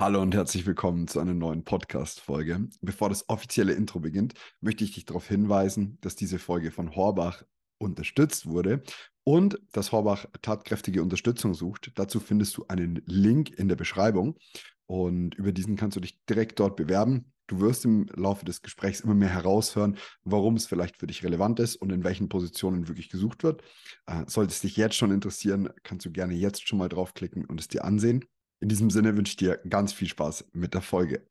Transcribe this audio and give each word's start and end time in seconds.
Hallo 0.00 0.22
und 0.22 0.34
herzlich 0.34 0.64
willkommen 0.64 1.08
zu 1.08 1.20
einer 1.20 1.34
neuen 1.34 1.62
Podcast-Folge. 1.62 2.70
Bevor 2.80 3.10
das 3.10 3.28
offizielle 3.28 3.74
Intro 3.74 4.00
beginnt, 4.00 4.32
möchte 4.62 4.82
ich 4.82 4.92
dich 4.92 5.04
darauf 5.04 5.28
hinweisen, 5.28 5.98
dass 6.00 6.16
diese 6.16 6.38
Folge 6.38 6.70
von 6.70 6.96
Horbach 6.96 7.42
unterstützt 7.76 8.46
wurde 8.46 8.82
und 9.24 9.60
dass 9.72 9.92
Horbach 9.92 10.24
tatkräftige 10.40 11.02
Unterstützung 11.02 11.52
sucht. 11.52 11.92
Dazu 11.96 12.18
findest 12.18 12.56
du 12.56 12.64
einen 12.68 13.02
Link 13.04 13.50
in 13.50 13.68
der 13.68 13.76
Beschreibung 13.76 14.38
und 14.86 15.34
über 15.34 15.52
diesen 15.52 15.76
kannst 15.76 15.98
du 15.98 16.00
dich 16.00 16.24
direkt 16.24 16.60
dort 16.60 16.76
bewerben. 16.76 17.34
Du 17.46 17.60
wirst 17.60 17.84
im 17.84 18.06
Laufe 18.14 18.46
des 18.46 18.62
Gesprächs 18.62 19.00
immer 19.00 19.14
mehr 19.14 19.28
heraushören, 19.28 19.98
warum 20.24 20.56
es 20.56 20.66
vielleicht 20.66 20.96
für 20.96 21.08
dich 21.08 21.22
relevant 21.24 21.60
ist 21.60 21.76
und 21.76 21.92
in 21.92 22.04
welchen 22.04 22.30
Positionen 22.30 22.88
wirklich 22.88 23.10
gesucht 23.10 23.42
wird. 23.42 23.62
Äh, 24.06 24.24
sollte 24.28 24.52
es 24.52 24.60
dich 24.60 24.78
jetzt 24.78 24.96
schon 24.96 25.10
interessieren, 25.10 25.68
kannst 25.82 26.06
du 26.06 26.10
gerne 26.10 26.32
jetzt 26.32 26.66
schon 26.66 26.78
mal 26.78 26.88
draufklicken 26.88 27.44
und 27.44 27.60
es 27.60 27.68
dir 27.68 27.84
ansehen. 27.84 28.24
In 28.60 28.68
diesem 28.68 28.90
Sinne 28.90 29.16
wünsche 29.16 29.30
ich 29.30 29.36
dir 29.36 29.58
ganz 29.68 29.94
viel 29.94 30.08
Spaß 30.08 30.44
mit 30.52 30.74
der 30.74 30.82
Folge. 30.82 31.22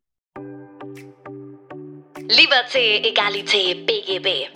Liberté, 2.27 3.01
Egalité, 3.03 3.75
BGB. 3.85 4.47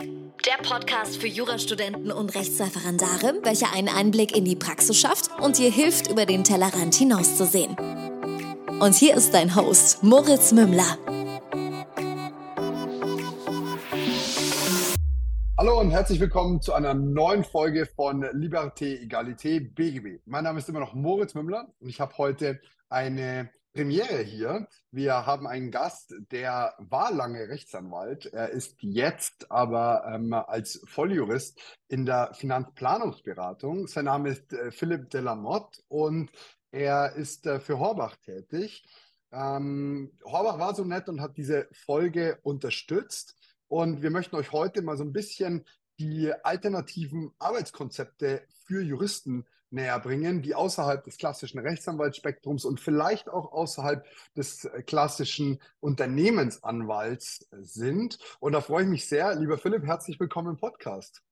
Der 0.45 0.57
Podcast 0.67 1.17
für 1.17 1.27
Jurastudenten 1.27 2.11
und 2.11 2.33
Rechtsreferendare, 2.35 3.39
welcher 3.43 3.71
einen 3.73 3.89
Einblick 3.89 4.35
in 4.35 4.43
die 4.43 4.55
Praxis 4.55 4.99
schafft 4.99 5.29
und 5.39 5.57
dir 5.59 5.71
hilft, 5.71 6.09
über 6.09 6.25
den 6.25 6.43
Tellerrand 6.43 6.95
hinauszusehen. 6.95 7.77
Und 8.79 8.95
hier 8.95 9.15
ist 9.15 9.33
dein 9.33 9.55
Host, 9.55 10.03
Moritz 10.03 10.51
Mümmler. 10.51 10.97
Hallo 15.63 15.79
und 15.79 15.91
herzlich 15.91 16.19
willkommen 16.19 16.61
zu 16.61 16.73
einer 16.73 16.93
neuen 16.93 17.45
Folge 17.45 17.85
von 17.85 18.21
Liberté, 18.21 18.99
Egalité, 19.01 19.61
BGB. 19.61 20.21
Mein 20.25 20.43
Name 20.43 20.59
ist 20.59 20.67
immer 20.67 20.81
noch 20.81 20.93
Moritz 20.93 21.35
Mümmler 21.35 21.73
und 21.79 21.87
ich 21.87 22.01
habe 22.01 22.17
heute 22.17 22.59
eine 22.89 23.49
Premiere 23.71 24.23
hier. 24.23 24.67
Wir 24.91 25.25
haben 25.25 25.47
einen 25.47 25.71
Gast, 25.71 26.13
der 26.31 26.75
war 26.79 27.13
lange 27.13 27.47
Rechtsanwalt. 27.47 28.25
Er 28.25 28.49
ist 28.49 28.75
jetzt 28.81 29.49
aber 29.51 30.03
ähm, 30.13 30.33
als 30.33 30.81
Volljurist 30.85 31.57
in 31.87 32.05
der 32.05 32.33
Finanzplanungsberatung. 32.33 33.87
Sein 33.87 34.03
Name 34.03 34.31
ist 34.31 34.51
äh, 34.51 34.69
Philipp 34.69 35.11
Delamotte 35.11 35.81
und 35.87 36.29
er 36.71 37.13
ist 37.15 37.47
äh, 37.47 37.61
für 37.61 37.79
Horbach 37.79 38.17
tätig. 38.17 38.83
Ähm, 39.31 40.11
Horbach 40.25 40.59
war 40.59 40.75
so 40.75 40.83
nett 40.83 41.07
und 41.07 41.21
hat 41.21 41.37
diese 41.37 41.69
Folge 41.71 42.37
unterstützt. 42.43 43.37
Und 43.73 44.03
wir 44.03 44.11
möchten 44.11 44.35
euch 44.35 44.51
heute 44.51 44.83
mal 44.83 44.97
so 44.97 45.03
ein 45.03 45.13
bisschen 45.13 45.65
die 45.97 46.31
alternativen 46.43 47.33
Arbeitskonzepte 47.39 48.45
für 48.67 48.83
Juristen 48.83 49.47
näher 49.71 49.99
bringen, 49.99 50.43
die 50.43 50.53
außerhalb 50.53 51.03
des 51.03 51.17
klassischen 51.17 51.57
Rechtsanwaltsspektrums 51.57 52.65
und 52.65 52.79
vielleicht 52.79 53.29
auch 53.29 53.51
außerhalb 53.51 54.05
des 54.37 54.69
klassischen 54.85 55.59
Unternehmensanwalts 55.79 57.47
sind. 57.49 58.19
Und 58.39 58.51
da 58.51 58.61
freue 58.61 58.83
ich 58.83 58.89
mich 58.89 59.07
sehr. 59.07 59.33
Lieber 59.33 59.57
Philipp, 59.57 59.87
herzlich 59.87 60.19
willkommen 60.19 60.51
im 60.51 60.57
Podcast. 60.57 61.23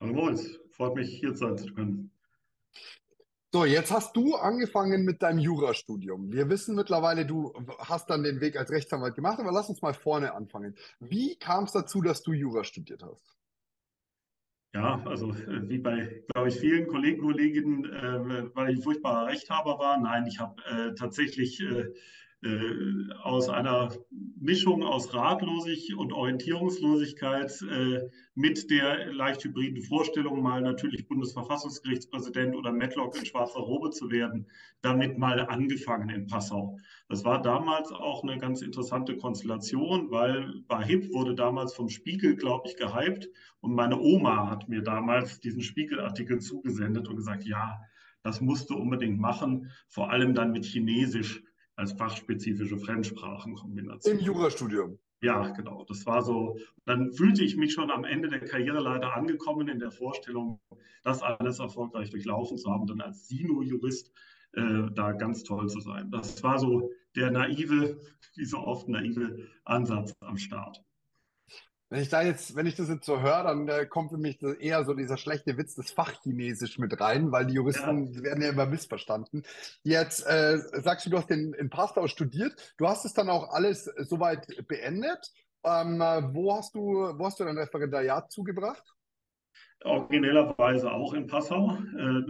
Hallo 0.00 0.14
Moritz, 0.14 0.58
freut 0.70 0.94
mich 0.94 1.18
hier 1.18 1.36
sein 1.36 1.58
zu 1.58 1.66
können. 1.74 2.12
So, 3.54 3.66
jetzt 3.66 3.92
hast 3.92 4.16
du 4.16 4.34
angefangen 4.34 5.04
mit 5.04 5.22
deinem 5.22 5.38
Jurastudium. 5.38 6.32
Wir 6.32 6.48
wissen 6.48 6.74
mittlerweile, 6.74 7.26
du 7.26 7.52
hast 7.80 8.08
dann 8.08 8.22
den 8.22 8.40
Weg 8.40 8.56
als 8.56 8.70
Rechtsanwalt 8.70 9.14
gemacht, 9.14 9.38
aber 9.40 9.52
lass 9.52 9.68
uns 9.68 9.82
mal 9.82 9.92
vorne 9.92 10.32
anfangen. 10.32 10.74
Wie 11.00 11.36
kam 11.36 11.64
es 11.64 11.72
dazu, 11.72 12.00
dass 12.00 12.22
du 12.22 12.32
Jura 12.32 12.64
studiert 12.64 13.02
hast? 13.02 13.36
Ja, 14.74 15.02
also 15.04 15.34
wie 15.68 15.76
bei, 15.76 16.24
glaube 16.32 16.48
ich, 16.48 16.60
vielen 16.60 16.86
Kollegen, 16.86 17.20
Kolleginnen, 17.20 17.84
äh, 17.84 18.54
weil 18.54 18.70
ich 18.70 18.78
ein 18.78 18.82
furchtbarer 18.82 19.26
Rechthaber 19.26 19.78
war. 19.78 20.00
Nein, 20.00 20.26
ich 20.26 20.40
habe 20.40 20.54
äh, 20.64 20.94
tatsächlich 20.94 21.60
äh, 21.60 21.92
äh, 22.42 23.12
aus 23.22 23.48
einer 23.48 23.92
Mischung 24.40 24.82
aus 24.82 25.14
Ratlosigkeit 25.14 25.96
und 25.96 26.12
Orientierungslosigkeit 26.12 27.62
äh, 27.62 28.08
mit 28.34 28.68
der 28.70 29.12
leicht 29.12 29.44
hybriden 29.44 29.82
Vorstellung, 29.82 30.42
mal 30.42 30.60
natürlich 30.60 31.06
Bundesverfassungsgerichtspräsident 31.06 32.56
oder 32.56 32.72
Matlock 32.72 33.16
in 33.16 33.26
schwarzer 33.26 33.60
Robe 33.60 33.90
zu 33.90 34.10
werden, 34.10 34.46
damit 34.80 35.18
mal 35.18 35.38
angefangen 35.46 36.08
in 36.08 36.26
Passau. 36.26 36.78
Das 37.08 37.24
war 37.24 37.40
damals 37.40 37.92
auch 37.92 38.24
eine 38.24 38.38
ganz 38.38 38.62
interessante 38.62 39.16
Konstellation, 39.16 40.10
weil 40.10 40.62
Bahib 40.66 41.12
wurde 41.12 41.36
damals 41.36 41.74
vom 41.74 41.88
Spiegel, 41.88 42.34
glaube 42.34 42.68
ich, 42.68 42.76
gehypt 42.76 43.28
und 43.60 43.74
meine 43.74 44.00
Oma 44.00 44.50
hat 44.50 44.68
mir 44.68 44.82
damals 44.82 45.38
diesen 45.38 45.62
Spiegelartikel 45.62 46.40
zugesendet 46.40 47.06
und 47.06 47.14
gesagt, 47.14 47.44
ja, 47.44 47.80
das 48.24 48.40
musst 48.40 48.70
du 48.70 48.76
unbedingt 48.76 49.20
machen, 49.20 49.70
vor 49.88 50.10
allem 50.10 50.34
dann 50.34 50.52
mit 50.52 50.64
Chinesisch 50.64 51.42
als 51.82 51.92
fachspezifische 51.92 52.78
Fremdsprachenkombination. 52.78 54.18
Im 54.18 54.24
Jurastudium. 54.24 54.98
Ja, 55.20 55.48
genau. 55.48 55.84
Das 55.84 56.06
war 56.06 56.22
so. 56.22 56.56
Dann 56.84 57.12
fühlte 57.12 57.42
ich 57.42 57.56
mich 57.56 57.72
schon 57.72 57.90
am 57.90 58.04
Ende 58.04 58.28
der 58.28 58.40
Karriere 58.40 58.80
leider 58.80 59.14
angekommen 59.14 59.68
in 59.68 59.80
der 59.80 59.90
Vorstellung, 59.90 60.60
das 61.02 61.22
alles 61.22 61.58
erfolgreich 61.58 62.10
durchlaufen 62.10 62.56
zu 62.56 62.70
haben, 62.70 62.86
dann 62.86 63.00
als 63.00 63.26
Sino-Jurist 63.28 64.12
äh, 64.52 64.90
da 64.94 65.12
ganz 65.12 65.42
toll 65.42 65.68
zu 65.68 65.80
sein. 65.80 66.10
Das 66.10 66.42
war 66.44 66.58
so 66.58 66.90
der 67.16 67.32
naive, 67.32 67.98
wie 68.36 68.44
so 68.44 68.58
oft 68.58 68.88
naive 68.88 69.48
Ansatz 69.64 70.14
am 70.20 70.36
Start. 70.36 70.82
Wenn 71.92 72.00
ich 72.00 72.08
da 72.08 72.22
jetzt, 72.22 72.56
wenn 72.56 72.64
ich 72.64 72.74
das 72.74 72.88
jetzt 72.88 73.04
so 73.04 73.20
höre, 73.20 73.42
dann 73.42 73.68
äh, 73.68 73.84
kommt 73.84 74.12
für 74.12 74.16
mich 74.16 74.40
eher 74.42 74.82
so 74.86 74.94
dieser 74.94 75.18
schlechte 75.18 75.58
Witz 75.58 75.74
des 75.74 75.90
Fachchinesisch 75.90 76.78
mit 76.78 76.98
rein, 76.98 77.32
weil 77.32 77.44
die 77.44 77.52
Juristen 77.52 78.14
ja. 78.14 78.22
werden 78.22 78.42
ja 78.42 78.48
immer 78.48 78.64
missverstanden. 78.64 79.42
Jetzt 79.82 80.26
äh, 80.26 80.56
sagst 80.56 81.04
du, 81.04 81.10
du 81.10 81.18
hast 81.18 81.28
den 81.28 81.52
in 81.52 81.68
Passau 81.68 82.06
studiert. 82.06 82.54
Du 82.78 82.88
hast 82.88 83.04
es 83.04 83.12
dann 83.12 83.28
auch 83.28 83.52
alles 83.52 83.84
soweit 83.98 84.46
beendet. 84.68 85.34
Ähm, 85.64 86.00
wo 86.32 86.56
hast 86.56 86.74
du, 86.74 86.80
wo 86.80 87.26
hast 87.26 87.38
du 87.38 87.44
dein 87.44 87.58
Referendariat 87.58 88.32
zugebracht? 88.32 88.94
Originellerweise 89.84 90.90
auch 90.90 91.12
in 91.12 91.26
Passau. 91.26 91.76
Äh, 91.98 92.22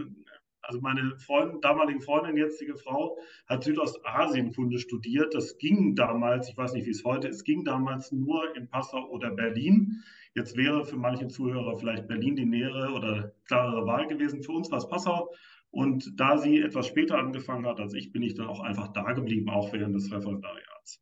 also 0.63 0.79
meine 0.81 1.17
Freundin, 1.19 1.61
damalige 1.61 2.01
Freundin, 2.01 2.37
jetzige 2.37 2.75
Frau, 2.75 3.17
hat 3.47 3.63
Südostasienkunde 3.63 4.79
studiert. 4.79 5.35
Das 5.35 5.57
ging 5.57 5.95
damals, 5.95 6.49
ich 6.49 6.57
weiß 6.57 6.73
nicht, 6.73 6.85
wie 6.85 6.91
es 6.91 7.03
heute 7.03 7.27
ist, 7.27 7.43
ging 7.43 7.63
damals 7.63 8.11
nur 8.11 8.55
in 8.55 8.69
Passau 8.69 9.09
oder 9.09 9.31
Berlin. 9.31 10.03
Jetzt 10.35 10.57
wäre 10.57 10.85
für 10.85 10.97
manche 10.97 11.27
Zuhörer 11.27 11.77
vielleicht 11.77 12.07
Berlin 12.07 12.35
die 12.35 12.45
nähere 12.45 12.93
oder 12.93 13.33
klarere 13.45 13.85
Wahl 13.85 14.07
gewesen. 14.07 14.41
Für 14.41 14.53
uns 14.53 14.71
war 14.71 14.79
es 14.79 14.87
Passau. 14.87 15.29
Und 15.69 16.19
da 16.19 16.37
sie 16.37 16.59
etwas 16.59 16.87
später 16.87 17.17
angefangen 17.17 17.65
hat 17.65 17.79
als 17.79 17.93
ich, 17.93 18.11
bin 18.11 18.23
ich 18.23 18.35
dann 18.35 18.47
auch 18.47 18.59
einfach 18.59 18.93
da 18.93 19.11
geblieben, 19.13 19.49
auch 19.49 19.73
während 19.73 19.95
des 19.95 20.11
Referendariats. 20.11 21.01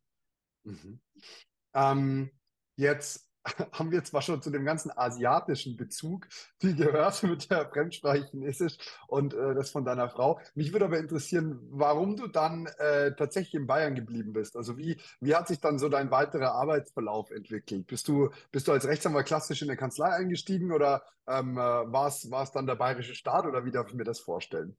Mhm. 0.64 1.00
Ähm, 1.74 2.30
jetzt 2.76 3.31
haben 3.72 3.90
wir 3.90 4.04
zwar 4.04 4.22
schon 4.22 4.42
zu 4.42 4.50
dem 4.50 4.64
ganzen 4.64 4.90
asiatischen 4.96 5.76
Bezug 5.76 6.28
viel 6.58 6.74
gehört 6.76 7.22
mit 7.22 7.50
der 7.50 7.68
Fremdsprache 7.68 8.26
Chinesisch 8.30 8.76
und 9.08 9.34
äh, 9.34 9.54
das 9.54 9.70
von 9.70 9.84
deiner 9.84 10.08
Frau. 10.08 10.40
Mich 10.54 10.72
würde 10.72 10.84
aber 10.86 10.98
interessieren, 10.98 11.58
warum 11.70 12.16
du 12.16 12.28
dann 12.28 12.66
äh, 12.78 13.14
tatsächlich 13.14 13.54
in 13.54 13.66
Bayern 13.66 13.94
geblieben 13.94 14.32
bist. 14.32 14.56
Also 14.56 14.78
wie, 14.78 15.00
wie 15.20 15.34
hat 15.34 15.48
sich 15.48 15.60
dann 15.60 15.78
so 15.78 15.88
dein 15.88 16.10
weiterer 16.10 16.52
Arbeitsverlauf 16.52 17.30
entwickelt? 17.30 17.86
Bist 17.86 18.08
du, 18.08 18.30
bist 18.50 18.68
du 18.68 18.72
als 18.72 18.86
Rechtsanwalt 18.86 19.26
klassisch 19.26 19.62
in 19.62 19.68
der 19.68 19.76
Kanzlei 19.76 20.10
eingestiegen 20.10 20.72
oder 20.72 21.02
ähm, 21.26 21.56
äh, 21.56 21.60
war 21.60 22.08
es 22.08 22.52
dann 22.52 22.66
der 22.66 22.76
bayerische 22.76 23.14
Staat 23.14 23.46
oder 23.46 23.64
wie 23.64 23.70
darf 23.72 23.88
ich 23.88 23.94
mir 23.94 24.04
das 24.04 24.20
vorstellen? 24.20 24.76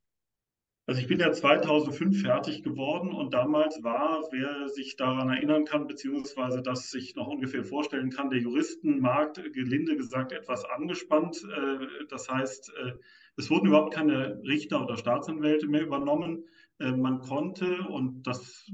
Also 0.86 1.00
ich 1.00 1.08
bin 1.08 1.20
ja 1.20 1.32
2005 1.32 2.22
fertig 2.22 2.62
geworden 2.62 3.14
und 3.14 3.34
damals 3.34 3.82
war, 3.84 4.22
wer 4.32 4.68
sich 4.68 4.98
daran 4.98 5.30
erinnern 5.30 5.64
kann, 5.64 5.88
beziehungsweise 5.88 6.62
das 6.62 6.92
sich 6.92 7.16
noch 7.16 7.28
ungefähr 7.28 7.64
vorstellen 7.64 8.10
kann, 8.10 8.30
der 8.30 8.40
Juristenmarkt, 8.40 9.42
gelinde 9.54 9.96
gesagt, 9.96 10.34
etwas 10.34 10.66
angespannt. 10.66 11.42
Äh, 11.56 12.06
das 12.10 12.30
heißt, 12.30 12.74
äh, 12.76 12.92
es 13.38 13.50
wurden 13.50 13.68
überhaupt 13.68 13.94
keine 13.94 14.42
Richter 14.44 14.84
oder 14.84 14.98
Staatsanwälte 14.98 15.68
mehr 15.68 15.84
übernommen. 15.84 16.44
Äh, 16.80 16.92
man 16.92 17.20
konnte, 17.20 17.84
und 17.84 18.28
das 18.28 18.70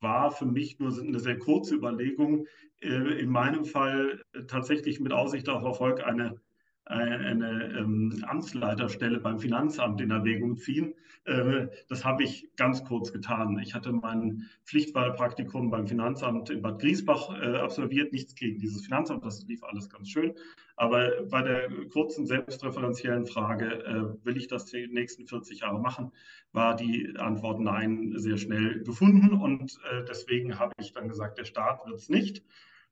war 0.00 0.30
für 0.30 0.44
mich 0.44 0.78
nur 0.78 0.92
eine 0.98 1.18
sehr 1.18 1.38
kurze 1.38 1.74
Überlegung, 1.74 2.46
in 2.78 3.30
meinem 3.30 3.64
Fall 3.64 4.22
tatsächlich 4.48 5.00
mit 5.00 5.10
Aussicht 5.10 5.48
auf 5.48 5.64
Erfolg 5.64 6.04
eine 6.04 6.38
eine 6.86 7.74
ähm, 7.78 8.24
Amtsleiterstelle 8.26 9.18
beim 9.20 9.38
Finanzamt 9.38 10.00
in 10.00 10.10
Erwägung 10.10 10.56
ziehen. 10.56 10.94
Äh, 11.24 11.66
das 11.88 12.04
habe 12.04 12.22
ich 12.22 12.48
ganz 12.56 12.84
kurz 12.84 13.12
getan. 13.12 13.58
Ich 13.58 13.74
hatte 13.74 13.92
mein 13.92 14.48
Pflichtwahlpraktikum 14.64 15.70
beim 15.70 15.88
Finanzamt 15.88 16.50
in 16.50 16.62
Bad 16.62 16.80
Griesbach 16.80 17.30
äh, 17.40 17.56
absolviert. 17.56 18.12
Nichts 18.12 18.36
gegen 18.36 18.60
dieses 18.60 18.84
Finanzamt, 18.84 19.24
das 19.24 19.44
lief 19.46 19.64
alles 19.64 19.90
ganz 19.90 20.08
schön. 20.08 20.34
Aber 20.76 21.10
bei 21.24 21.42
der 21.42 21.68
kurzen 21.90 22.26
selbstreferenziellen 22.26 23.26
Frage, 23.26 23.84
äh, 23.84 24.24
will 24.24 24.36
ich 24.36 24.46
das 24.46 24.66
die 24.66 24.86
nächsten 24.86 25.26
40 25.26 25.60
Jahre 25.60 25.80
machen, 25.80 26.12
war 26.52 26.76
die 26.76 27.14
Antwort 27.16 27.60
Nein 27.60 28.12
sehr 28.16 28.36
schnell 28.36 28.84
gefunden. 28.84 29.34
Und 29.34 29.78
äh, 29.90 30.04
deswegen 30.08 30.58
habe 30.58 30.72
ich 30.78 30.92
dann 30.92 31.08
gesagt, 31.08 31.38
der 31.38 31.44
Staat 31.44 31.84
wird 31.86 31.96
es 31.96 32.08
nicht. 32.08 32.44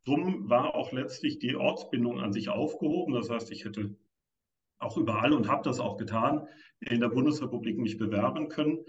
Drum 0.05 0.51
war 0.51 0.75
auch 0.75 0.93
letztlich 0.93 1.39
die 1.39 1.57
Ortsbindung 1.57 2.21
an 2.21 2.33
sich 2.33 2.49
aufgehoben. 2.49 3.15
Das 3.15 3.31
heißt, 3.31 3.51
ich 3.53 3.65
hätte 3.65 3.97
auch 4.79 4.97
überall 4.97 5.33
und 5.33 5.49
habe 5.49 5.63
das 5.63 5.81
auch 5.81 5.97
getan, 5.97 6.47
in 6.81 7.01
der 7.01 7.09
Bundesrepublik 7.09 7.79
mich 7.79 7.97
bewerben 7.99 8.49
können. 8.49 8.85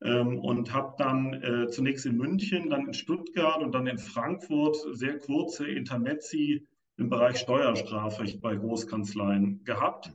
ähm, 0.00 0.38
und 0.38 0.72
habe 0.72 0.94
dann 0.98 1.34
äh, 1.42 1.68
zunächst 1.68 2.06
in 2.06 2.16
München, 2.16 2.70
dann 2.70 2.86
in 2.86 2.94
Stuttgart 2.94 3.62
und 3.62 3.72
dann 3.72 3.88
in 3.88 3.98
Frankfurt 3.98 4.76
sehr 4.92 5.18
kurze 5.18 5.66
Intermezzi 5.66 6.68
im 6.98 7.08
Bereich 7.08 7.38
Steuerstrafrecht 7.38 8.40
bei 8.40 8.54
Großkanzleien 8.56 9.64
gehabt. 9.64 10.12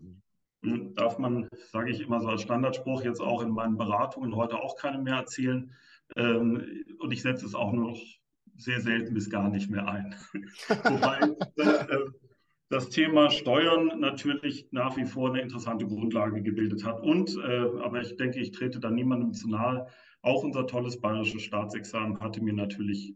Hm, 0.64 0.96
darf 0.96 1.18
man, 1.18 1.50
sage 1.72 1.92
ich 1.92 2.00
immer 2.00 2.22
so 2.22 2.30
als 2.30 2.44
Standardspruch, 2.44 3.04
jetzt 3.04 3.20
auch 3.20 3.42
in 3.42 3.52
meinen 3.52 3.78
Beratungen 3.78 4.36
heute 4.36 4.62
auch 4.62 4.78
keine 4.78 5.00
mehr 5.00 5.16
erzählen. 5.16 5.74
Ähm, 6.16 6.86
und 7.00 7.12
ich 7.12 7.22
setze 7.22 7.46
es 7.46 7.56
auch 7.56 7.74
noch 7.74 7.98
sehr 8.58 8.82
selten 8.82 9.14
bis 9.14 9.30
gar 9.30 9.50
nicht 9.50 9.70
mehr 9.70 9.88
ein. 9.88 10.16
Wobei 10.68 11.20
das, 11.56 11.88
äh, 11.88 11.98
das, 12.70 12.90
Thema 12.90 13.30
Steuern 13.30 14.00
natürlich 14.00 14.68
nach 14.72 14.98
wie 14.98 15.06
vor 15.06 15.30
eine 15.30 15.42
interessante 15.42 15.86
Grundlage 15.86 16.42
gebildet 16.42 16.84
hat. 16.84 17.02
Und, 17.02 17.36
äh, 17.38 17.70
aber 17.82 18.02
ich 18.02 18.16
denke, 18.18 18.40
ich 18.40 18.52
trete 18.52 18.80
da 18.80 18.90
niemandem 18.90 19.34
zu 19.34 19.50
nahe. 19.50 19.88
Auch 20.22 20.44
unser 20.44 20.68
tolles 20.68 21.00
bayerisches 21.02 21.44
Staatsexamen 21.44 22.20
hatte 22.20 22.42
mir 22.42 22.54
natürlich 22.54 23.16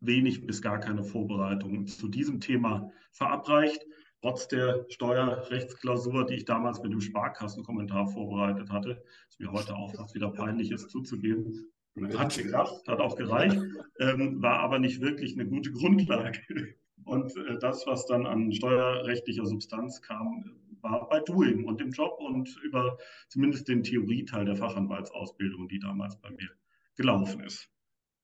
wenig 0.00 0.46
bis 0.46 0.62
gar 0.62 0.80
keine 0.80 1.04
Vorbereitung 1.04 1.86
zu 1.86 2.08
diesem 2.08 2.40
Thema 2.40 2.90
verabreicht. 3.12 3.84
Trotz 4.22 4.48
der 4.48 4.84
Steuerrechtsklausur, 4.88 6.26
die 6.26 6.34
ich 6.34 6.44
damals 6.44 6.82
mit 6.82 6.92
dem 6.92 7.00
Sparkassenkommentar 7.00 8.06
vorbereitet 8.08 8.70
hatte, 8.70 9.02
ist 9.28 9.40
mir 9.40 9.50
heute 9.50 9.74
auch 9.74 9.94
fast 9.94 10.14
wieder 10.14 10.30
peinlich 10.30 10.70
ist 10.70 10.90
zuzugeben. 10.90 11.70
Hat 12.16 12.36
geklappt, 12.36 12.88
hat 12.88 13.00
auch 13.00 13.16
gereicht, 13.16 13.58
ähm, 13.98 14.40
war 14.42 14.60
aber 14.60 14.78
nicht 14.78 15.00
wirklich 15.00 15.34
eine 15.34 15.48
gute 15.48 15.72
Grundlage. 15.72 16.38
Und 17.04 17.36
äh, 17.36 17.58
das, 17.58 17.86
was 17.86 18.06
dann 18.06 18.26
an 18.26 18.52
steuerrechtlicher 18.52 19.46
Substanz 19.46 20.00
kam, 20.02 20.44
war 20.82 21.08
bei 21.08 21.20
Doing 21.20 21.64
und 21.64 21.80
dem 21.80 21.90
Job 21.90 22.18
und 22.20 22.56
über 22.62 22.96
zumindest 23.28 23.68
den 23.68 23.82
Theorieteil 23.82 24.44
der 24.44 24.56
Fachanwaltsausbildung, 24.56 25.68
die 25.68 25.78
damals 25.78 26.16
bei 26.20 26.30
mir 26.30 26.48
gelaufen 26.96 27.40
ist. 27.40 27.68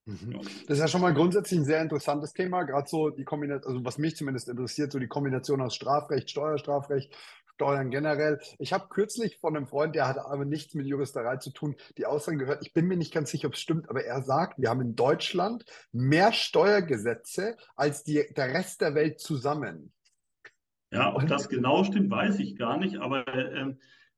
Mhm. 0.05 0.39
Das 0.67 0.77
ist 0.77 0.79
ja 0.79 0.87
schon 0.87 1.01
mal 1.01 1.13
grundsätzlich 1.13 1.59
ein 1.59 1.65
sehr 1.65 1.81
interessantes 1.81 2.33
Thema, 2.33 2.63
gerade 2.63 2.87
so 2.87 3.09
die 3.09 3.25
Kombination, 3.25 3.73
also 3.73 3.85
was 3.85 3.97
mich 3.97 4.15
zumindest 4.15 4.47
interessiert, 4.47 4.91
so 4.91 4.99
die 4.99 5.07
Kombination 5.07 5.61
aus 5.61 5.75
Strafrecht, 5.75 6.29
Steuerstrafrecht, 6.29 7.13
Steuern 7.57 7.89
generell. 7.89 8.39
Ich 8.59 8.71
habe 8.71 8.87
kürzlich 8.87 9.37
von 9.39 9.57
einem 9.57 9.65
Freund, 9.65 9.95
der 9.95 10.07
hat 10.07 10.19
aber 10.19 10.45
nichts 10.45 10.75
mit 10.75 10.85
Juristerei 10.85 11.37
zu 11.37 11.49
tun, 11.49 11.75
die 11.97 12.05
Aussage 12.05 12.37
gehört, 12.37 12.61
ich 12.61 12.71
bin 12.71 12.85
mir 12.85 12.97
nicht 12.97 13.11
ganz 13.11 13.31
sicher, 13.31 13.47
ob 13.47 13.55
es 13.55 13.59
stimmt, 13.59 13.89
aber 13.89 14.03
er 14.03 14.21
sagt, 14.21 14.59
wir 14.59 14.69
haben 14.69 14.81
in 14.81 14.95
Deutschland 14.95 15.65
mehr 15.91 16.33
Steuergesetze 16.33 17.57
als 17.75 18.03
die, 18.03 18.23
der 18.35 18.53
Rest 18.53 18.81
der 18.81 18.93
Welt 18.93 19.19
zusammen. 19.19 19.91
Ja, 20.91 21.15
ob 21.15 21.25
das 21.25 21.49
genau 21.49 21.83
stimmt, 21.83 22.11
weiß 22.11 22.37
ich 22.37 22.57
gar 22.57 22.77
nicht, 22.77 22.97
aber 22.97 23.27
äh, 23.27 23.73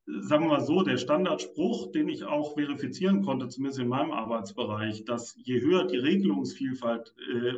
sagen 0.05 0.43
wir 0.43 0.57
mal 0.57 0.65
so, 0.65 0.83
der 0.83 0.97
Standardspruch, 0.97 1.93
den 1.93 2.09
ich 2.09 2.25
auch 2.25 2.55
verifizieren 2.55 3.23
konnte, 3.23 3.47
zumindest 3.47 3.79
in 3.79 3.87
meinem 3.87 4.11
Arbeitsbereich, 4.11 5.05
dass 5.05 5.37
je 5.37 5.61
höher 5.61 5.87
die 5.87 5.97
Regelungsvielfalt, 5.97 7.15
äh, 7.33 7.53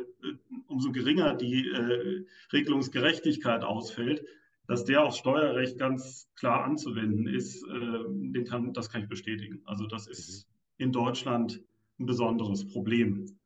umso 0.68 0.92
geringer 0.92 1.34
die 1.34 1.68
äh, 1.68 2.24
Regelungsgerechtigkeit 2.52 3.64
ausfällt, 3.64 4.24
dass 4.72 4.86
der 4.86 5.04
aufs 5.04 5.18
Steuerrecht 5.18 5.76
ganz 5.78 6.30
klar 6.34 6.64
anzuwenden 6.64 7.26
ist, 7.26 7.62
äh, 7.64 8.04
den 8.08 8.46
kann, 8.46 8.72
das 8.72 8.88
kann 8.88 9.02
ich 9.02 9.08
bestätigen. 9.08 9.60
Also 9.66 9.86
das 9.86 10.06
ist 10.06 10.48
in 10.78 10.92
Deutschland 10.92 11.62
ein 12.00 12.06
besonderes 12.06 12.66
Problem. 12.72 13.38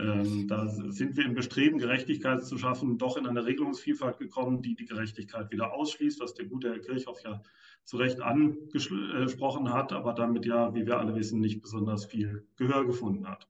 Ähm, 0.00 0.48
da 0.48 0.66
sind 0.66 1.16
wir 1.16 1.24
im 1.24 1.34
Bestreben, 1.34 1.78
Gerechtigkeit 1.78 2.44
zu 2.44 2.58
schaffen, 2.58 2.98
doch 2.98 3.16
in 3.16 3.28
eine 3.28 3.46
Regelungsvielfalt 3.46 4.18
gekommen, 4.18 4.60
die 4.60 4.74
die 4.74 4.86
Gerechtigkeit 4.86 5.52
wieder 5.52 5.72
ausschließt, 5.72 6.18
was 6.18 6.34
der 6.34 6.46
gute 6.46 6.70
Herr 6.70 6.80
Kirchhoff 6.80 7.22
ja 7.22 7.40
zu 7.84 7.98
Recht 7.98 8.20
angesprochen 8.20 9.72
hat, 9.72 9.92
aber 9.92 10.14
damit 10.14 10.46
ja, 10.46 10.74
wie 10.74 10.84
wir 10.84 10.98
alle 10.98 11.14
wissen, 11.14 11.38
nicht 11.38 11.62
besonders 11.62 12.06
viel 12.06 12.44
Gehör 12.56 12.84
gefunden 12.84 13.28
hat. 13.28 13.46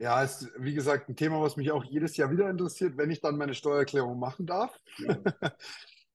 Ja, 0.00 0.22
ist 0.22 0.50
wie 0.58 0.74
gesagt 0.74 1.08
ein 1.08 1.14
Thema, 1.14 1.40
was 1.40 1.56
mich 1.56 1.70
auch 1.70 1.84
jedes 1.84 2.16
Jahr 2.16 2.32
wieder 2.32 2.50
interessiert, 2.50 2.96
wenn 2.96 3.10
ich 3.10 3.20
dann 3.20 3.36
meine 3.36 3.54
Steuererklärung 3.54 4.18
machen 4.18 4.46
darf. 4.46 4.76
Ja. 4.98 5.16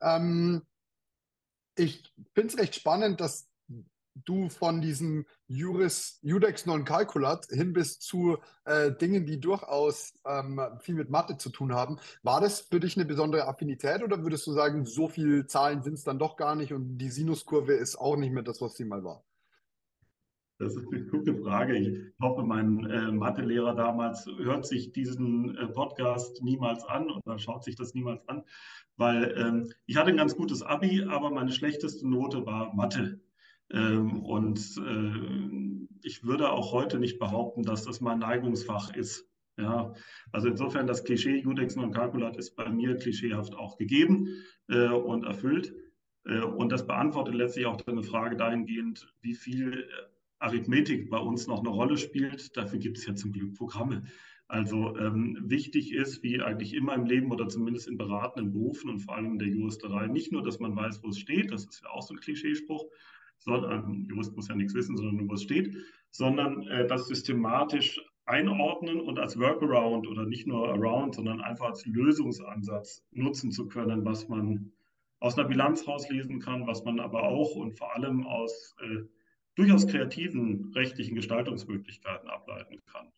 ähm, 0.02 0.62
ich 1.76 2.04
finde 2.34 2.54
es 2.54 2.58
recht 2.58 2.76
spannend, 2.76 3.20
dass 3.22 3.48
du 4.24 4.50
von 4.50 4.82
diesem 4.82 5.26
Juris, 5.48 6.20
Judex 6.22 6.66
non 6.66 6.86
calculat 6.86 7.48
hin 7.48 7.74
bis 7.74 8.00
zu 8.00 8.38
äh, 8.64 8.92
Dingen, 8.92 9.26
die 9.26 9.40
durchaus 9.40 10.14
ähm, 10.26 10.62
viel 10.80 10.96
mit 10.96 11.10
Mathe 11.10 11.38
zu 11.38 11.50
tun 11.50 11.74
haben. 11.74 12.00
War 12.24 12.40
das 12.40 12.62
für 12.62 12.80
dich 12.80 12.96
eine 12.96 13.06
besondere 13.06 13.48
Affinität 13.48 14.04
oder 14.04 14.24
würdest 14.24 14.48
du 14.48 14.54
sagen, 14.54 14.86
so 14.86 15.10
viele 15.10 15.48
Zahlen 15.48 15.84
sind 15.84 15.96
es 15.96 16.04
dann 16.04 16.20
doch 16.20 16.38
gar 16.38 16.56
nicht 16.56 16.74
und 16.74 16.98
die 16.98 17.10
Sinuskurve 17.10 17.74
ist 17.74 17.98
auch 17.98 18.16
nicht 18.16 18.32
mehr 18.32 18.44
das, 18.44 18.62
was 18.62 18.76
sie 18.76 18.86
mal 18.86 19.04
war? 19.04 19.24
Das 20.58 20.74
ist 20.76 20.88
eine 20.88 21.04
gute 21.06 21.36
Frage. 21.36 21.76
Ich 21.76 22.14
hoffe, 22.22 22.44
mein 22.44 22.86
äh, 22.86 23.12
Mathelehrer 23.12 23.76
damals 23.76 24.26
hört 24.38 24.66
sich 24.66 24.94
diesen 24.94 25.58
äh, 25.58 25.68
Podcast 25.68 26.42
niemals 26.44 26.86
an 26.86 27.12
oder 27.12 27.38
schaut 27.40 27.66
sich 27.66 27.76
das 27.76 27.94
niemals 27.94 28.26
an, 28.30 28.44
weil 28.96 29.36
ähm, 29.38 29.72
ich 29.86 29.98
hatte 29.98 30.12
ein 30.12 30.18
ganz 30.18 30.36
gutes 30.38 30.64
Abi, 30.64 31.04
aber 31.04 31.30
meine 31.30 31.52
schlechteste 31.52 32.08
Note 32.08 32.46
war 32.46 32.74
Mathe. 32.74 33.20
Ähm, 33.70 34.24
und 34.24 34.60
äh, 34.78 35.98
ich 36.04 36.24
würde 36.24 36.52
auch 36.52 36.72
heute 36.72 37.00
nicht 37.00 37.20
behaupten, 37.20 37.64
dass 37.64 37.84
das 37.84 38.00
mein 38.00 38.20
Neigungsfach 38.20 38.96
ist. 38.96 39.28
Ja, 39.58 39.94
also 40.32 40.50
insofern 40.50 40.88
das 40.88 41.04
Klischee 41.04 41.40
Judex 41.40 41.76
non 41.76 41.92
calculat 41.92 42.36
ist 42.38 42.56
bei 42.56 42.70
mir 42.70 42.98
klischeehaft 42.98 43.56
auch 43.56 43.78
gegeben 43.78 44.28
äh, 44.70 44.88
und 44.88 45.26
erfüllt. 45.26 45.74
Äh, 46.26 46.42
und 46.42 46.72
das 46.72 46.88
beantwortet 46.88 47.36
letztlich 47.36 47.66
auch 47.66 47.80
eine 47.88 48.04
Frage 48.04 48.38
dahingehend, 48.38 49.14
wie 49.22 49.34
viel 49.34 49.88
Arithmetik 50.40 51.10
bei 51.10 51.18
uns 51.18 51.48
noch 51.48 51.60
eine 51.60 51.70
Rolle 51.70 51.98
spielt. 51.98 52.56
Dafür 52.58 52.80
gibt 52.80 52.98
es 52.98 53.06
ja 53.06 53.16
zum 53.16 53.32
Glück 53.32 53.56
Programme. 53.56 54.04
Also 54.48 54.96
ähm, 54.98 55.38
wichtig 55.44 55.92
ist, 55.94 56.22
wie 56.22 56.40
eigentlich 56.40 56.74
immer 56.76 56.94
im 56.94 57.06
Leben 57.06 57.32
oder 57.32 57.48
zumindest 57.48 57.88
in 57.88 57.98
beratenden 57.98 58.52
Berufen 58.52 58.92
und 58.92 59.00
vor 59.00 59.16
allem 59.16 59.34
in 59.34 59.40
der 59.40 59.48
Juristerei, 59.48 60.08
nicht 60.08 60.32
nur, 60.32 60.44
dass 60.44 60.60
man 60.60 60.76
weiß, 60.76 61.02
wo 61.04 61.10
es 61.10 61.20
steht, 61.20 61.52
das 61.52 61.66
ist 61.66 61.82
ja 61.84 61.90
auch 61.90 62.04
so 62.04 62.14
ein 62.14 62.20
Klischeespruch, 62.20 62.86
sondern 63.40 63.86
ein 63.86 64.06
Jurist 64.06 64.36
muss 64.36 64.48
ja 64.48 64.56
nichts 64.56 64.76
wissen, 64.76 64.98
sondern 64.98 65.18
nur, 65.18 65.30
was 65.30 65.42
steht, 65.42 65.76
sondern 66.12 66.62
äh, 66.68 66.86
das 66.86 67.08
systematisch 67.08 68.00
einordnen 68.26 69.02
und 69.02 69.20
als 69.20 69.40
Workaround 69.40 70.08
oder 70.08 70.26
nicht 70.26 70.48
nur 70.48 70.70
Around, 70.70 71.16
sondern 71.16 71.42
einfach 71.42 71.66
als 71.66 71.86
Lösungsansatz 71.86 73.04
nutzen 73.12 73.52
zu 73.52 73.68
können, 73.68 74.06
was 74.06 74.28
man 74.28 74.72
aus 75.20 75.38
einer 75.38 75.48
Bilanz 75.48 75.88
rauslesen 75.88 76.40
kann, 76.40 76.68
was 76.68 76.84
man 76.84 77.00
aber 77.00 77.24
auch 77.24 77.56
und 77.56 77.78
vor 77.78 77.96
allem 77.96 78.26
aus 78.26 78.76
äh, 78.82 79.04
durchaus 79.56 79.88
kreativen 79.88 80.72
rechtlichen 80.74 81.16
Gestaltungsmöglichkeiten 81.16 82.30
ableiten 82.30 82.82
kann. 82.86 83.12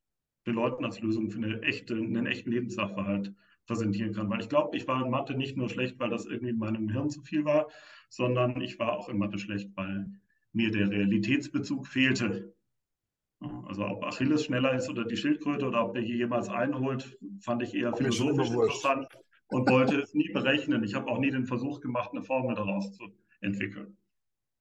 Den 0.46 0.56
Leuten 0.56 0.86
als 0.86 1.02
Lösung 1.02 1.30
für 1.30 1.38
eine 1.38 1.62
echte, 1.62 1.96
einen 1.96 2.26
echten 2.26 2.52
Lebenssachverhalt 2.52 3.34
präsentieren 3.66 4.14
kann. 4.14 4.30
Weil 4.30 4.40
ich 4.40 4.50
glaube, 4.50 4.78
ich 4.78 4.88
war 4.88 5.04
in 5.04 5.12
Mathe 5.12 5.36
nicht 5.36 5.58
nur 5.58 5.70
schlecht, 5.70 6.00
weil 6.00 6.10
das 6.10 6.26
irgendwie 6.26 6.52
in 6.52 6.58
meinem 6.58 6.90
Hirn 6.90 7.10
zu 7.10 7.22
viel 7.22 7.44
war, 7.44 7.68
sondern 8.10 8.62
ich 8.62 8.80
war 8.80 8.94
auch 8.94 9.10
in 9.10 9.18
Mathe 9.18 9.40
schlecht, 9.40 9.70
weil 9.76 10.08
mir 10.54 10.72
der 10.72 10.90
Realitätsbezug 10.90 11.86
fehlte. 11.88 12.54
Also 13.40 13.86
ob 13.86 14.04
Achilles 14.04 14.46
schneller 14.46 14.74
ist 14.74 14.90
oder 14.90 15.06
die 15.06 15.18
Schildkröte 15.18 15.68
oder 15.68 15.86
ob 15.86 15.94
der 15.94 16.02
hier 16.02 16.16
jemals 16.16 16.50
einholt, 16.50 17.18
fand 17.42 17.62
ich 17.62 17.76
eher 17.76 17.96
philosophisch 17.96 18.50
interessant 18.50 19.08
und 19.50 19.70
wollte 19.70 20.00
es 20.02 20.14
nie 20.14 20.30
berechnen. 20.30 20.84
Ich 20.84 20.96
habe 20.96 21.08
auch 21.08 21.20
nie 21.20 21.30
den 21.30 21.46
Versuch 21.46 21.80
gemacht, 21.80 22.12
eine 22.14 22.24
Formel 22.24 22.56
daraus 22.56 22.94
zu 22.94 23.10
entwickeln. 23.42 23.98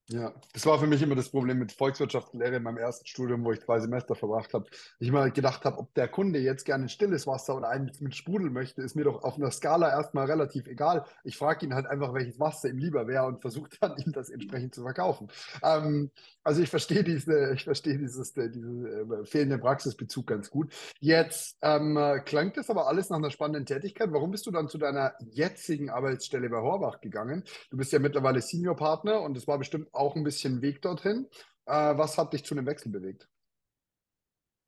Ja, 0.09 0.33
das 0.53 0.65
war 0.67 0.79
für 0.79 0.87
mich 0.87 1.03
immer 1.03 1.17
das 1.17 1.31
Problem 1.31 1.59
mit 1.59 1.73
Volkswirtschaftslehre 1.73 2.57
in 2.57 2.63
meinem 2.63 2.77
ersten 2.77 3.05
Studium, 3.07 3.45
wo 3.45 3.51
ich 3.51 3.61
zwei 3.61 3.81
Semester 3.81 4.15
verbracht 4.15 4.55
habe. 4.55 4.67
Ich 5.01 5.09
immer 5.09 5.29
gedacht 5.31 5.65
habe, 5.65 5.79
ob 5.79 5.93
der 5.95 6.07
Kunde 6.07 6.39
jetzt 6.39 6.65
gerne 6.65 6.89
stilles 6.89 7.27
Wasser 7.27 7.57
oder 7.57 7.71
eins 7.71 8.01
mit 8.01 8.15
Sprudel 8.15 8.51
möchte, 8.51 8.83
ist 8.83 8.95
mir 8.95 9.03
doch 9.03 9.25
auf 9.25 9.35
einer 9.35 9.51
Skala 9.51 9.91
erstmal 9.91 10.27
relativ 10.27 10.69
egal. 10.69 11.05
Ich 11.25 11.37
frage 11.37 11.67
ihn 11.67 11.75
halt 11.75 11.87
einfach, 11.87 12.15
welches 12.15 12.39
Wasser 12.39 12.69
ihm 12.69 12.79
lieber 12.79 13.09
wäre 13.09 13.27
und 13.27 13.41
versuche 13.41 13.69
dann, 13.81 13.97
ihm 14.07 14.13
das 14.13 14.31
entsprechend 14.31 14.77
zu 14.77 14.83
verkaufen. 14.83 15.27
Ähm, 15.65 16.13
also 16.45 16.63
ich 16.63 16.71
verstehe 16.71 17.03
diese, 17.03 17.55
ich 17.55 17.65
verstehe 17.65 17.99
dieses, 17.99 18.37
äh, 18.37 18.49
diese 18.49 18.69
äh, 18.69 19.25
fehlende 19.25 19.59
Praxisbezug 19.59 20.29
ganz 20.29 20.51
gut. 20.51 20.73
Jetzt 21.01 21.59
ähm, 21.63 21.99
klang 22.25 22.53
das 22.53 22.71
aber 22.71 22.87
alles 22.87 23.11
nach 23.11 23.17
einer 23.17 23.33
spannenden 23.33 23.67
Tätigkeit. 23.67 24.13
Warum 24.13 24.31
bist 24.31 24.47
du 24.47 24.53
dann 24.53 24.69
zu 24.69 24.79
deiner 24.79 25.15
jetzigen 25.33 25.91
Arbeitsstelle 25.91 26.49
bei 26.49 26.59
Horbach 26.59 27.01
gegangen? 27.01 27.43
Du 27.71 27.77
bist 27.77 27.93
ja 27.93 27.99
mittlerweile 27.99 28.41
Senior-Partner 28.41 29.21
und 29.23 29.37
es 29.37 29.49
war 29.49 29.59
bestimmt 29.59 29.89
auch 29.97 30.17
ein 30.17 30.25
bisschen 30.25 30.63
Weg 30.63 30.83
dorthin. 30.83 31.27
Äh, 31.67 31.97
was 31.97 32.19
hat 32.19 32.33
dich 32.33 32.45
zu 32.45 32.55
einem 32.55 32.67
Wechsel 32.67 32.91
bewegt? 32.93 33.29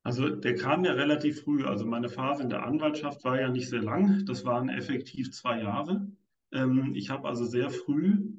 Also 0.03 0.29
der 0.29 0.55
kam 0.55 0.85
ja 0.85 0.93
relativ 0.93 1.41
früh. 1.41 1.65
Also 1.65 1.85
meine 1.85 2.09
Phase 2.09 2.43
in 2.43 2.49
der 2.49 2.65
Anwaltschaft 2.65 3.23
war 3.23 3.39
ja 3.39 3.49
nicht 3.49 3.69
sehr 3.69 3.81
lang. 3.81 4.25
Das 4.25 4.45
waren 4.45 4.69
effektiv 4.69 5.31
zwei 5.31 5.61
Jahre. 5.61 6.07
Ähm, 6.51 6.93
ich 6.95 7.09
habe 7.09 7.27
also 7.27 7.45
sehr 7.45 7.69
früh, 7.69 8.33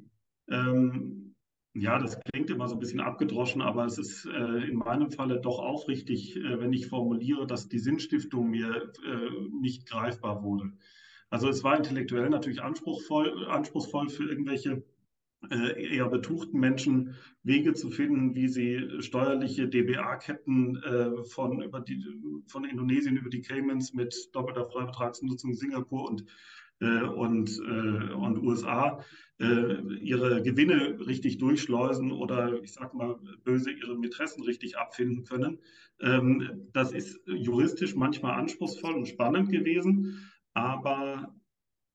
ähm, 0.49 1.35
ja, 1.75 1.99
das 1.99 2.19
klingt 2.21 2.51
immer 2.51 2.67
so 2.67 2.75
ein 2.75 2.81
bisschen 2.81 3.01
abgedroschen, 3.01 3.63
aber 3.63 3.85
es 3.85 3.97
ist 3.97 4.27
äh, 4.27 4.69
in 4.69 4.77
meinem 4.77 5.13
Falle 5.13 5.41
doch 5.41 5.61
aufrichtig, 5.61 6.37
äh, 6.37 6.59
wenn 6.59 6.73
ich 6.73 6.89
formuliere, 6.89 7.47
dass 7.47 7.69
die 7.69 7.79
Sinnstiftung 7.79 8.51
mir 8.51 8.93
äh, 9.07 9.31
nicht 9.61 9.89
greifbar 9.89 10.43
wurde. 10.43 10.73
Also 11.29 11.49
es 11.49 11.63
war 11.63 11.77
intellektuell 11.77 12.29
natürlich 12.29 12.61
anspruchsvoll, 12.61 13.47
anspruchsvoll 13.47 14.09
für 14.09 14.29
irgendwelche 14.29 14.83
eher 15.49 16.09
betuchten 16.09 16.61
Menschen 16.61 17.15
Wege 17.43 17.73
zu 17.73 17.91
finden, 17.91 18.35
wie 18.35 18.49
sie 18.49 19.01
steuerliche 19.01 19.69
DBA-Ketten 19.69 20.77
äh, 20.83 21.25
von, 21.25 21.65
von 22.47 22.65
Indonesien 22.65 23.17
über 23.17 23.31
die 23.31 23.41
Caymans 23.41 23.95
mit 23.95 24.15
doppelter 24.33 24.67
Freibetragsnutzung 24.67 25.55
Singapur 25.55 26.09
und, 26.09 26.27
äh, 26.81 27.03
und, 27.03 27.59
äh, 27.59 28.13
und 28.13 28.43
USA 28.43 29.03
äh, 29.41 29.81
ihre 30.01 30.43
Gewinne 30.43 30.99
richtig 31.07 31.39
durchschleusen 31.39 32.13
oder 32.13 32.63
ich 32.63 32.75
sage 32.75 32.97
mal 32.97 33.19
böse 33.43 33.71
ihre 33.71 33.97
Mätressen 33.97 34.45
richtig 34.45 34.77
abfinden 34.77 35.25
können. 35.25 35.59
Ähm, 36.01 36.69
das 36.73 36.93
ist 36.93 37.19
juristisch 37.27 37.95
manchmal 37.95 38.39
anspruchsvoll 38.39 38.95
und 38.95 39.09
spannend 39.09 39.51
gewesen, 39.51 40.31
aber 40.53 41.35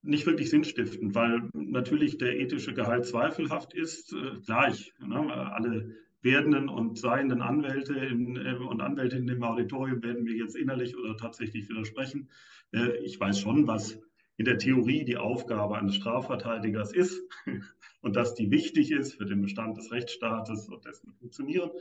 nicht 0.05 0.25
wirklich 0.25 0.50
sinnstiftend, 0.50 1.15
weil 1.15 1.50
natürlich 1.53 2.17
der 2.17 2.39
ethische 2.39 2.74
Gehalt 2.74 3.05
zweifelhaft 3.05 3.74
ist, 3.74 4.13
äh, 4.13 4.39
gleich. 4.45 4.93
Ne? 5.00 5.33
Alle 5.33 5.95
werdenden 6.21 6.69
und 6.69 6.97
seienden 6.97 7.41
Anwälte 7.41 7.93
in, 7.93 8.35
äh, 8.35 8.55
und 8.55 8.81
Anwältinnen 8.81 9.29
im 9.29 9.43
Auditorium 9.43 10.01
werden 10.03 10.24
mir 10.24 10.35
jetzt 10.35 10.55
innerlich 10.55 10.97
oder 10.97 11.17
tatsächlich 11.17 11.69
widersprechen. 11.69 12.29
Äh, 12.71 12.97
ich 13.03 13.19
weiß 13.19 13.39
schon, 13.39 13.67
was 13.67 14.00
in 14.38 14.45
der 14.45 14.57
Theorie 14.57 15.05
die 15.05 15.17
Aufgabe 15.17 15.77
eines 15.77 15.95
Strafverteidigers 15.95 16.93
ist 16.93 17.21
und 18.01 18.15
dass 18.15 18.35
die 18.35 18.51
wichtig 18.51 18.91
ist 18.91 19.15
für 19.15 19.25
den 19.25 19.41
Bestand 19.41 19.77
des 19.77 19.91
Rechtsstaates 19.91 20.67
und 20.67 20.85
dessen 20.85 21.13
Funktionieren. 21.13 21.71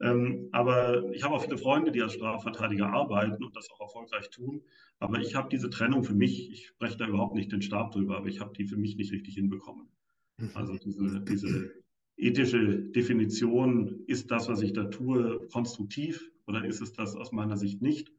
Ähm, 0.00 0.48
aber 0.52 1.12
ich 1.12 1.24
habe 1.24 1.34
auch 1.34 1.42
viele 1.42 1.58
Freunde, 1.58 1.90
die 1.90 2.02
als 2.02 2.14
Strafverteidiger 2.14 2.88
arbeiten 2.92 3.42
und 3.42 3.56
das 3.56 3.68
auch 3.70 3.80
erfolgreich 3.80 4.30
tun. 4.30 4.62
Aber 5.00 5.18
ich 5.18 5.34
habe 5.34 5.48
diese 5.48 5.70
Trennung 5.70 6.04
für 6.04 6.14
mich, 6.14 6.50
ich 6.52 6.68
spreche 6.68 6.96
da 6.96 7.06
überhaupt 7.06 7.34
nicht 7.34 7.50
den 7.50 7.62
Stab 7.62 7.92
drüber, 7.92 8.16
aber 8.16 8.28
ich 8.28 8.40
habe 8.40 8.52
die 8.56 8.64
für 8.64 8.76
mich 8.76 8.96
nicht 8.96 9.12
richtig 9.12 9.34
hinbekommen. 9.34 9.88
Mhm. 10.36 10.50
Also 10.54 10.76
diese, 10.76 11.20
diese 11.20 11.72
ethische 12.16 12.78
Definition, 12.78 14.04
ist 14.06 14.30
das, 14.30 14.48
was 14.48 14.62
ich 14.62 14.72
da 14.72 14.84
tue, 14.84 15.46
konstruktiv 15.52 16.30
oder 16.46 16.64
ist 16.64 16.80
es 16.80 16.92
das 16.92 17.16
aus 17.16 17.32
meiner 17.32 17.56
Sicht 17.56 17.82
nicht? 17.82 18.12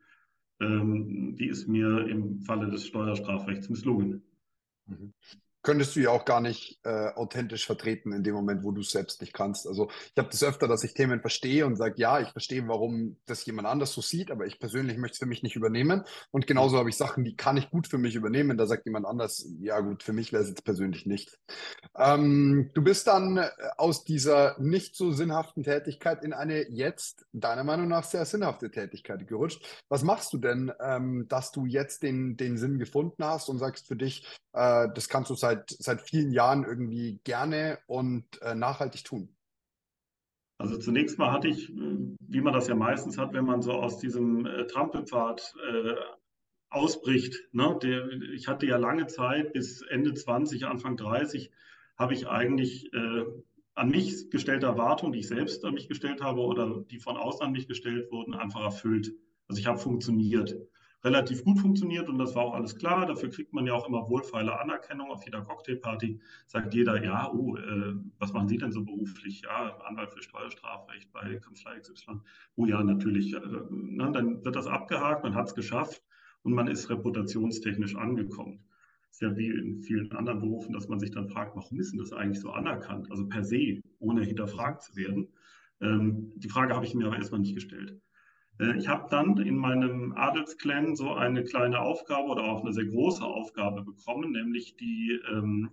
Ähm, 0.60 1.36
die 1.38 1.48
ist 1.48 1.68
mir 1.68 2.08
im 2.08 2.42
Falle 2.42 2.70
des 2.70 2.86
Steuerstrafrechts 2.86 3.70
misslungen. 3.70 4.22
Mhm 4.86 5.14
könntest 5.70 5.96
du 5.96 6.00
ja 6.00 6.10
auch 6.10 6.26
gar 6.26 6.42
nicht 6.42 6.80
äh, 6.84 7.10
authentisch 7.14 7.68
vertreten 7.68 8.12
in 8.12 8.24
dem 8.24 8.34
Moment, 8.34 8.64
wo 8.64 8.72
du 8.72 8.82
es 8.82 8.90
selbst 8.90 9.22
nicht 9.22 9.34
kannst. 9.34 9.68
Also 9.68 9.88
ich 9.92 10.18
habe 10.18 10.30
das 10.32 10.42
öfter, 10.42 10.68
dass 10.68 10.84
ich 10.84 10.96
Themen 10.96 11.22
verstehe 11.22 11.64
und 11.64 11.76
sage, 11.76 11.94
ja, 11.98 12.20
ich 12.20 12.30
verstehe, 12.30 12.68
warum 12.68 13.18
das 13.28 13.46
jemand 13.46 13.68
anders 13.68 13.94
so 13.94 14.02
sieht, 14.02 14.32
aber 14.32 14.48
ich 14.48 14.58
persönlich 14.58 14.98
möchte 14.98 15.14
es 15.14 15.20
für 15.20 15.28
mich 15.28 15.44
nicht 15.44 15.56
übernehmen. 15.56 16.06
Und 16.32 16.48
genauso 16.48 16.80
habe 16.80 16.90
ich 16.90 16.98
Sachen, 16.98 17.24
die 17.24 17.36
kann 17.36 17.56
ich 17.56 17.70
gut 17.70 17.88
für 17.88 18.00
mich 18.00 18.16
übernehmen. 18.16 18.58
Da 18.58 18.66
sagt 18.66 18.88
jemand 18.88 19.06
anders, 19.06 19.48
ja 19.60 19.80
gut, 19.80 20.02
für 20.02 20.12
mich 20.12 20.34
wäre 20.34 20.42
es 20.42 20.50
jetzt 20.50 20.64
persönlich 20.64 21.06
nicht. 21.06 21.38
Ähm, 21.96 22.72
du 22.74 22.82
bist 22.82 23.06
dann 23.06 23.38
äh, 23.38 23.50
aus 23.78 24.04
dieser 24.04 24.60
nicht 24.60 24.96
so 24.96 25.12
sinnhaften 25.12 25.62
Tätigkeit 25.62 26.24
in 26.24 26.34
eine 26.34 26.68
jetzt, 26.68 27.28
deiner 27.32 27.64
Meinung 27.64 27.90
nach, 27.90 28.06
sehr 28.06 28.26
sinnhafte 28.26 28.72
Tätigkeit 28.72 29.28
gerutscht. 29.28 29.64
Was 29.88 30.02
machst 30.02 30.34
du 30.34 30.40
denn, 30.40 30.72
ähm, 30.82 31.28
dass 31.30 31.52
du 31.52 31.68
jetzt 31.68 32.02
den, 32.02 32.38
den 32.38 32.58
Sinn 32.58 32.80
gefunden 32.80 33.24
hast 33.24 33.50
und 33.50 33.60
sagst 33.60 33.88
für 33.88 33.96
dich, 33.96 34.26
äh, 34.54 34.88
das 34.96 35.10
kannst 35.10 35.30
du 35.30 35.36
seit 35.36 35.59
seit, 35.60 35.76
seit 35.80 36.02
vielen 36.02 36.32
Jahren 36.32 36.64
irgendwie 36.64 37.20
gerne 37.24 37.80
und 37.88 38.42
äh, 38.42 38.56
nachhaltig 38.56 39.04
tun? 39.04 39.36
Also 40.58 40.78
zunächst 40.78 41.18
mal 41.18 41.32
hatte 41.32 41.48
ich, 41.48 41.70
äh, 41.70 41.98
wie 42.20 42.42
man 42.42 42.54
das 42.54 42.68
ja 42.68 42.76
meistens 42.76 43.18
hat, 43.18 43.34
wenn 43.34 43.46
man 43.46 43.62
so 43.62 43.74
aus 43.74 44.00
diesem 44.00 44.46
äh, 44.46 44.66
Trampelpfad 44.68 45.56
äh, 45.72 45.96
ausbricht. 46.70 47.36
Ne? 47.52 47.78
Der, 47.82 48.10
ich 48.34 48.48
hatte 48.48 48.66
ja 48.66 48.78
lange 48.78 49.08
Zeit, 49.08 49.54
bis 49.54 49.82
Ende 49.82 50.14
20, 50.14 50.66
Anfang 50.66 50.98
30, 50.98 51.52
habe 51.98 52.14
ich 52.14 52.28
eigentlich 52.28 52.94
äh, 52.94 53.26
an 53.74 53.90
mich 53.90 54.30
gestellte 54.30 54.66
Erwartungen, 54.66 55.14
die 55.14 55.20
ich 55.20 55.28
selbst 55.28 55.64
an 55.64 55.74
mich 55.74 55.88
gestellt 55.88 56.22
habe 56.22 56.42
oder 56.42 56.84
die 56.90 57.00
von 57.00 57.18
außen 57.18 57.46
an 57.46 57.52
mich 57.54 57.68
gestellt 57.68 58.12
wurden, 58.12 58.34
einfach 58.34 58.62
erfüllt. 58.62 59.14
Also 59.48 59.60
ich 59.60 59.68
habe 59.68 59.80
funktioniert 59.80 60.56
relativ 61.04 61.44
gut 61.44 61.60
funktioniert 61.60 62.10
und 62.10 62.18
das 62.18 62.36
war 62.36 62.44
auch 62.44 62.54
alles 62.54 62.76
klar. 62.76 63.06
Dafür 63.06 63.30
kriegt 63.30 63.54
man 63.54 63.66
ja 63.66 63.74
auch 63.74 63.88
immer 63.88 64.10
wohlfeile 64.10 64.60
Anerkennung 64.60 65.12
auf 65.12 65.24
jeder 65.24 65.42
Cocktailparty. 65.42 66.20
Sagt 66.46 66.74
jeder, 66.74 67.04
ja, 67.04 67.32
oh, 67.32 67.56
äh, 67.56 67.96
was 68.18 68.34
machen 68.34 68.50
Sie 68.50 68.58
denn 68.58 68.72
so 68.72 68.84
beruflich? 68.84 69.42
Ja, 69.44 69.78
Anwalt 69.86 70.12
für 70.12 70.22
Steuerstrafrecht 70.22 71.12
bei 71.14 71.36
Kanzlei 71.38 71.80
XY. 71.80 72.20
Oh 72.56 72.66
ja, 72.66 72.84
natürlich. 72.84 73.34
Äh, 73.34 73.40
na, 73.70 74.12
dann 74.12 74.44
wird 74.44 74.56
das 74.56 74.68
abgehakt, 74.68 75.24
man 75.24 75.36
hat 75.36 75.48
es 75.48 75.56
geschafft 75.56 76.04
und 76.44 76.54
man 76.54 76.68
ist 76.68 76.90
reputationstechnisch 76.90 77.96
angekommen. 77.96 78.66
Ist 79.10 79.22
ja 79.22 79.36
wie 79.36 79.48
in 79.48 79.82
vielen 79.82 80.12
anderen 80.12 80.40
Berufen, 80.40 80.74
dass 80.74 80.88
man 80.88 81.00
sich 81.00 81.12
dann 81.12 81.30
fragt, 81.30 81.56
warum 81.56 81.80
ist 81.80 81.92
denn 81.92 82.00
das 82.00 82.14
eigentlich 82.14 82.42
so 82.42 82.52
anerkannt? 82.52 83.10
Also 83.10 83.28
per 83.28 83.44
se, 83.44 83.82
ohne 84.00 84.24
hinterfragt 84.24 84.84
zu 84.84 84.96
werden. 84.96 85.30
Ähm, 85.82 86.34
die 86.36 86.50
Frage 86.50 86.76
habe 86.76 86.86
ich 86.86 86.94
mir 86.94 87.08
aber 87.08 87.18
erstmal 87.18 87.42
nicht 87.42 87.56
gestellt. 87.56 88.00
Äh, 88.60 88.78
ich 88.78 88.88
habe 88.88 89.08
dann 89.10 89.38
in 89.38 89.56
meinem 89.56 90.14
Adelsclan 90.14 90.96
so 90.96 91.14
eine 91.14 91.44
kleine 91.44 91.82
Aufgabe 91.82 92.30
oder 92.30 92.44
auch 92.44 92.62
eine 92.62 92.74
sehr 92.74 92.86
große 92.86 93.24
Aufgabe 93.24 93.84
bekommen, 93.84 94.32
nämlich 94.32 94.76
die 94.76 95.20
ähm, 95.32 95.70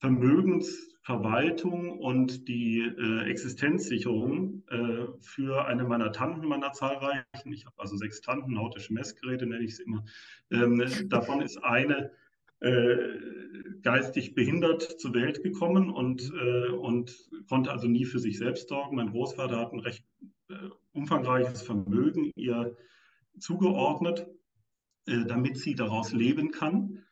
Vermögensverwaltung 0.00 1.98
und 1.98 2.48
die 2.48 2.80
äh, 2.80 3.30
Existenzsicherung 3.30 4.62
äh, 4.68 5.06
für 5.20 5.64
eine 5.66 5.84
meiner 5.84 6.12
Tanten, 6.12 6.46
meiner 6.46 6.72
zahlreichen. 6.72 7.52
Ich 7.52 7.64
habe 7.64 7.76
also 7.78 7.96
sechs 7.96 8.20
Tanten, 8.20 8.52
nautische 8.52 8.92
Messgeräte 8.92 9.46
nenne 9.46 9.64
ich 9.64 9.72
es 9.72 9.78
immer. 9.80 10.04
Ähm, 10.50 10.84
davon 11.08 11.40
ist 11.40 11.56
eine 11.64 12.10
äh, 12.60 12.96
geistig 13.82 14.34
behindert 14.34 14.82
zur 14.82 15.14
Welt 15.14 15.42
gekommen 15.42 15.90
und, 15.90 16.32
äh, 16.34 16.68
und 16.70 17.14
konnte 17.48 17.70
also 17.70 17.88
nie 17.88 18.04
für 18.04 18.18
sich 18.18 18.38
selbst 18.38 18.68
sorgen. 18.68 18.96
Mein 18.96 19.10
Großvater 19.10 19.58
hat 19.58 19.72
ein 19.72 19.80
recht 19.80 20.04
äh, 20.50 20.54
umfangreiches 20.96 21.62
Vermögen 21.62 22.32
ihr 22.34 22.76
zugeordnet, 23.38 24.26
äh, 25.06 25.24
damit 25.26 25.58
sie 25.58 25.74
daraus 25.74 26.12
leben 26.12 26.50
kann. 26.50 27.04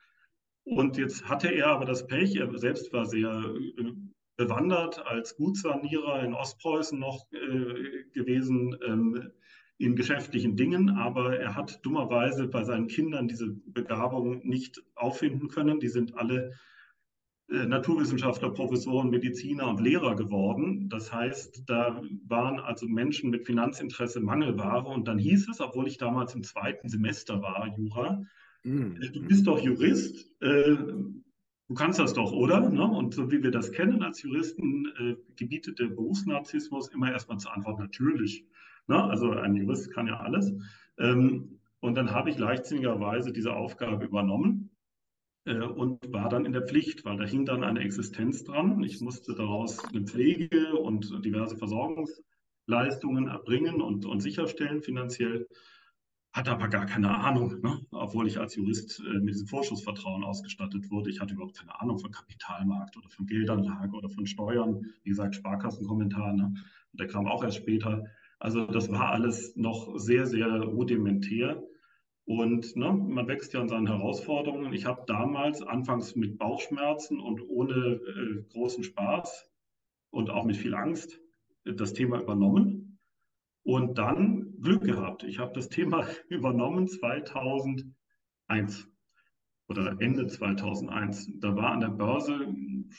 Und 0.65 0.97
jetzt 0.97 1.29
hatte 1.29 1.49
er 1.49 1.69
aber 1.69 1.85
das 1.85 2.07
Pech, 2.07 2.37
er 2.37 2.57
selbst 2.59 2.93
war 2.93 3.05
sehr 3.05 3.31
äh, 3.79 3.93
bewandert 4.37 5.07
als 5.07 5.37
Gutsanierer 5.37 6.25
in 6.25 6.35
Ostpreußen 6.35 6.99
noch 6.99 7.29
gewesen 7.31 8.77
ähm, 8.85 9.31
in 9.79 9.95
geschäftlichen 9.95 10.57
Dingen, 10.57 10.91
aber 10.91 11.39
er 11.39 11.55
hat 11.55 11.85
dummerweise 11.85 12.49
bei 12.49 12.65
seinen 12.65 12.89
Kindern 12.89 13.29
diese 13.29 13.49
Begabung 13.67 14.45
nicht 14.45 14.83
auffinden 14.97 15.47
können. 15.49 15.79
Die 15.79 15.89
sind 15.89 16.17
alle 16.17 16.51
äh, 16.51 16.55
Naturwissenschaftler, 17.49 18.51
Professoren, 18.51 19.11
Mediziner 19.11 19.69
und 19.69 19.81
Lehrer 19.81 20.17
geworden. 20.17 20.89
Das 20.89 21.13
heißt, 21.13 21.65
da 21.67 22.01
waren 22.27 22.59
also 22.59 22.89
Menschen 22.89 23.31
mit 23.31 23.45
Finanzinteresse 23.45 24.21
Mangelware. 24.21 24.87
Und 24.89 25.07
dann 25.09 25.19
hieß 25.19 25.49
es, 25.51 25.61
obwohl 25.61 25.87
ich 25.87 25.99
damals 25.99 26.35
im 26.35 26.43
zweiten 26.43 26.89
Semester 26.89 27.43
war, 27.43 27.69
Jura, 27.77 28.23
mm. 28.65 28.95
du 29.13 29.23
bist 29.27 29.47
doch 29.47 29.61
Jurist, 29.61 30.27
äh, 30.41 30.75
du 30.75 31.75
kannst 31.75 31.99
das 31.99 32.15
doch, 32.15 32.33
oder? 32.33 32.71
Ne? 32.71 32.85
Und 32.85 33.13
so 33.13 33.31
wie 33.31 33.43
wir 33.43 33.51
das 33.51 33.73
kennen 33.73 34.03
als 34.03 34.23
Juristen, 34.23 34.87
äh, 34.99 35.17
gebietet 35.37 35.79
der 35.79 35.89
Berufsnarzissmus 35.89 36.89
immer 36.89 37.13
erstmal 37.13 37.39
zur 37.39 37.55
Antwort, 37.55 37.79
natürlich. 37.79 38.47
Ne? 38.89 39.03
Also 39.03 39.31
ein 39.33 39.55
Jurist 39.55 39.93
kann 39.93 40.07
ja 40.07 40.19
alles. 40.19 40.53
Ähm, 40.99 41.61
und 41.81 41.95
dann 41.97 42.13
habe 42.13 42.31
ich 42.31 42.39
leichtsinnigerweise 42.39 43.33
diese 43.33 43.55
Aufgabe 43.55 44.07
übernommen 44.07 44.71
äh, 44.73 44.74
und 45.47 46.13
war 46.13 46.29
dann 46.29 46.47
in 46.47 46.53
der 46.53 46.67
Pflicht, 46.67 47.05
weil 47.05 47.19
da 47.19 47.25
hing 47.25 47.45
dann 47.45 47.65
eine 47.65 47.81
Existenz 47.81 48.45
dran. 48.45 48.83
Ich 48.83 49.01
musste 49.01 49.35
daraus 49.35 49.85
eine 49.85 50.03
Pflege 50.03 50.75
und 50.77 51.25
diverse 51.25 51.57
Versorgungsleistungen 51.57 53.29
erbringen 53.29 53.83
und, 53.83 54.07
und 54.07 54.21
sicherstellen 54.21 54.83
finanziell. 54.83 55.47
Hatte 56.33 56.51
aber 56.51 56.69
gar 56.69 56.87
keine 56.87 57.17
Ahnung, 57.17 57.61
ne? 57.63 57.79
obwohl 57.93 58.27
ich 58.27 58.41
als 58.41 58.57
Jurist 58.57 59.01
äh, 59.01 59.21
mit 59.21 59.35
diesem 59.35 59.47
Vorschussvertrauen 59.47 60.25
ausgestattet 60.25 60.91
wurde. 60.91 61.11
Ich 61.11 61.21
hatte 61.21 61.35
überhaupt 61.35 61.57
keine 61.57 61.81
Ahnung 61.81 61.99
von 61.99 62.11
Kapitalmarkt 62.11 62.97
oder 62.97 63.09
von 63.09 63.27
Geldanlage 63.27 63.95
oder 63.95 64.09
von 64.09 64.27
Steuern. 64.27 64.81
Wie 65.05 65.11
gesagt, 65.11 65.37
Sparkassenkommentar. 65.37 66.33
Ne? 66.33 66.55
Der 66.93 67.07
kam 67.07 67.29
auch 67.29 67.45
erst 67.45 67.59
später. 67.59 68.05
Also 68.41 68.67
das 68.67 68.91
war 68.91 69.11
alles 69.11 69.55
noch 69.55 69.97
sehr, 69.97 70.27
sehr 70.27 70.49
rudimentär. 70.63 71.63
Und 72.27 72.75
ne, 72.77 72.93
man 72.93 73.29
wächst 73.29 73.53
ja 73.53 73.61
an 73.61 73.69
seinen 73.69 73.87
Herausforderungen. 73.87 74.73
Ich 74.73 74.87
habe 74.87 75.05
damals 75.07 75.63
anfangs 75.63 76.17
mit 76.17 76.39
Bauchschmerzen 76.39 77.21
und 77.21 77.43
ohne 77.49 77.75
äh, 77.75 78.43
großen 78.51 78.83
Spaß 78.83 79.51
und 80.11 80.31
auch 80.31 80.45
mit 80.45 80.57
viel 80.57 80.75
Angst 80.75 81.21
äh, 81.65 81.75
das 81.75 81.93
Thema 81.93 82.21
übernommen 82.21 82.99
und 83.63 83.99
dann 83.99 84.55
Glück 84.61 84.85
gehabt. 84.85 85.25
Ich 85.25 85.39
habe 85.39 85.53
das 85.53 85.69
Thema 85.69 86.07
übernommen 86.29 86.89
2001 86.89 87.95
oder 89.69 89.97
Ende 90.01 90.27
2001. 90.27 91.31
Da 91.41 91.57
war 91.57 91.73
an 91.73 91.81
der 91.81 91.89
Börse 91.89 92.55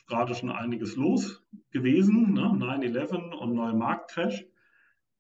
gerade 0.07 0.35
schon 0.35 0.51
einiges 0.51 0.95
los 0.95 1.43
gewesen, 1.71 2.33
ne? 2.33 2.41
9-11 2.41 3.33
und 3.33 3.53
neuer 3.53 3.73
Marktcrash. 3.73 4.45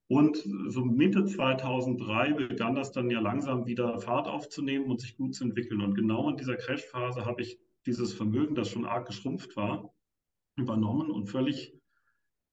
Und 0.07 0.37
so 0.67 0.85
Mitte 0.85 1.25
2003 1.25 2.33
begann 2.33 2.75
das 2.75 2.91
dann 2.91 3.09
ja 3.09 3.19
langsam 3.19 3.65
wieder 3.65 3.99
Fahrt 3.99 4.27
aufzunehmen 4.27 4.85
und 4.85 5.01
sich 5.01 5.17
gut 5.17 5.33
zu 5.33 5.43
entwickeln. 5.43 5.81
Und 5.81 5.95
genau 5.95 6.29
in 6.29 6.37
dieser 6.37 6.57
Crashphase 6.57 7.25
habe 7.25 7.41
ich 7.41 7.59
dieses 7.85 8.13
Vermögen, 8.13 8.55
das 8.55 8.69
schon 8.69 8.85
arg 8.85 9.07
geschrumpft 9.07 9.55
war, 9.55 9.93
übernommen 10.55 11.09
und 11.09 11.27
völlig 11.27 11.73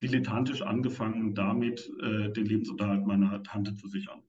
dilettantisch 0.03 0.63
angefangen, 0.63 1.35
damit 1.35 1.91
äh, 2.01 2.31
den 2.31 2.47
Lebensunterhalt 2.47 3.07
meiner 3.07 3.43
Tante 3.43 3.75
zu 3.75 3.87
sichern. 3.87 4.23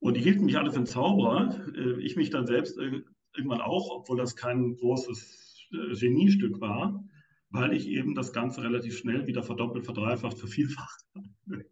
Und 0.00 0.16
die 0.16 0.20
hielten 0.20 0.44
mich 0.44 0.58
alle 0.58 0.70
für 0.70 0.78
einen 0.78 0.86
Zauberer. 0.86 1.64
Äh, 1.74 2.00
ich 2.02 2.16
mich 2.16 2.30
dann 2.30 2.46
selbst 2.46 2.76
äh, 2.78 3.02
irgendwann 3.34 3.60
auch, 3.60 3.90
obwohl 3.90 4.18
das 4.18 4.36
kein 4.36 4.76
großes 4.76 5.68
äh, 5.72 5.94
Geniestück 5.94 6.60
war, 6.60 7.04
weil 7.50 7.72
ich 7.72 7.88
eben 7.88 8.14
das 8.14 8.32
Ganze 8.32 8.62
relativ 8.62 8.98
schnell 8.98 9.26
wieder 9.26 9.42
verdoppelt, 9.42 9.84
verdreifacht, 9.84 10.38
vervielfacht 10.38 11.04
habe. 11.14 11.64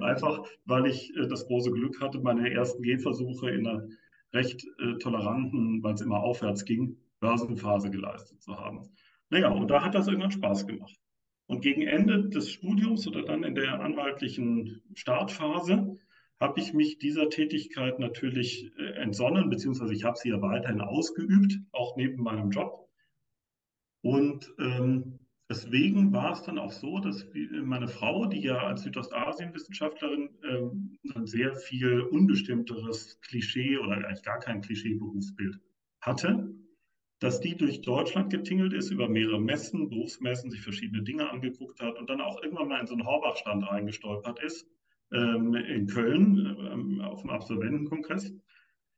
Einfach, 0.00 0.44
weil 0.64 0.86
ich 0.86 1.14
äh, 1.16 1.26
das 1.26 1.46
große 1.46 1.70
Glück 1.70 2.00
hatte, 2.00 2.20
meine 2.20 2.50
ersten 2.50 2.82
Gehversuche 2.82 3.50
in 3.50 3.66
einer 3.66 3.86
recht 4.32 4.64
äh, 4.78 4.94
toleranten, 4.98 5.82
weil 5.82 5.94
es 5.94 6.00
immer 6.00 6.20
aufwärts 6.20 6.64
ging, 6.64 6.96
Börsenphase 7.20 7.90
geleistet 7.90 8.42
zu 8.42 8.58
haben. 8.58 8.88
Naja, 9.28 9.50
und 9.50 9.68
da 9.68 9.82
hat 9.82 9.94
das 9.94 10.08
irgendwann 10.08 10.30
Spaß 10.30 10.66
gemacht. 10.66 10.96
Und 11.46 11.62
gegen 11.62 11.82
Ende 11.82 12.28
des 12.28 12.50
Studiums 12.50 13.06
oder 13.08 13.22
dann 13.22 13.42
in 13.42 13.54
der 13.54 13.80
anwaltlichen 13.80 14.82
Startphase 14.94 15.98
habe 16.40 16.60
ich 16.60 16.72
mich 16.72 16.98
dieser 16.98 17.28
Tätigkeit 17.28 17.98
natürlich 17.98 18.72
äh, 18.78 18.92
entsonnen, 18.94 19.50
beziehungsweise 19.50 19.92
ich 19.92 20.04
habe 20.04 20.16
sie 20.16 20.30
ja 20.30 20.40
weiterhin 20.40 20.80
ausgeübt, 20.80 21.58
auch 21.72 21.96
neben 21.96 22.22
meinem 22.22 22.50
Job. 22.50 22.88
Und 24.02 24.52
ähm, 24.58 25.19
deswegen 25.50 26.12
war 26.12 26.32
es 26.32 26.42
dann 26.44 26.58
auch 26.58 26.70
so, 26.70 27.00
dass 27.00 27.26
meine 27.62 27.88
Frau, 27.88 28.26
die 28.26 28.40
ja 28.40 28.58
als 28.58 28.84
Südostasien-Wissenschaftlerin 28.84 30.30
ähm, 30.48 30.98
ein 31.14 31.26
sehr 31.26 31.56
viel 31.56 32.00
unbestimmteres 32.00 33.20
Klischee 33.20 33.76
oder 33.76 33.96
eigentlich 33.96 34.22
gar 34.22 34.38
kein 34.38 34.62
Klischee-Berufsbild 34.62 35.58
hatte, 36.00 36.54
dass 37.18 37.40
die 37.40 37.56
durch 37.56 37.82
Deutschland 37.82 38.30
getingelt 38.30 38.72
ist, 38.72 38.90
über 38.90 39.08
mehrere 39.08 39.40
Messen, 39.40 39.90
Berufsmessen, 39.90 40.50
sich 40.50 40.62
verschiedene 40.62 41.02
Dinge 41.02 41.28
angeguckt 41.28 41.80
hat 41.80 41.98
und 41.98 42.08
dann 42.08 42.20
auch 42.20 42.42
irgendwann 42.42 42.68
mal 42.68 42.80
in 42.80 42.86
so 42.86 42.94
einen 42.94 43.04
Horbach-Stand 43.04 43.68
reingestolpert 43.68 44.42
ist, 44.42 44.66
ähm, 45.12 45.54
in 45.54 45.88
Köln 45.88 46.56
ähm, 46.72 47.00
auf 47.00 47.22
dem 47.22 47.30
Absolventenkongress. 47.30 48.32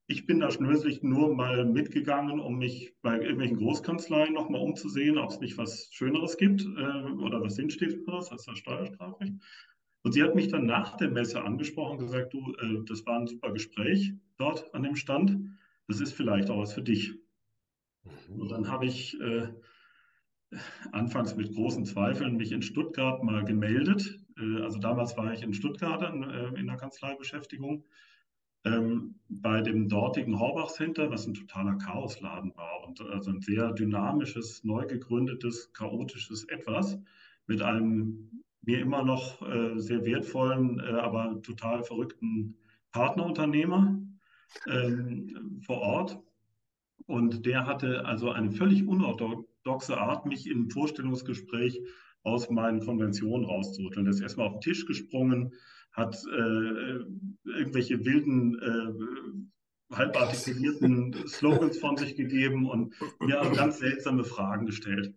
Ich 0.06 0.26
bin 0.26 0.40
da 0.40 0.50
schnöselig 0.50 1.02
nur 1.02 1.35
mal 1.35 1.64
mitgegangen, 1.64 2.40
um 2.40 2.59
mich 2.59 2.94
bei 3.02 3.21
irgendwelchen 3.21 3.56
Großkanzleien 3.56 4.35
nochmal 4.35 4.61
umzusehen, 4.61 5.16
ob 5.16 5.30
es 5.30 5.40
nicht 5.40 5.56
was 5.59 5.88
Schöneres 5.92 6.37
gibt 6.37 6.62
äh, 6.62 7.12
oder 7.12 7.40
was 7.40 7.54
Sinnstiftenderes 7.54 8.30
als 8.30 8.44
das 8.44 8.59
Steuerstrafrecht. 8.59 9.35
Und 10.02 10.12
sie 10.12 10.23
hat 10.23 10.35
mich 10.35 10.49
dann 10.49 10.66
nach 10.66 10.97
der 10.97 11.11
Messe 11.11 11.42
angesprochen 11.42 11.99
und 11.99 12.06
gesagt, 12.06 12.35
du, 12.35 12.52
äh, 12.54 12.85
das 12.87 13.06
war 13.06 13.21
ein 13.21 13.26
super 13.28 13.52
Gespräch 13.52 14.14
dort 14.37 14.75
an 14.75 14.82
dem 14.82 14.97
Stand. 14.97 15.38
Das 15.87 16.00
ist 16.00 16.12
vielleicht 16.12 16.50
auch 16.50 16.59
was 16.59 16.73
für 16.73 16.82
dich. 16.82 17.14
Mhm. 18.04 18.40
Und 18.40 18.50
dann 18.50 18.68
habe 18.68 18.87
ich 18.87 19.18
äh, 19.21 19.49
anfangs 20.90 21.37
mit 21.37 21.54
großen 21.54 21.85
Zweifeln 21.85 22.37
mich 22.37 22.52
in 22.52 22.62
Stuttgart 22.62 23.23
mal 23.23 23.44
gemeldet. 23.44 24.21
Äh, 24.37 24.62
also 24.62 24.78
damals 24.78 25.16
war 25.16 25.32
ich 25.32 25.42
in 25.42 25.54
Stuttgart 25.54 26.02
äh, 26.02 26.59
in 26.59 26.66
der 26.66 26.76
Kanzleibeschäftigung 26.76 27.85
ähm, 28.64 29.16
bei 29.28 29.61
dem 29.61 29.88
dortigen 29.88 30.38
Horbach 30.38 30.69
Center, 30.69 31.11
was 31.11 31.26
ein 31.26 31.35
totaler 31.35 31.76
Chaosladen 31.78 32.52
war 32.57 32.87
und 32.87 33.00
also 33.00 33.31
ein 33.31 33.40
sehr 33.40 33.73
dynamisches, 33.73 34.62
neu 34.64 34.87
gegründetes, 34.87 35.73
chaotisches 35.73 36.45
Etwas 36.45 36.99
mit 37.47 37.62
einem 37.62 38.42
mir 38.64 38.81
immer 38.81 39.02
noch 39.02 39.42
äh, 39.42 39.78
sehr 39.81 40.04
wertvollen, 40.04 40.78
äh, 40.78 40.92
aber 40.92 41.42
total 41.42 41.83
verrückten 41.83 42.57
Partnerunternehmer 42.92 44.00
ähm, 44.69 45.61
vor 45.66 45.81
Ort. 45.81 46.19
Und 47.07 47.45
der 47.47 47.66
hatte 47.66 48.04
also 48.04 48.31
eine 48.31 48.52
völlig 48.52 48.87
unorthodoxe 48.87 49.99
Art, 49.99 50.26
mich 50.26 50.49
im 50.49 50.71
Vorstellungsgespräch 50.71 51.83
aus 52.23 52.49
meinen 52.50 52.81
Konventionen 52.81 53.45
rauszurütteln. 53.45 54.04
Der 54.04 54.14
ist 54.14 54.21
erstmal 54.21 54.47
auf 54.47 54.54
den 54.54 54.61
Tisch 54.61 54.87
gesprungen, 54.87 55.52
hat 55.92 56.16
äh, 56.25 56.99
irgendwelche 57.44 58.04
wilden, 58.04 58.58
äh, 58.61 59.94
halb 59.94 60.18
artikulierten 60.18 61.14
Slogans 61.26 61.78
von 61.78 61.96
sich 61.96 62.16
gegeben 62.16 62.68
und 62.68 62.94
mir 63.20 63.40
also 63.40 63.52
ganz 63.52 63.78
seltsame 63.78 64.24
Fragen 64.24 64.66
gestellt. 64.66 65.14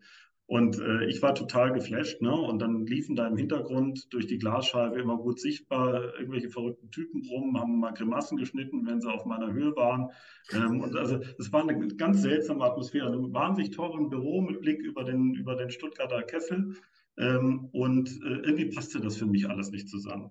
Und 0.47 0.79
äh, 0.79 1.05
ich 1.05 1.23
war 1.23 1.33
total 1.33 1.73
geflasht, 1.73 2.21
ne? 2.21 2.31
Und 2.31 2.59
dann 2.59 2.85
liefen 2.85 3.15
da 3.15 3.25
im 3.27 3.35
Hintergrund 3.35 4.13
durch 4.13 4.27
die 4.27 4.37
Glasscheibe 4.37 4.99
immer 4.99 5.17
gut 5.17 5.39
sichtbar 5.39 6.13
irgendwelche 6.19 6.49
verrückten 6.49 6.91
Typen 6.91 7.25
rum, 7.27 7.59
haben 7.59 7.79
mal 7.79 7.93
Grimassen 7.93 8.37
geschnitten, 8.37 8.85
wenn 8.85 9.01
sie 9.01 9.11
auf 9.11 9.25
meiner 9.25 9.51
Höhe 9.51 9.75
waren. 9.75 10.11
Ähm, 10.53 10.81
und 10.81 10.95
also 10.95 11.19
es 11.39 11.51
war 11.51 11.67
eine 11.67 11.87
ganz 11.95 12.21
seltsame 12.21 12.63
Atmosphäre. 12.63 13.11
Ein 13.11 13.33
wahnsinnig 13.33 13.71
tolles 13.71 14.07
Büro 14.09 14.41
mit 14.41 14.61
Blick 14.61 14.81
über 14.81 15.03
den, 15.03 15.33
über 15.33 15.55
den 15.55 15.71
Stuttgarter 15.71 16.21
Kessel. 16.21 16.75
Ähm, 17.17 17.69
und 17.71 18.09
äh, 18.09 18.41
irgendwie 18.43 18.65
passte 18.65 18.99
das 18.99 19.17
für 19.17 19.25
mich 19.25 19.49
alles 19.49 19.71
nicht 19.71 19.89
zusammen. 19.89 20.29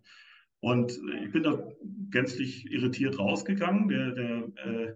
Und 0.64 0.98
ich 1.22 1.30
bin 1.30 1.42
da 1.42 1.62
gänzlich 2.10 2.72
irritiert 2.72 3.18
rausgegangen. 3.18 3.86
Der, 3.88 4.12
der 4.12 4.48
äh, 4.64 4.94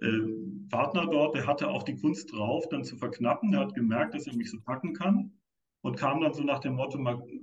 äh, 0.00 0.68
Partner 0.70 1.06
dort, 1.06 1.36
der 1.36 1.46
hatte 1.46 1.68
auch 1.68 1.82
die 1.82 1.96
Kunst 1.96 2.32
drauf, 2.32 2.66
dann 2.70 2.82
zu 2.82 2.96
verknappen. 2.96 3.52
Der 3.52 3.60
hat 3.60 3.74
gemerkt, 3.74 4.14
dass 4.14 4.26
er 4.26 4.34
mich 4.34 4.50
so 4.50 4.58
packen 4.62 4.94
kann 4.94 5.32
und 5.82 5.98
kam 5.98 6.22
dann 6.22 6.32
so 6.32 6.42
nach 6.42 6.60
dem 6.60 6.76
Motto, 6.76 6.98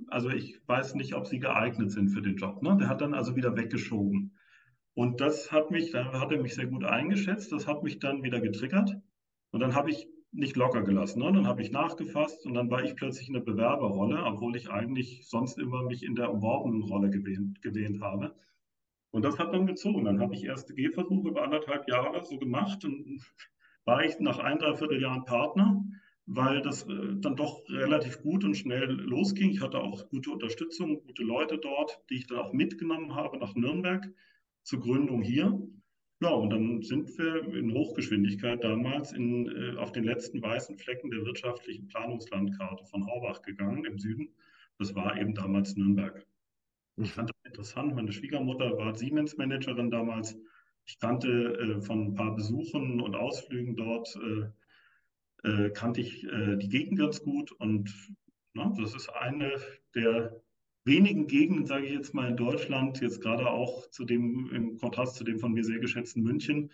also 0.08 0.30
ich 0.30 0.60
weiß 0.66 0.96
nicht, 0.96 1.14
ob 1.14 1.28
Sie 1.28 1.38
geeignet 1.38 1.92
sind 1.92 2.08
für 2.08 2.22
den 2.22 2.34
Job. 2.34 2.60
Ne? 2.60 2.76
Der 2.76 2.88
hat 2.88 3.02
dann 3.02 3.14
also 3.14 3.36
wieder 3.36 3.56
weggeschoben. 3.56 4.36
Und 4.94 5.20
das 5.20 5.52
hat 5.52 5.70
mich, 5.70 5.92
da 5.92 6.20
hat 6.20 6.32
er 6.32 6.42
mich 6.42 6.56
sehr 6.56 6.66
gut 6.66 6.82
eingeschätzt, 6.82 7.52
das 7.52 7.68
hat 7.68 7.84
mich 7.84 8.00
dann 8.00 8.24
wieder 8.24 8.40
getriggert. 8.40 8.96
Und 9.52 9.60
dann 9.60 9.76
habe 9.76 9.90
ich 9.90 10.08
nicht 10.32 10.56
locker 10.56 10.82
gelassen. 10.82 11.20
Ne? 11.20 11.32
Dann 11.32 11.46
habe 11.46 11.62
ich 11.62 11.70
nachgefasst 11.70 12.46
und 12.46 12.54
dann 12.54 12.70
war 12.70 12.82
ich 12.84 12.94
plötzlich 12.94 13.28
in 13.28 13.34
der 13.34 13.40
Bewerberrolle, 13.40 14.22
obwohl 14.24 14.56
ich 14.56 14.70
eigentlich 14.70 15.28
sonst 15.28 15.58
immer 15.58 15.82
mich 15.84 16.02
in 16.02 16.14
der 16.14 16.32
umworbenen 16.32 16.82
Rolle 16.82 17.10
gewähnt, 17.10 17.60
gewähnt 17.62 18.00
habe. 18.00 18.34
Und 19.10 19.24
das 19.24 19.38
hat 19.38 19.52
dann 19.52 19.66
gezogen. 19.66 20.04
Dann 20.04 20.20
habe 20.20 20.34
ich 20.34 20.44
erste 20.44 20.74
Gehversuche 20.74 21.28
über 21.28 21.42
anderthalb 21.42 21.88
Jahre 21.88 22.24
so 22.24 22.38
gemacht 22.38 22.84
und 22.84 23.20
war 23.84 24.04
ich 24.04 24.20
nach 24.20 24.38
ein, 24.38 24.58
dreiviertel 24.58 25.00
Jahren 25.02 25.24
Partner, 25.24 25.84
weil 26.26 26.62
das 26.62 26.84
äh, 26.84 27.16
dann 27.16 27.34
doch 27.34 27.68
relativ 27.68 28.22
gut 28.22 28.44
und 28.44 28.56
schnell 28.56 28.88
losging. 28.88 29.50
Ich 29.50 29.60
hatte 29.60 29.80
auch 29.80 30.08
gute 30.10 30.30
Unterstützung, 30.30 31.02
gute 31.02 31.24
Leute 31.24 31.58
dort, 31.58 32.00
die 32.08 32.16
ich 32.16 32.26
dann 32.28 32.38
auch 32.38 32.52
mitgenommen 32.52 33.14
habe 33.16 33.38
nach 33.38 33.54
Nürnberg 33.56 34.08
zur 34.62 34.80
Gründung 34.80 35.22
hier. 35.22 35.60
Ja, 36.22 36.28
und 36.28 36.50
dann 36.50 36.82
sind 36.82 37.16
wir 37.16 37.54
in 37.54 37.72
Hochgeschwindigkeit 37.72 38.62
damals 38.62 39.12
in, 39.12 39.48
äh, 39.48 39.78
auf 39.78 39.92
den 39.92 40.04
letzten 40.04 40.42
weißen 40.42 40.76
Flecken 40.76 41.10
der 41.10 41.24
wirtschaftlichen 41.24 41.88
Planungslandkarte 41.88 42.84
von 42.84 43.06
Horbach 43.06 43.40
gegangen 43.40 43.86
im 43.86 43.98
Süden. 43.98 44.28
Das 44.78 44.94
war 44.94 45.18
eben 45.18 45.34
damals 45.34 45.76
Nürnberg. 45.76 46.26
Ich 46.96 47.12
fand 47.12 47.30
das 47.30 47.36
interessant. 47.44 47.94
Meine 47.94 48.12
Schwiegermutter 48.12 48.76
war 48.76 48.94
Siemens-Managerin 48.94 49.90
damals. 49.90 50.36
Ich 50.84 50.98
kannte 50.98 51.28
äh, 51.28 51.80
von 51.80 52.08
ein 52.08 52.14
paar 52.14 52.34
Besuchen 52.34 53.00
und 53.00 53.16
Ausflügen 53.16 53.74
dort, 53.76 54.14
äh, 54.16 55.48
äh, 55.48 55.70
kannte 55.70 56.02
ich 56.02 56.24
äh, 56.24 56.56
die 56.56 56.68
Gegend 56.68 56.98
ganz 56.98 57.22
gut. 57.22 57.50
Und 57.52 57.94
na, 58.52 58.74
das 58.78 58.94
ist 58.94 59.08
eine 59.08 59.54
der 59.94 60.42
wenigen 60.84 61.26
Gegenden, 61.26 61.66
sage 61.66 61.86
ich 61.86 61.92
jetzt 61.92 62.14
mal, 62.14 62.30
in 62.30 62.36
Deutschland, 62.36 63.00
jetzt 63.00 63.20
gerade 63.20 63.50
auch 63.50 63.88
zu 63.90 64.04
dem, 64.04 64.50
im 64.52 64.78
Kontrast 64.78 65.16
zu 65.16 65.24
dem 65.24 65.38
von 65.38 65.52
mir 65.52 65.64
sehr 65.64 65.78
geschätzten 65.78 66.22
München, 66.22 66.70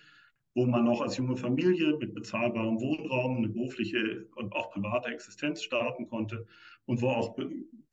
wo 0.55 0.65
man 0.65 0.85
noch 0.85 1.03
als 1.03 1.17
junge 1.17 1.37
Familie 1.37 1.97
mit 1.99 2.15
bezahlbarem 2.15 2.81
Wohnraum 2.81 3.39
eine 3.39 3.49
berufliche 3.49 4.27
und 4.37 4.53
auch 4.55 4.71
private 4.71 5.11
Existenz 5.11 5.63
starten 5.63 6.07
konnte 6.07 6.47
und 6.87 7.03
wo 7.03 7.11
auch 7.11 7.37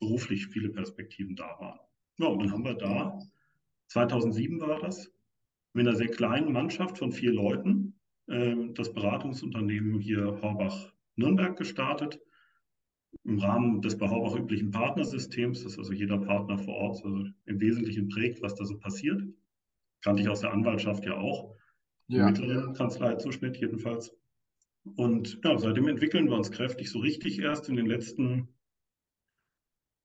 beruflich 0.00 0.46
viele 0.46 0.70
Perspektiven 0.70 1.36
da 1.36 1.56
waren. 1.60 1.80
Ja, 2.18 2.26
und 2.26 2.38
dann 2.38 2.52
haben 2.52 2.64
wir 2.64 2.74
da, 2.74 3.18
2007 3.88 4.60
war 4.60 4.80
das, 4.80 5.12
mit 5.74 5.86
einer 5.86 5.96
sehr 5.96 6.08
kleinen 6.08 6.52
Mannschaft 6.52 6.98
von 6.98 7.12
vier 7.12 7.32
Leuten 7.32 7.94
äh, 8.28 8.54
das 8.72 8.92
Beratungsunternehmen 8.92 10.00
hier 10.00 10.40
Horbach-Nürnberg 10.40 11.56
gestartet. 11.56 12.20
Im 13.24 13.38
Rahmen 13.38 13.80
des 13.80 13.96
bei 13.96 14.06
üblichen 14.06 14.70
Partnersystems, 14.70 15.64
das 15.64 15.78
also 15.78 15.92
jeder 15.92 16.18
Partner 16.18 16.58
vor 16.58 16.74
Ort 16.74 17.04
also 17.04 17.24
im 17.46 17.60
Wesentlichen 17.60 18.08
prägt, 18.08 18.42
was 18.42 18.54
da 18.54 18.64
so 18.64 18.78
passiert. 18.78 19.22
Kannte 20.02 20.22
ich 20.22 20.28
aus 20.28 20.40
der 20.40 20.52
Anwaltschaft 20.52 21.04
ja 21.06 21.16
auch. 21.16 21.54
Ja. 22.08 22.26
Mittleren 22.26 22.74
Kanzleizuschnitt 22.74 23.56
jedenfalls. 23.56 24.14
Und 24.96 25.40
ja, 25.42 25.56
seitdem 25.56 25.88
entwickeln 25.88 26.28
wir 26.28 26.36
uns 26.36 26.50
kräftig 26.50 26.90
so 26.90 26.98
richtig 26.98 27.38
erst 27.38 27.70
in 27.70 27.76
den 27.76 27.86
letzten 27.86 28.48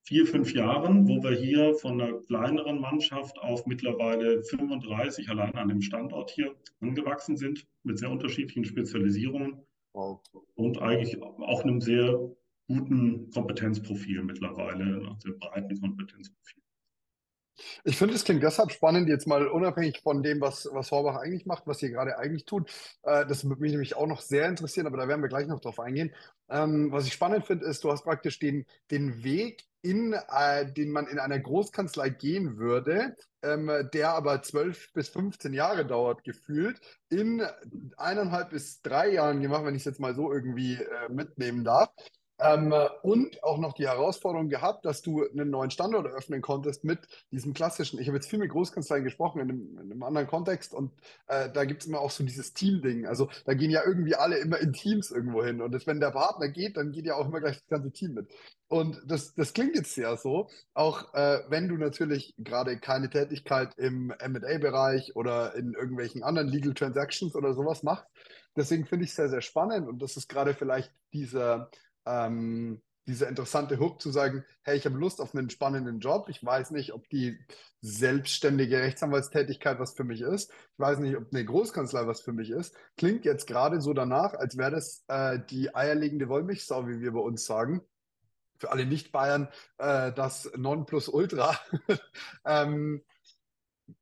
vier, 0.04 0.26
fünf 0.26 0.54
Jahren, 0.54 1.08
wo 1.08 1.22
wir 1.22 1.36
hier 1.38 1.76
von 1.76 2.02
einer 2.02 2.20
kleineren 2.22 2.80
Mannschaft 2.80 3.38
auf 3.40 3.66
mittlerweile 3.66 4.42
35 4.42 5.30
allein 5.30 5.54
an 5.56 5.68
dem 5.68 5.82
Standort 5.82 6.32
hier 6.32 6.56
angewachsen 6.80 7.38
sind, 7.38 7.68
mit 7.84 8.00
sehr 8.00 8.10
unterschiedlichen 8.10 8.66
Spezialisierungen 8.66 9.62
wow. 9.94 10.20
und 10.56 10.82
eigentlich 10.82 11.22
auch 11.22 11.64
einem 11.64 11.82
sehr 11.82 12.18
guten 12.70 13.32
Kompetenzprofil 13.32 14.24
mittlerweile, 14.24 14.84
einem 14.84 15.20
sehr 15.20 15.34
breiten 15.34 15.82
Kompetenzprofil. 15.82 16.62
Ich 17.84 17.98
finde, 17.98 18.14
es 18.14 18.24
klingt 18.24 18.44
deshalb 18.44 18.72
spannend, 18.72 19.10
jetzt 19.10 19.28
mal 19.28 19.48
unabhängig 19.48 20.00
von 20.02 20.24
dem, 20.24 20.40
was, 20.40 20.70
was 20.72 20.92
Horbach 20.92 21.18
eigentlich 21.18 21.46
macht, 21.46 21.68
was 21.68 21.82
ihr 21.82 21.90
gerade 21.90 22.18
eigentlich 22.18 22.46
tut. 22.46 22.70
Äh, 23.04 23.26
das 23.26 23.44
würde 23.44 23.62
mich 23.62 23.72
nämlich 23.72 23.96
auch 23.98 24.08
noch 24.08 24.22
sehr 24.22 24.48
interessieren, 24.48 24.88
aber 24.88 24.98
da 24.98 25.08
werden 25.08 25.22
wir 25.22 25.28
gleich 25.28 25.48
noch 25.48 25.60
drauf 25.60 25.80
eingehen. 25.80 26.14
Ähm, 26.50 26.92
was 26.92 27.06
ich 27.06 27.14
spannend 27.14 27.46
finde, 27.46 27.66
ist, 27.66 27.84
du 27.84 27.92
hast 27.92 28.04
praktisch 28.04 28.40
den, 28.40 28.66
den 28.92 29.24
Weg 29.24 29.66
in, 29.82 30.14
äh, 30.14 30.72
den 30.72 30.92
man 30.92 31.08
in 31.08 31.20
einer 31.20 31.40
Großkanzlei 31.40 32.10
gehen 32.10 32.58
würde, 32.58 33.18
ähm, 33.42 33.72
der 33.94 34.14
aber 34.14 34.42
zwölf 34.42 34.92
bis 34.94 35.10
15 35.10 35.54
Jahre 35.54 35.86
dauert, 35.86 36.24
gefühlt, 36.24 36.80
in 37.10 37.42
eineinhalb 37.98 38.52
bis 38.52 38.82
drei 38.82 39.10
Jahren 39.10 39.42
gemacht, 39.42 39.66
wenn 39.66 39.76
ich 39.76 39.82
es 39.82 39.86
jetzt 39.86 40.00
mal 40.00 40.16
so 40.16 40.32
irgendwie 40.32 40.76
äh, 40.76 41.10
mitnehmen 41.10 41.64
darf. 41.64 41.90
Ähm, 42.40 42.74
und 43.02 43.44
auch 43.44 43.58
noch 43.58 43.74
die 43.74 43.88
Herausforderung 43.88 44.50
gehabt, 44.50 44.86
dass 44.86 45.02
du 45.02 45.28
einen 45.28 45.50
neuen 45.50 45.72
Standort 45.72 46.06
eröffnen 46.06 46.42
konntest 46.42 46.86
mit 46.86 47.00
diesem 47.32 47.54
klassischen, 47.54 48.00
ich 48.00 48.08
habe 48.08 48.18
jetzt 48.18 48.30
viel 48.30 48.40
mit 48.40 48.50
Großkanzleien 48.50 49.04
gesprochen 49.04 49.42
in 49.42 49.50
einem, 49.50 49.80
in 49.80 49.92
einem 49.92 50.04
anderen 50.04 50.28
Kontext 50.28 50.74
und 50.74 50.92
äh, 51.28 51.50
da 51.52 51.66
gibt 51.66 51.82
es 51.82 51.88
immer 51.88 52.00
auch 52.00 52.12
so 52.12 52.24
dieses 52.24 52.54
Team-Ding. 52.54 53.06
Also 53.06 53.30
da 53.46 53.54
gehen 53.54 53.72
ja 53.72 53.82
irgendwie 53.86 54.16
alle 54.16 54.38
immer 54.38 54.58
in 54.60 54.72
Teams 54.72 55.12
irgendwo 55.12 55.44
hin 55.44 55.62
und 55.62 55.74
das, 55.74 55.86
wenn 55.86 56.00
der 56.00 56.12
Partner 56.12 56.48
geht, 56.48 56.78
dann 56.78 56.92
geht 56.92 57.06
ja 57.06 57.16
auch 57.16 57.28
immer 57.28 57.42
gleich 57.42 57.58
das 57.58 57.68
ganze 57.68 57.92
Team 57.92 58.14
mit. 58.14 58.28
Und 58.70 59.02
das, 59.06 59.34
das 59.34 59.54
klingt 59.54 59.76
jetzt 59.76 59.98
ja 59.98 60.16
so, 60.16 60.48
auch 60.74 61.14
äh, 61.16 61.40
wenn 61.50 61.68
du 61.68 61.76
natürlich 61.76 62.36
gerade 62.38 62.80
keine 62.80 63.10
Tätigkeit 63.10 63.74
im 63.78 64.08
MA-Bereich 64.08 65.16
oder 65.16 65.56
in 65.56 65.74
irgendwelchen 65.74 66.24
anderen 66.24 66.48
Legal 66.48 66.74
Transactions 66.74 67.36
oder 67.36 67.54
sowas 67.54 67.84
machst. 67.84 68.06
Deswegen 68.56 68.86
finde 68.86 69.06
ich 69.06 69.12
es 69.12 69.16
sehr, 69.16 69.30
sehr 69.30 69.42
spannend 69.42 69.88
und 69.88 70.02
das 70.02 70.18
ist 70.18 70.30
gerade 70.30 70.54
vielleicht 70.54 70.92
dieser 71.14 71.72
ähm, 72.06 72.82
dieser 73.10 73.28
interessante 73.28 73.80
Hook 73.80 74.02
zu 74.02 74.12
sagen, 74.12 74.46
hey, 74.62 74.78
ich 74.78 74.86
habe 74.86 74.98
Lust 74.98 75.20
auf 75.20 75.36
einen 75.36 75.50
spannenden 75.50 76.00
Job. 76.00 76.30
Ich 76.30 76.44
weiß 76.44 76.72
nicht, 76.72 76.94
ob 76.94 77.10
die 77.10 77.38
selbstständige 77.82 78.78
Rechtsanwaltstätigkeit 78.78 79.80
was 79.80 79.94
für 79.94 80.04
mich 80.04 80.22
ist. 80.22 80.52
Ich 80.52 80.80
weiß 80.80 81.00
nicht, 81.00 81.18
ob 81.18 81.26
eine 81.32 81.44
Großkanzlei 81.44 82.06
was 82.08 82.22
für 82.22 82.34
mich 82.34 82.52
ist. 82.52 82.76
Klingt 82.98 83.26
jetzt 83.26 83.48
gerade 83.48 83.82
so 83.82 83.94
danach, 83.94 84.34
als 84.36 84.58
wäre 84.58 84.72
das 84.72 85.04
äh, 85.08 85.40
die 85.50 85.76
eierlegende 85.76 86.30
Wollmilchsau, 86.30 86.88
wie 86.88 87.02
wir 87.02 87.12
bei 87.12 87.20
uns 87.20 87.46
sagen. 87.46 87.82
Für 88.60 88.72
alle 88.72 88.86
Nicht-Bayern 88.86 89.50
äh, 89.78 90.12
das 90.14 90.52
Nonplusultra. 90.56 91.58
ähm, 92.46 93.02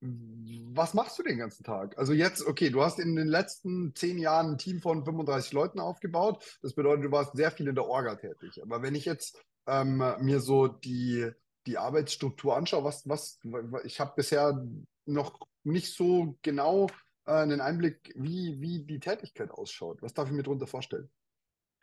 was 0.02 0.94
machst 0.94 1.18
du 1.20 1.24
den 1.24 1.38
ganzen 1.38 1.64
Tag? 1.64 1.98
Also 1.98 2.14
jetzt, 2.14 2.46
okay, 2.46 2.70
du 2.70 2.84
hast 2.84 3.00
in 3.00 3.16
den 3.16 3.28
letzten 3.28 3.94
zehn 3.96 4.18
Jahren 4.18 4.54
ein 4.54 4.58
Team 4.58 4.82
von 4.82 5.04
35 5.04 5.54
Leuten 5.54 5.80
aufgebaut. 5.80 6.44
Das 6.62 6.74
bedeutet, 6.74 7.06
du 7.06 7.12
warst 7.12 7.36
sehr 7.36 7.52
viel 7.52 7.68
in 7.68 7.76
der 7.76 7.86
Orga 7.86 8.16
tätig. 8.16 8.62
Aber 8.62 8.82
wenn 8.82 8.96
ich 8.96 9.06
jetzt 9.06 9.40
ähm, 9.68 10.04
mir 10.20 10.40
so 10.40 10.68
die, 10.68 11.30
die 11.66 11.78
Arbeitsstruktur 11.78 12.56
anschaue, 12.56 12.84
was, 12.84 13.08
was, 13.08 13.40
ich 13.84 14.00
habe 14.00 14.14
bisher 14.16 14.66
noch 15.06 15.40
nicht 15.64 15.94
so 15.94 16.38
genau 16.42 16.88
äh, 17.26 17.32
einen 17.32 17.62
Einblick, 17.62 18.14
wie, 18.16 18.60
wie 18.60 18.84
die 18.84 19.00
Tätigkeit 19.00 19.52
ausschaut. 19.52 20.02
Was 20.02 20.14
darf 20.14 20.28
ich 20.28 20.34
mir 20.34 20.44
darunter 20.44 20.68
vorstellen? 20.68 21.10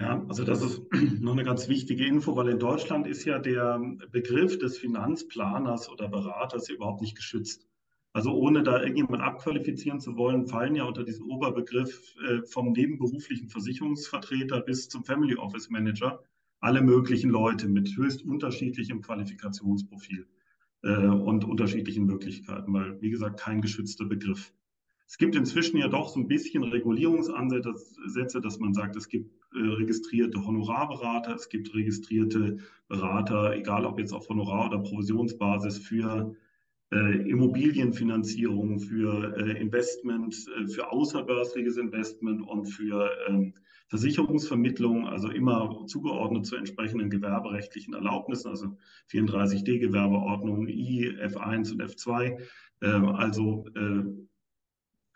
Ja, 0.01 0.25
also 0.29 0.45
das 0.45 0.63
ist 0.63 0.83
noch 1.21 1.33
eine 1.33 1.45
ganz 1.45 1.69
wichtige 1.69 2.07
Info, 2.07 2.35
weil 2.37 2.49
in 2.49 2.59
Deutschland 2.59 3.07
ist 3.07 3.25
ja 3.25 3.39
der 3.39 3.81
Begriff 4.11 4.59
des 4.59 4.79
Finanzplaners 4.79 5.89
oder 5.89 6.09
Beraters 6.09 6.69
überhaupt 6.69 7.01
nicht 7.01 7.17
geschützt. 7.17 7.67
Also 8.15 8.33
ohne 8.33 8.63
da 8.63 8.81
irgendjemand 8.81 9.25
abqualifizieren 9.25 9.99
zu 9.99 10.17
wollen, 10.17 10.47
fallen 10.47 10.77
ja 10.77 10.85
unter 10.85 11.03
diesen 11.03 11.27
Oberbegriff 11.27 12.15
äh, 12.25 12.43
vom 12.47 12.71
nebenberuflichen 12.71 13.49
Versicherungsvertreter 13.49 14.61
bis 14.61 14.89
zum 14.89 15.05
Family 15.05 15.35
Office 15.35 15.69
Manager 15.69 16.23
alle 16.61 16.81
möglichen 16.81 17.29
Leute 17.29 17.69
mit 17.69 17.97
höchst 17.97 18.25
unterschiedlichem 18.25 19.03
Qualifikationsprofil 19.03 20.29
äh, 20.85 20.97
und 21.09 21.45
unterschiedlichen 21.45 22.07
Möglichkeiten, 22.07 22.73
weil, 22.73 23.03
wie 23.03 23.11
gesagt, 23.11 23.41
kein 23.41 23.61
geschützter 23.61 24.05
Begriff. 24.05 24.55
Es 25.09 25.19
gibt 25.19 25.35
inzwischen 25.35 25.79
ja 25.79 25.89
doch 25.89 26.09
so 26.09 26.21
ein 26.21 26.29
bisschen 26.29 26.63
Regulierungsansätze, 26.63 28.41
dass 28.41 28.61
man 28.61 28.75
sagt, 28.75 28.95
es 28.95 29.09
gibt 29.09 29.35
äh, 29.55 29.59
registrierte 29.59 30.47
Honorarberater, 30.47 31.35
es 31.35 31.49
gibt 31.49 31.75
registrierte 31.75 32.59
Berater, 32.87 33.57
egal 33.57 33.85
ob 33.85 33.99
jetzt 33.99 34.13
auf 34.13 34.29
Honorar- 34.29 34.69
oder 34.69 34.79
Provisionsbasis 34.79 35.79
für 35.79 36.37
äh, 36.93 37.29
Immobilienfinanzierung, 37.29 38.79
für 38.79 39.37
äh, 39.37 39.61
Investment, 39.61 40.35
äh, 40.57 40.67
für 40.67 40.91
außerbörsliches 40.91 41.77
Investment 41.77 42.47
und 42.47 42.67
für 42.67 43.11
ähm, 43.29 43.55
Versicherungsvermittlung, 43.89 45.07
also 45.07 45.31
immer 45.31 45.85
zugeordnet 45.87 46.47
zu 46.47 46.57
entsprechenden 46.57 47.11
gewerberechtlichen 47.11 47.95
Erlaubnissen, 47.95 48.49
also 48.49 48.77
34d 49.11 49.79
Gewerbeordnung 49.79 50.69
I, 50.69 51.11
F1 51.21 51.73
und 51.73 51.83
F2. 51.83 52.39
Ähm, 52.83 53.07
also 53.07 53.67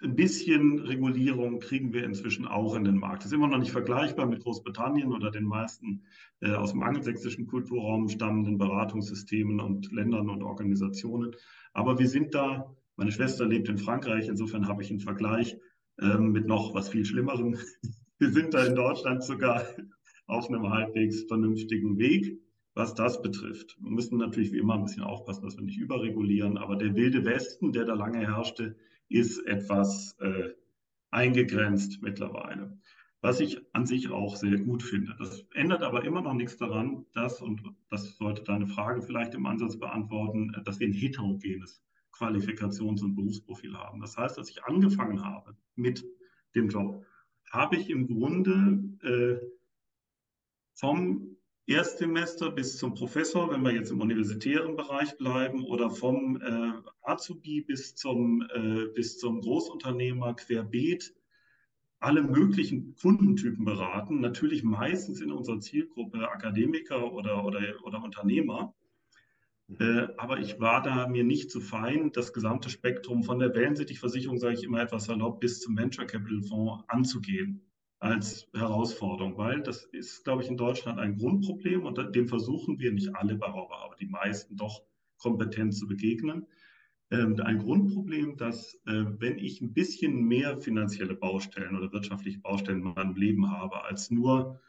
ein 0.01 0.15
bisschen 0.15 0.79
Regulierung 0.79 1.59
kriegen 1.59 1.93
wir 1.93 2.05
inzwischen 2.05 2.47
auch 2.47 2.77
in 2.77 2.85
den 2.85 2.99
Markt. 2.99 3.23
Das 3.23 3.27
ist 3.27 3.33
immer 3.33 3.49
noch 3.49 3.59
nicht 3.59 3.73
vergleichbar 3.73 4.27
mit 4.27 4.43
Großbritannien 4.43 5.13
oder 5.13 5.31
den 5.31 5.45
meisten 5.45 6.05
äh, 6.41 6.53
aus 6.53 6.71
dem 6.73 6.83
angelsächsischen 6.83 7.47
Kulturraum 7.49 8.09
stammenden 8.09 8.59
Beratungssystemen 8.59 9.61
und 9.61 9.91
Ländern 9.91 10.31
und 10.31 10.43
Organisationen. 10.43 11.35
Aber 11.73 11.99
wir 11.99 12.09
sind 12.09 12.35
da, 12.35 12.73
meine 12.97 13.11
Schwester 13.11 13.47
lebt 13.47 13.69
in 13.69 13.79
Frankreich, 13.79 14.29
insofern 14.29 14.69
habe 14.69 14.83
ich 14.83 14.91
einen 14.91 15.01
Vergleich 15.01 15.57
ähm, 16.01 16.31
mit 16.31 16.47
noch 16.47 16.75
was 16.75 16.89
viel 16.89 17.05
Schlimmerem. 17.05 17.57
Wir 18.21 18.31
sind 18.33 18.53
da 18.53 18.65
in 18.65 18.75
Deutschland 18.75 19.23
sogar 19.23 19.65
auf 20.27 20.49
einem 20.49 20.69
halbwegs 20.69 21.23
vernünftigen 21.29 21.99
Weg, 21.99 22.41
was 22.75 22.93
das 22.95 23.23
betrifft. 23.23 23.77
Wir 23.81 23.93
müssen 23.93 24.19
natürlich 24.19 24.51
wie 24.51 24.59
immer 24.59 24.75
ein 24.75 24.83
bisschen 24.83 25.05
aufpassen, 25.05 25.45
dass 25.45 25.57
wir 25.57 25.63
nicht 25.63 25.79
überregulieren, 25.79 26.59
aber 26.59 26.75
der 26.75 26.97
wilde 26.97 27.25
Westen, 27.25 27.71
der 27.71 27.85
da 27.85 27.95
lange 27.95 28.27
herrschte, 28.27 28.77
ist 29.09 29.39
etwas 29.47 30.17
äh, 30.21 30.51
eingegrenzt 31.11 32.03
mittlerweile. 32.03 32.79
Was 33.21 33.41
ich 33.41 33.61
an 33.73 33.85
sich 33.85 34.11
auch 34.11 34.37
sehr 34.37 34.59
gut 34.59 34.83
finde. 34.83 35.17
Das 35.19 35.45
ändert 35.53 35.83
aber 35.83 36.05
immer 36.05 36.23
noch 36.23 36.35
nichts 36.35 36.57
daran, 36.57 37.05
dass, 37.15 37.43
und 37.43 37.63
das 37.91 38.17
sollte 38.17 38.45
deine 38.45 38.69
Frage 38.69 39.03
vielleicht 39.03 39.35
im 39.35 39.47
Ansatz 39.47 39.77
beantworten, 39.77 40.53
dass 40.65 40.79
wir 40.79 40.87
ein 40.87 40.93
heterogenes 40.93 41.83
Qualifikations- 42.13 43.03
und 43.03 43.17
Berufsprofil 43.17 43.77
haben. 43.77 44.01
Das 44.01 44.17
heißt, 44.17 44.39
als 44.39 44.51
ich 44.51 44.63
angefangen 44.65 45.25
habe 45.25 45.57
mit 45.75 46.05
dem 46.55 46.69
Job, 46.69 47.05
habe 47.51 47.77
ich 47.77 47.91
im 47.91 48.07
Grunde 48.07 48.85
äh, 49.03 49.45
vom 50.75 51.38
Erstsemester 51.69 52.51
bis 52.51 52.79
zum 52.79 52.95
Professor, 52.95 53.51
wenn 53.51 53.63
wir 53.63 53.73
jetzt 53.73 53.91
im 53.91 54.01
universitären 54.01 54.75
Bereich 54.75 55.19
bleiben, 55.19 55.65
oder 55.65 55.91
vom 55.91 56.41
äh, 56.41 56.73
Azubi 57.03 57.61
bis 57.61 57.95
zum, 57.95 58.43
äh, 58.55 58.87
bis 58.95 59.19
zum 59.19 59.43
Großunternehmer 59.43 60.35
querbeet 60.35 61.15
alle 62.01 62.23
möglichen 62.23 62.95
Kundentypen 62.95 63.67
beraten, 63.67 64.21
natürlich 64.21 64.63
meistens 64.63 65.21
in 65.21 65.31
unserer 65.31 65.61
Zielgruppe 65.61 66.31
Akademiker 66.31 67.13
oder, 67.13 67.45
oder, 67.45 67.61
oder 67.83 68.03
Unternehmer. 68.03 68.75
Mhm. 69.67 69.77
Äh, 69.79 70.09
aber 70.17 70.39
ich 70.39 70.59
war 70.61 70.81
da 70.81 71.07
mir 71.07 71.25
nicht 71.25 71.51
zu 71.51 71.61
fein, 71.61 72.13
das 72.13 72.33
gesamte 72.33 72.71
Spektrum 72.71 73.25
von 73.25 73.41
der 73.41 73.55
Wellensittichversicherung, 73.55 74.39
sage 74.39 74.55
ich 74.55 74.65
immer 74.65 74.81
etwas 74.81 75.05
salopp, 75.05 75.41
bis 75.41 75.61
zum 75.61 75.77
Venture 75.77 76.07
Capital 76.07 76.41
Fonds 76.41 76.83
anzugehen 76.89 77.68
als 78.01 78.49
Herausforderung, 78.55 79.37
weil 79.37 79.63
das 79.63 79.85
ist, 79.85 80.25
glaube 80.25 80.43
ich, 80.43 80.49
in 80.49 80.57
Deutschland 80.57 80.99
ein 80.99 81.17
Grundproblem 81.17 81.85
und 81.85 82.15
dem 82.15 82.29
versuchen 82.29 82.79
wir 82.79 82.93
nicht 82.93 83.15
alle 83.17 83.35
Bauer, 83.35 83.77
aber 83.85 83.97
die 83.97 84.07
meisten 84.07 84.57
doch 84.57 84.83
kompetent 85.19 85.75
zu 85.75 85.89
begegnen. 85.89 86.47
Ähm, 87.11 87.41
ein 87.41 87.59
Grundproblem, 87.59 88.37
dass 88.37 88.75
äh, 88.87 89.05
wenn 89.19 89.39
ich 89.39 89.61
ein 89.61 89.73
bisschen 89.73 90.25
mehr 90.25 90.61
finanzielle 90.61 91.15
Baustellen 91.15 91.77
oder 91.77 91.93
wirtschaftliche 91.93 92.39
Baustellen 92.39 92.83
in 92.83 92.95
meinem 92.95 93.17
Leben 93.17 93.51
habe, 93.51 93.85
als 93.85 94.11
nur 94.11 94.61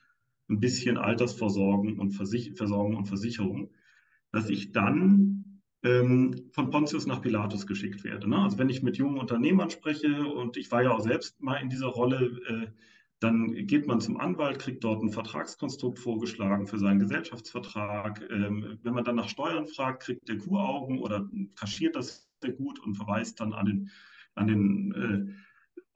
ein 0.50 0.60
bisschen 0.60 0.98
Altersversorgung 0.98 2.00
und, 2.00 2.12
Versich 2.12 2.54
Versorgung 2.56 2.96
und 2.96 3.06
Versicherung, 3.06 3.72
dass 4.32 4.50
ich 4.50 4.72
dann 4.72 5.62
ähm, 5.84 6.50
von 6.52 6.72
Pontius 6.72 7.06
nach 7.06 7.22
Pilatus 7.22 7.68
geschickt 7.68 8.04
werde. 8.04 8.30
Ne? 8.30 8.38
Also 8.38 8.58
wenn 8.58 8.70
ich 8.70 8.84
mit 8.84 8.98
jungen 8.98 9.18
Unternehmern 9.18 9.70
spreche 9.70 10.26
und 10.26 10.58
ich 10.58 10.72
war 10.72 10.82
ja 10.84 10.92
auch 10.92 11.02
selbst 11.02 11.42
mal 11.42 11.58
in 11.58 11.70
dieser 11.70 11.88
Rolle, 11.88 12.40
äh, 12.48 12.68
dann 13.20 13.68
geht 13.68 13.86
man 13.86 14.00
zum 14.00 14.18
Anwalt, 14.18 14.60
kriegt 14.60 14.84
dort 14.84 15.04
ein 15.04 15.12
Vertragskonstrukt 15.12 16.00
vorgeschlagen 16.00 16.68
für 16.68 16.80
seinen 16.80 17.00
Gesellschaftsvertrag. 17.00 18.22
Ähm, 18.30 18.80
wenn 18.82 18.94
man 18.94 19.04
dann 19.04 19.16
nach 19.16 19.28
Steuern 19.28 19.68
fragt, 19.68 20.04
kriegt 20.04 20.30
der 20.30 20.38
Kuhaugen 20.38 21.00
oder 21.00 21.28
kaschiert 21.56 21.96
das 21.96 22.30
sehr 22.42 22.54
gut 22.54 22.80
und 22.80 22.96
verweist 22.96 23.40
dann 23.42 23.52
an 23.54 23.66
den, 23.66 23.90
an 24.36 24.48
den 24.48 24.94
äh, 24.94 25.49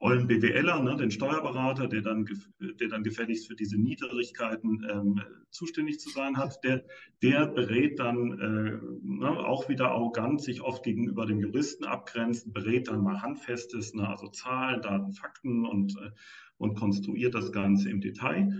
ollen 0.04 0.26
BWLer, 0.26 0.82
ne, 0.82 0.96
den 0.96 1.10
Steuerberater, 1.10 1.88
der 1.88 2.02
dann, 2.02 2.28
der 2.60 2.88
dann 2.88 3.02
gefälligst 3.04 3.48
für 3.48 3.56
diese 3.56 3.80
Niedrigkeiten 3.80 4.86
ähm, 4.90 5.22
zuständig 5.48 5.98
zu 5.98 6.10
sein 6.10 6.36
hat, 6.36 6.62
der, 6.62 6.84
der 7.22 7.46
berät 7.46 7.98
dann 7.98 8.38
äh, 8.38 8.78
ne, 9.02 9.30
auch 9.30 9.70
wieder 9.70 9.92
arrogant, 9.92 10.42
sich 10.42 10.60
oft 10.60 10.82
gegenüber 10.84 11.24
dem 11.24 11.40
Juristen 11.40 11.86
abgrenzt, 11.86 12.52
berät 12.52 12.88
dann 12.88 13.02
mal 13.02 13.22
Handfestes, 13.22 13.94
ne, 13.94 14.06
also 14.06 14.28
Zahlen, 14.28 14.82
Daten, 14.82 15.14
Fakten 15.14 15.64
und, 15.64 15.96
äh, 15.96 16.10
und 16.58 16.74
konstruiert 16.74 17.34
das 17.34 17.50
Ganze 17.50 17.88
im 17.88 18.02
Detail. 18.02 18.52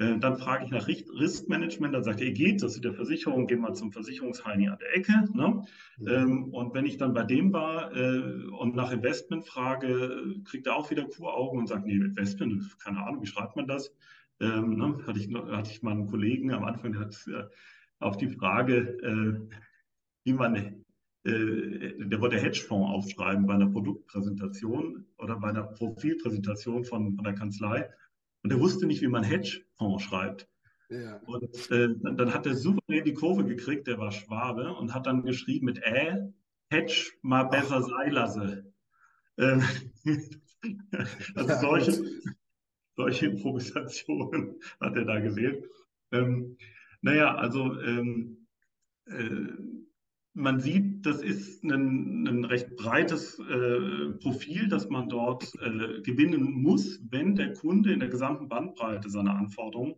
Äh, 0.00 0.18
dann 0.18 0.38
frage 0.38 0.64
ich 0.64 0.70
nach 0.70 0.88
Riskmanagement, 0.88 1.94
dann 1.94 2.02
sagt 2.02 2.22
er, 2.22 2.30
geht 2.32 2.62
das 2.62 2.74
mit 2.74 2.84
der 2.84 2.94
Versicherung, 2.94 3.46
geh 3.46 3.56
mal 3.56 3.74
zum 3.74 3.92
Versicherungsheini 3.92 4.68
an 4.68 4.78
der 4.80 4.96
Ecke. 4.96 5.12
Ne? 5.34 5.62
Mhm. 5.98 6.08
Ähm, 6.08 6.44
und 6.54 6.74
wenn 6.74 6.86
ich 6.86 6.96
dann 6.96 7.12
bei 7.12 7.22
dem 7.22 7.52
war 7.52 7.94
äh, 7.94 8.46
und 8.46 8.74
nach 8.74 8.92
Investment 8.92 9.44
frage, 9.44 10.36
kriegt 10.44 10.66
er 10.66 10.76
auch 10.76 10.90
wieder 10.90 11.04
Kuraugen 11.04 11.60
und 11.60 11.68
sagt, 11.68 11.84
nee, 11.84 11.96
Investment, 11.96 12.78
keine 12.78 13.04
Ahnung, 13.04 13.22
wie 13.22 13.26
schreibt 13.26 13.56
man 13.56 13.68
das? 13.68 13.94
Ähm, 14.40 14.76
ne? 14.76 14.98
hatte, 15.06 15.18
ich, 15.18 15.32
hatte 15.34 15.70
ich 15.70 15.82
mal 15.82 15.92
einen 15.92 16.06
Kollegen 16.06 16.50
am 16.52 16.64
Anfang, 16.64 16.92
der 16.92 17.02
hat 17.02 17.28
auf 17.98 18.16
die 18.16 18.28
Frage, 18.28 18.76
äh, 19.02 19.56
wie 20.24 20.32
man, 20.32 20.56
äh, 20.56 20.82
der 21.24 22.20
wollte 22.22 22.38
Hedgefonds 22.38 22.90
aufschreiben 22.90 23.46
bei 23.46 23.52
einer 23.52 23.68
Produktpräsentation 23.68 25.04
oder 25.18 25.36
bei 25.36 25.50
einer 25.50 25.64
Profilpräsentation 25.64 26.86
von, 26.86 27.14
von 27.16 27.24
der 27.24 27.34
Kanzlei. 27.34 27.90
Und 28.42 28.52
er 28.52 28.60
wusste 28.60 28.86
nicht, 28.86 29.02
wie 29.02 29.08
man 29.08 29.22
Hedgefonds 29.22 30.04
schreibt. 30.04 30.48
Ja. 30.88 31.18
Und 31.26 31.70
äh, 31.70 31.88
dann 32.02 32.34
hat 32.34 32.46
er 32.46 32.54
super 32.56 32.80
die 32.88 33.14
Kurve 33.14 33.44
gekriegt, 33.44 33.86
der 33.86 33.98
war 33.98 34.10
Schwabe, 34.10 34.72
und 34.74 34.92
hat 34.92 35.06
dann 35.06 35.22
geschrieben 35.22 35.66
mit 35.66 35.78
Ä, 35.78 36.32
Hedge 36.70 37.12
mal 37.22 37.44
besser 37.44 37.82
sei 37.82 38.08
lasse. 38.08 38.72
Ähm, 39.38 39.62
also 41.34 41.48
ja, 41.48 41.60
solche, 41.60 42.04
solche 42.96 43.26
Improvisationen 43.26 44.60
hat 44.80 44.96
er 44.96 45.04
da 45.04 45.20
gewählt. 45.20 45.64
Ähm, 46.12 46.56
naja, 47.02 47.36
also 47.36 47.80
ähm, 47.80 48.46
äh, 49.06 49.46
man 50.34 50.60
sieht, 50.60 51.04
das 51.06 51.22
ist 51.22 51.64
ein, 51.64 52.26
ein 52.26 52.44
recht 52.44 52.76
breites 52.76 53.38
äh, 53.38 54.10
Profil, 54.20 54.68
das 54.68 54.88
man 54.88 55.08
dort 55.08 55.52
äh, 55.60 56.00
gewinnen 56.02 56.62
muss, 56.62 57.00
wenn 57.10 57.34
der 57.34 57.52
Kunde 57.54 57.92
in 57.92 58.00
der 58.00 58.08
gesamten 58.08 58.48
Bandbreite 58.48 59.10
seiner 59.10 59.34
Anforderungen 59.34 59.94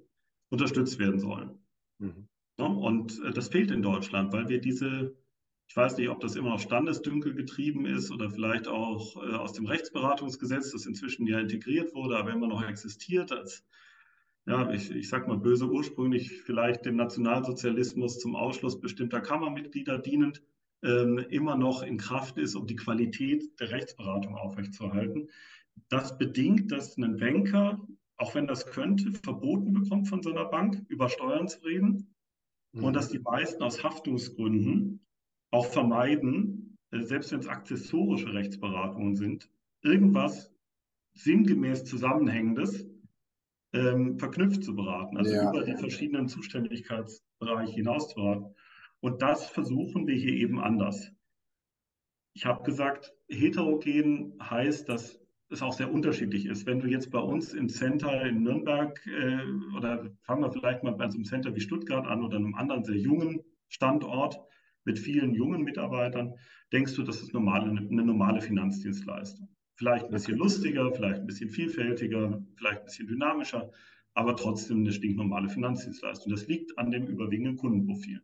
unterstützt 0.51 0.99
werden 0.99 1.21
soll. 1.21 1.59
Mhm. 1.99 2.29
Ja, 2.59 2.67
und 2.67 3.23
äh, 3.25 3.33
das 3.33 3.49
fehlt 3.49 3.71
in 3.71 3.83
Deutschland, 3.83 4.33
weil 4.33 4.49
wir 4.49 4.61
diese, 4.61 5.15
ich 5.69 5.77
weiß 5.77 5.99
nicht, 5.99 6.09
ob 6.09 6.21
das 6.21 6.37
immer 6.37 6.51
noch 6.51 6.61
Standesdünkel 6.61 7.35
getrieben 7.35 7.85
ist 7.85 8.11
oder 8.11 8.31
vielleicht 8.31 8.69
auch 8.69 9.17
äh, 9.17 9.35
aus 9.35 9.53
dem 9.53 9.67
Rechtsberatungsgesetz, 9.67 10.73
das 10.73 10.87
inzwischen 10.87 11.27
ja 11.27 11.41
integriert 11.41 11.95
wurde, 11.95 12.17
aber 12.17 12.33
immer 12.33 12.49
noch 12.49 12.67
existiert 12.67 13.33
als 13.33 13.67
ja, 14.47 14.71
ich, 14.73 14.91
ich 14.91 15.09
sag 15.09 15.29
mal 15.29 15.39
böse 15.39 15.71
ursprünglich 15.71 16.43
vielleicht 16.43 16.85
dem 16.85 16.97
Nationalsozialismus 16.97 18.19
zum 18.19 18.35
Ausschluss 18.35 18.81
bestimmter 18.81 19.21
Kammermitglieder 19.21 19.99
dienend, 19.99 20.43
ähm, 20.83 21.19
immer 21.31 21.57
noch 21.57 21.83
in 21.83 21.97
Kraft 21.97 22.39
ist, 22.39 22.57
um 22.57 22.67
die 22.67 22.77
Qualität 22.77 23.61
der 23.61 23.71
Rechtsberatung 23.71 24.35
aufrechtzuerhalten. 24.35 25.29
Das 25.89 26.19
bedingt, 26.19 26.73
dass 26.73 26.97
ein 26.97 27.17
Banker, 27.19 27.87
auch 28.17 28.35
wenn 28.35 28.49
das 28.49 28.67
könnte, 28.67 29.13
verboten 29.13 29.73
bekommt 29.73 30.09
von 30.09 30.23
seiner 30.23 30.47
Bank, 30.47 30.85
über 30.89 31.09
Steuern 31.09 31.47
zu 31.47 31.61
reden 31.61 32.15
mhm. 32.73 32.85
und 32.85 32.97
dass 32.97 33.11
die 33.11 33.21
meisten 33.21 33.63
aus 33.63 33.85
Haftungsgründen 33.85 35.07
auch 35.53 35.67
vermeiden, 35.67 36.79
äh, 36.91 37.03
selbst 37.03 37.31
wenn 37.31 37.41
es 37.41 37.49
accessorische 37.49 38.33
Rechtsberatungen 38.33 39.15
sind, 39.15 39.49
irgendwas 39.83 40.53
sinngemäß 41.15 41.85
Zusammenhängendes 41.85 42.92
ähm, 43.73 44.19
verknüpft 44.19 44.65
zu 44.65 44.75
beraten, 44.75 45.17
also 45.17 45.35
ja. 45.35 45.49
über 45.51 45.65
die 45.65 45.77
verschiedenen 45.77 46.29
Zuständigkeitsbereiche 46.29 47.73
hinaus 47.73 48.09
zu 48.09 48.17
beraten. 48.17 48.55
Und 49.01 49.23
das 49.23 49.47
versuchen 49.47 50.07
wir 50.07 50.15
hier 50.15 50.35
eben 50.35 50.61
anders. 50.61 51.11
Ich 52.35 52.47
habe 52.47 52.63
gesagt, 52.63 53.13
heterogen 53.29 54.39
heißt, 54.41 54.89
dass 54.89 55.21
es 55.51 55.63
auch 55.63 55.73
sehr 55.73 55.93
unterschiedlich 55.93 56.47
ist. 56.47 56.67
Wenn 56.67 56.81
du 56.81 56.89
jetzt 56.89 57.11
bei 57.11 57.19
uns 57.19 57.53
im 57.53 57.69
Center 57.69 58.25
in 58.25 58.43
Nürnberg 58.43 58.99
äh, 59.07 59.77
oder 59.77 60.11
fangen 60.23 60.43
wir 60.43 60.51
vielleicht 60.51 60.83
mal 60.83 60.93
bei 60.93 61.09
so 61.09 61.17
einem 61.17 61.25
Center 61.25 61.55
wie 61.55 61.61
Stuttgart 61.61 62.07
an 62.07 62.23
oder 62.23 62.37
einem 62.39 62.55
anderen 62.55 62.85
sehr 62.85 62.97
jungen 62.97 63.41
Standort 63.69 64.41
mit 64.85 64.99
vielen 64.99 65.35
jungen 65.35 65.63
Mitarbeitern, 65.63 66.35
denkst 66.73 66.95
du, 66.95 67.03
das 67.03 67.23
ist 67.23 67.35
normale, 67.35 67.71
eine 67.71 68.05
normale 68.05 68.41
Finanzdienstleistung. 68.41 69.49
Vielleicht 69.83 70.05
ein 70.05 70.13
bisschen 70.13 70.39
lustiger, 70.39 70.93
vielleicht 70.93 71.23
ein 71.23 71.27
bisschen 71.27 71.51
vielfältiger, 71.51 72.41
vielleicht 72.55 72.79
ein 72.79 72.85
bisschen 72.85 73.09
dynamischer, 73.09 73.73
aber 74.15 74.37
trotzdem 74.37 74.79
eine 74.79 74.93
stinknormale 74.93 75.49
Finanzdienstleistung. 75.49 76.31
Das 76.31 76.47
liegt 76.47 76.79
an 76.79 76.93
dem 76.93 77.09
überwiegenden 77.09 77.57
Kundenprofil. 77.57 78.23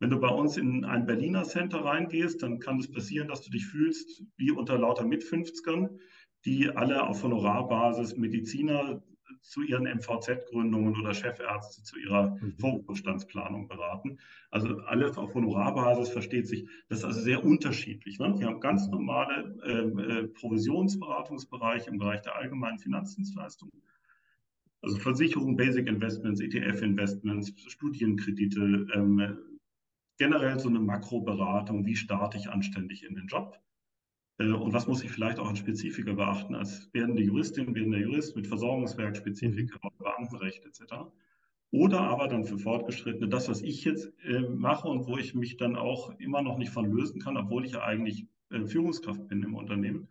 Wenn 0.00 0.10
du 0.10 0.18
bei 0.18 0.30
uns 0.30 0.56
in 0.56 0.84
ein 0.84 1.06
Berliner 1.06 1.44
Center 1.44 1.84
reingehst, 1.84 2.42
dann 2.42 2.58
kann 2.58 2.80
es 2.80 2.90
passieren, 2.90 3.28
dass 3.28 3.42
du 3.42 3.52
dich 3.52 3.66
fühlst 3.66 4.24
wie 4.36 4.50
unter 4.50 4.78
lauter 4.78 5.04
Mit-50ern, 5.04 5.96
die 6.44 6.70
alle 6.70 7.06
auf 7.06 7.22
Honorarbasis 7.22 8.16
Mediziner 8.16 9.00
zu 9.48 9.62
ihren 9.62 9.84
MVZ-Gründungen 9.84 10.96
oder 11.00 11.14
Chefärzte 11.14 11.82
zu 11.82 11.98
ihrer 11.98 12.36
mhm. 12.40 12.56
Vorruhestandsplanung 12.58 13.68
beraten. 13.68 14.18
Also 14.50 14.78
alles 14.80 15.16
auf 15.16 15.34
Honorarbasis 15.34 16.10
versteht 16.10 16.48
sich. 16.48 16.68
Das 16.88 16.98
ist 16.98 17.04
also 17.04 17.20
sehr 17.20 17.44
unterschiedlich. 17.44 18.18
Ne? 18.18 18.34
Wir 18.38 18.46
haben 18.46 18.60
ganz 18.60 18.88
normale 18.88 19.56
ähm, 19.64 19.98
äh, 19.98 20.28
Provisionsberatungsbereiche 20.28 21.90
im 21.90 21.98
Bereich 21.98 22.22
der 22.22 22.36
allgemeinen 22.36 22.78
Finanzdienstleistungen. 22.78 23.82
Also 24.82 24.98
Versicherung, 24.98 25.56
Basic 25.56 25.86
Investments, 25.86 26.40
ETF-Investments, 26.40 27.54
Studienkredite, 27.66 28.86
ähm, 28.94 29.38
generell 30.18 30.58
so 30.58 30.68
eine 30.68 30.80
Makroberatung, 30.80 31.84
wie 31.86 31.96
starte 31.96 32.38
ich 32.38 32.48
anständig 32.48 33.04
in 33.04 33.14
den 33.14 33.26
Job. 33.26 33.58
Äh, 34.38 34.50
und 34.50 34.72
was 34.72 34.86
muss 34.86 35.02
ich 35.02 35.10
vielleicht 35.10 35.38
auch 35.38 35.48
an 35.48 35.56
Spezifika 35.56 36.12
beachten 36.12 36.54
als 36.54 36.88
werdende 36.92 37.22
Juristin, 37.22 37.74
werdender 37.74 37.98
Jurist 37.98 38.36
mit 38.36 38.46
Versorgungswerk, 38.46 39.16
Spezifika. 39.16 39.78
Beamtenrecht 39.98 40.64
etc. 40.64 40.94
Oder 41.70 42.00
aber 42.00 42.28
dann 42.28 42.44
für 42.44 42.58
Fortgeschrittene 42.58 43.28
das, 43.28 43.48
was 43.48 43.60
ich 43.62 43.84
jetzt 43.84 44.12
äh, 44.24 44.40
mache 44.40 44.88
und 44.88 45.06
wo 45.06 45.18
ich 45.18 45.34
mich 45.34 45.56
dann 45.56 45.76
auch 45.76 46.18
immer 46.18 46.42
noch 46.42 46.58
nicht 46.58 46.70
von 46.70 46.90
lösen 46.90 47.20
kann, 47.20 47.36
obwohl 47.36 47.64
ich 47.64 47.72
ja 47.72 47.82
eigentlich 47.82 48.26
äh, 48.50 48.64
Führungskraft 48.64 49.26
bin 49.28 49.42
im 49.42 49.54
Unternehmen, 49.54 50.08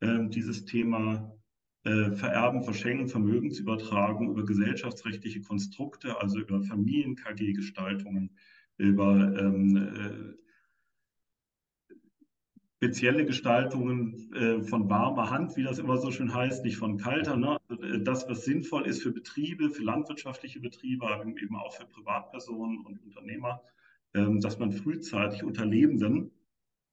äh, 0.00 0.28
dieses 0.28 0.64
Thema 0.64 1.36
äh, 1.84 2.12
Vererben, 2.12 2.64
Verschenken, 2.64 3.08
Vermögensübertragung 3.08 4.30
über 4.30 4.44
gesellschaftsrechtliche 4.44 5.42
Konstrukte, 5.42 6.20
also 6.20 6.40
über 6.40 6.62
Familien-KG-Gestaltungen, 6.62 8.30
über 8.78 9.38
ähm, 9.38 9.76
äh, 9.76 10.45
spezielle 12.76 13.24
Gestaltungen 13.24 14.32
äh, 14.34 14.62
von 14.62 14.88
warmer 14.90 15.30
Hand, 15.30 15.56
wie 15.56 15.62
das 15.62 15.78
immer 15.78 15.96
so 15.96 16.10
schön 16.10 16.34
heißt, 16.34 16.64
nicht 16.64 16.76
von 16.76 16.98
kalter. 16.98 17.36
Ne? 17.36 17.58
Also, 17.68 17.82
äh, 17.82 18.02
das, 18.02 18.28
was 18.28 18.44
sinnvoll 18.44 18.86
ist 18.86 19.02
für 19.02 19.12
Betriebe, 19.12 19.70
für 19.70 19.82
landwirtschaftliche 19.82 20.60
Betriebe, 20.60 21.06
aber 21.06 21.26
eben 21.26 21.56
auch 21.56 21.74
für 21.74 21.86
Privatpersonen 21.86 22.84
und 22.84 23.02
Unternehmer, 23.02 23.62
ähm, 24.14 24.40
dass 24.40 24.58
man 24.58 24.72
frühzeitig 24.72 25.42
unter 25.42 25.64
Lebenden 25.64 26.30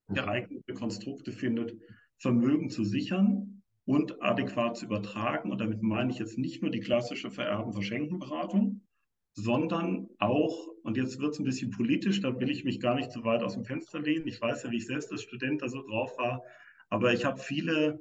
geeignete 0.08 0.74
Konstrukte 0.74 1.32
findet, 1.32 1.76
Vermögen 2.18 2.70
zu 2.70 2.86
sichern 2.86 3.62
und 3.86 4.22
adäquat 4.22 4.78
zu 4.78 4.86
übertragen. 4.86 5.52
Und 5.52 5.60
damit 5.60 5.82
meine 5.82 6.12
ich 6.12 6.20
jetzt 6.20 6.38
nicht 6.38 6.62
nur 6.62 6.72
die 6.72 6.80
klassische 6.80 7.30
Vererben-Verschenken-Beratung, 7.30 8.82
sondern 9.34 10.10
auch, 10.20 10.68
und 10.84 10.98
jetzt 10.98 11.20
wird 11.20 11.34
es 11.34 11.40
ein 11.40 11.46
bisschen 11.46 11.72
politisch, 11.72 12.22
da 12.22 12.40
will 12.40 12.50
ich 12.50 12.64
mich 12.64 12.80
gar 12.80 12.96
nicht 12.96 13.12
zu 13.12 13.24
weit 13.24 13.44
aus 13.44 13.54
dem 13.54 13.66
Fenster 13.66 14.00
lehnen. 14.00 14.28
Ich 14.28 14.42
weiß 14.42 14.64
ja, 14.64 14.72
wie 14.72 14.78
ich 14.78 14.86
selbst 14.86 15.12
als 15.12 15.24
Student 15.24 15.62
da 15.62 15.70
so 15.70 15.82
drauf 15.82 16.18
war, 16.18 16.44
aber 16.90 17.14
ich 17.14 17.26
habe 17.26 17.40
viele 17.40 18.00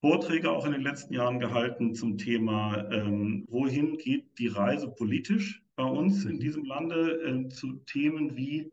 Vorträge 0.00 0.50
auch 0.50 0.64
in 0.64 0.72
den 0.72 0.82
letzten 0.82 1.14
Jahren 1.14 1.38
gehalten 1.38 1.94
zum 1.94 2.18
Thema, 2.18 2.90
ähm, 2.90 3.44
wohin 3.48 3.98
geht 3.98 4.38
die 4.38 4.48
Reise 4.48 4.90
politisch 4.90 5.62
bei 5.76 5.84
uns 5.84 6.24
in 6.24 6.40
diesem 6.40 6.64
Lande, 6.64 7.22
äh, 7.22 7.48
zu 7.48 7.74
Themen 7.84 8.36
wie 8.36 8.72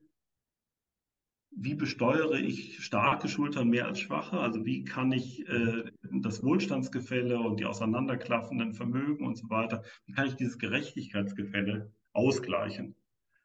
wie 1.52 1.76
besteuere 1.76 2.40
ich 2.40 2.84
starke 2.84 3.28
Schultern 3.28 3.70
mehr 3.70 3.88
als 3.88 4.00
schwache? 4.00 4.40
Also 4.40 4.66
wie 4.66 4.84
kann 4.84 5.12
ich 5.12 5.48
äh, 5.48 5.84
das 6.12 6.44
Wohlstandsgefälle 6.44 7.40
und 7.40 7.60
die 7.60 7.66
auseinanderklaffenden 7.66 8.74
Vermögen 8.74 9.26
und 9.26 9.38
so 9.38 9.50
weiter, 9.50 9.84
wie 10.06 10.14
kann 10.14 10.28
ich 10.28 10.36
dieses 10.36 10.60
Gerechtigkeitsgefälle 10.60 11.92
ausgleichen? 12.14 12.96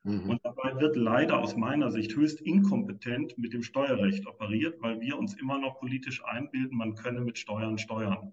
Mhm. 0.05 0.31
Und 0.31 0.41
dabei 0.45 0.79
wird 0.81 0.97
leider 0.97 1.41
aus 1.41 1.57
meiner 1.57 1.91
Sicht 1.91 2.15
höchst 2.15 2.41
inkompetent 2.41 3.39
mit 3.39 3.53
dem 3.53 3.63
Steuerrecht 3.63 4.27
operiert, 4.27 4.81
weil 4.81 5.01
wir 5.01 5.19
uns 5.19 5.35
immer 5.35 5.59
noch 5.59 5.81
politisch 5.81 6.23
einbilden, 6.25 6.77
man 6.77 6.95
könne 6.95 7.23
mit 7.23 7.39
Steuern 7.39 7.79
steuern. 7.79 8.33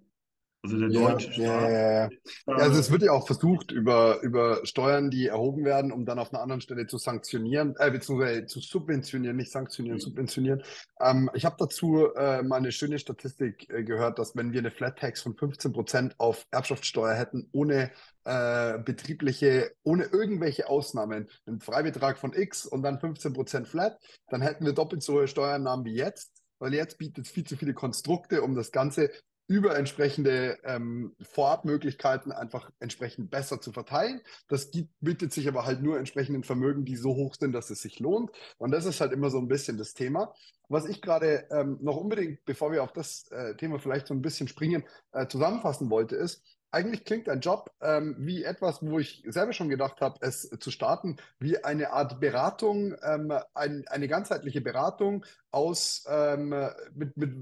Also 0.63 0.77
der 0.77 0.89
deutsche 0.89 1.33
Staat. 1.33 1.43
Ja, 1.43 1.69
ja, 1.69 1.91
ja. 2.03 2.09
ja, 2.47 2.53
also 2.53 2.79
es 2.79 2.91
wird 2.91 3.01
ja 3.01 3.13
auch 3.13 3.25
versucht, 3.25 3.71
über, 3.71 4.21
über 4.21 4.63
Steuern, 4.63 5.09
die 5.09 5.27
erhoben 5.27 5.65
werden, 5.65 5.91
um 5.91 6.05
dann 6.05 6.19
auf 6.19 6.31
einer 6.31 6.43
anderen 6.43 6.61
Stelle 6.61 6.85
zu 6.85 6.99
sanktionieren, 6.99 7.75
äh, 7.79 7.89
beziehungsweise 7.89 8.45
zu 8.45 8.59
subventionieren, 8.59 9.35
nicht 9.35 9.51
sanktionieren, 9.51 9.97
mhm. 9.97 10.01
subventionieren. 10.01 10.63
Ähm, 10.99 11.31
ich 11.33 11.45
habe 11.45 11.55
dazu 11.57 12.13
äh, 12.15 12.43
mal 12.43 12.57
eine 12.57 12.71
schöne 12.71 12.99
Statistik 12.99 13.67
äh, 13.71 13.83
gehört, 13.83 14.19
dass 14.19 14.35
wenn 14.35 14.53
wir 14.53 14.59
eine 14.59 14.69
Flat 14.69 14.99
Tax 14.99 15.23
von 15.23 15.35
15 15.35 15.73
Prozent 15.73 16.15
auf 16.19 16.45
Erbschaftssteuer 16.51 17.15
hätten, 17.15 17.49
ohne 17.53 17.89
äh, 18.25 18.77
betriebliche, 18.77 19.71
ohne 19.81 20.03
irgendwelche 20.03 20.69
Ausnahmen, 20.69 21.27
einen 21.47 21.59
Freibetrag 21.59 22.19
von 22.19 22.33
X 22.33 22.67
und 22.67 22.83
dann 22.83 22.99
15 22.99 23.33
Prozent 23.33 23.67
Flat, 23.67 23.97
dann 24.29 24.41
hätten 24.41 24.63
wir 24.63 24.73
doppelt 24.73 25.01
so 25.01 25.13
hohe 25.13 25.27
Steuernahmen 25.27 25.85
wie 25.85 25.95
jetzt 25.95 26.31
weil 26.61 26.75
jetzt 26.75 26.99
bietet 26.99 27.25
es 27.25 27.31
viel 27.31 27.43
zu 27.43 27.57
viele 27.57 27.73
Konstrukte, 27.73 28.43
um 28.43 28.53
das 28.53 28.71
Ganze 28.71 29.09
über 29.51 29.77
entsprechende 29.77 30.59
ähm, 30.63 31.13
Vorabmöglichkeiten 31.21 32.31
einfach 32.31 32.71
entsprechend 32.79 33.29
besser 33.29 33.59
zu 33.59 33.73
verteilen. 33.73 34.21
Das 34.47 34.71
gibt, 34.71 34.91
bietet 35.01 35.33
sich 35.33 35.45
aber 35.49 35.65
halt 35.65 35.81
nur 35.81 35.97
entsprechenden 35.97 36.45
Vermögen, 36.45 36.85
die 36.85 36.95
so 36.95 37.15
hoch 37.15 37.35
sind, 37.37 37.51
dass 37.51 37.69
es 37.69 37.81
sich 37.81 37.99
lohnt. 37.99 38.31
Und 38.57 38.71
das 38.71 38.85
ist 38.85 39.01
halt 39.01 39.11
immer 39.11 39.29
so 39.29 39.39
ein 39.39 39.49
bisschen 39.49 39.77
das 39.77 39.93
Thema. 39.93 40.33
Was 40.69 40.85
ich 40.85 41.01
gerade 41.01 41.49
ähm, 41.51 41.77
noch 41.81 41.97
unbedingt, 41.97 42.45
bevor 42.45 42.71
wir 42.71 42.81
auf 42.81 42.93
das 42.93 43.29
äh, 43.31 43.57
Thema 43.57 43.77
vielleicht 43.77 44.07
so 44.07 44.13
ein 44.13 44.21
bisschen 44.21 44.47
springen, 44.47 44.85
äh, 45.11 45.27
zusammenfassen 45.27 45.89
wollte, 45.89 46.15
ist, 46.15 46.41
eigentlich 46.73 47.03
klingt 47.03 47.27
ein 47.27 47.41
Job 47.41 47.69
ähm, 47.81 48.15
wie 48.19 48.45
etwas, 48.45 48.81
wo 48.81 48.99
ich 48.99 49.21
selber 49.27 49.51
schon 49.51 49.67
gedacht 49.67 49.99
habe, 49.99 50.15
es 50.21 50.49
zu 50.61 50.71
starten, 50.71 51.17
wie 51.39 51.61
eine 51.61 51.91
Art 51.91 52.21
Beratung, 52.21 52.95
ähm, 53.03 53.33
ein, 53.53 53.85
eine 53.89 54.07
ganzheitliche 54.07 54.61
Beratung 54.61 55.25
aus 55.51 56.05
ähm, 56.07 56.55
mit, 56.95 57.17
mit 57.17 57.33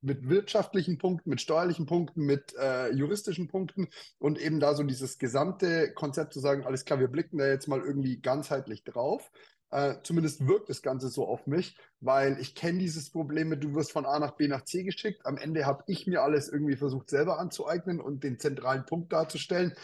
mit 0.00 0.28
wirtschaftlichen 0.28 0.98
Punkten, 0.98 1.30
mit 1.30 1.40
steuerlichen 1.40 1.86
Punkten, 1.86 2.22
mit 2.22 2.54
äh, 2.60 2.92
juristischen 2.92 3.48
Punkten 3.48 3.88
und 4.18 4.38
eben 4.38 4.60
da 4.60 4.74
so 4.74 4.82
dieses 4.82 5.18
gesamte 5.18 5.92
Konzept 5.92 6.32
zu 6.32 6.40
sagen, 6.40 6.64
alles 6.64 6.84
klar, 6.84 7.00
wir 7.00 7.08
blicken 7.08 7.38
da 7.38 7.46
jetzt 7.46 7.68
mal 7.68 7.80
irgendwie 7.80 8.20
ganzheitlich 8.20 8.84
drauf. 8.84 9.30
Äh, 9.70 9.96
zumindest 10.04 10.46
wirkt 10.46 10.68
das 10.68 10.80
Ganze 10.80 11.08
so 11.08 11.26
auf 11.26 11.46
mich, 11.46 11.76
weil 12.00 12.38
ich 12.40 12.54
kenne 12.54 12.78
dieses 12.78 13.10
Problem 13.10 13.48
mit, 13.48 13.64
du 13.64 13.74
wirst 13.74 13.90
von 13.90 14.06
A 14.06 14.18
nach 14.20 14.36
B 14.36 14.46
nach 14.46 14.64
C 14.64 14.84
geschickt. 14.84 15.26
Am 15.26 15.36
Ende 15.36 15.66
habe 15.66 15.82
ich 15.88 16.06
mir 16.06 16.22
alles 16.22 16.48
irgendwie 16.48 16.76
versucht 16.76 17.10
selber 17.10 17.40
anzueignen 17.40 18.00
und 18.00 18.22
den 18.22 18.38
zentralen 18.38 18.86
Punkt 18.86 19.12
darzustellen. 19.12 19.74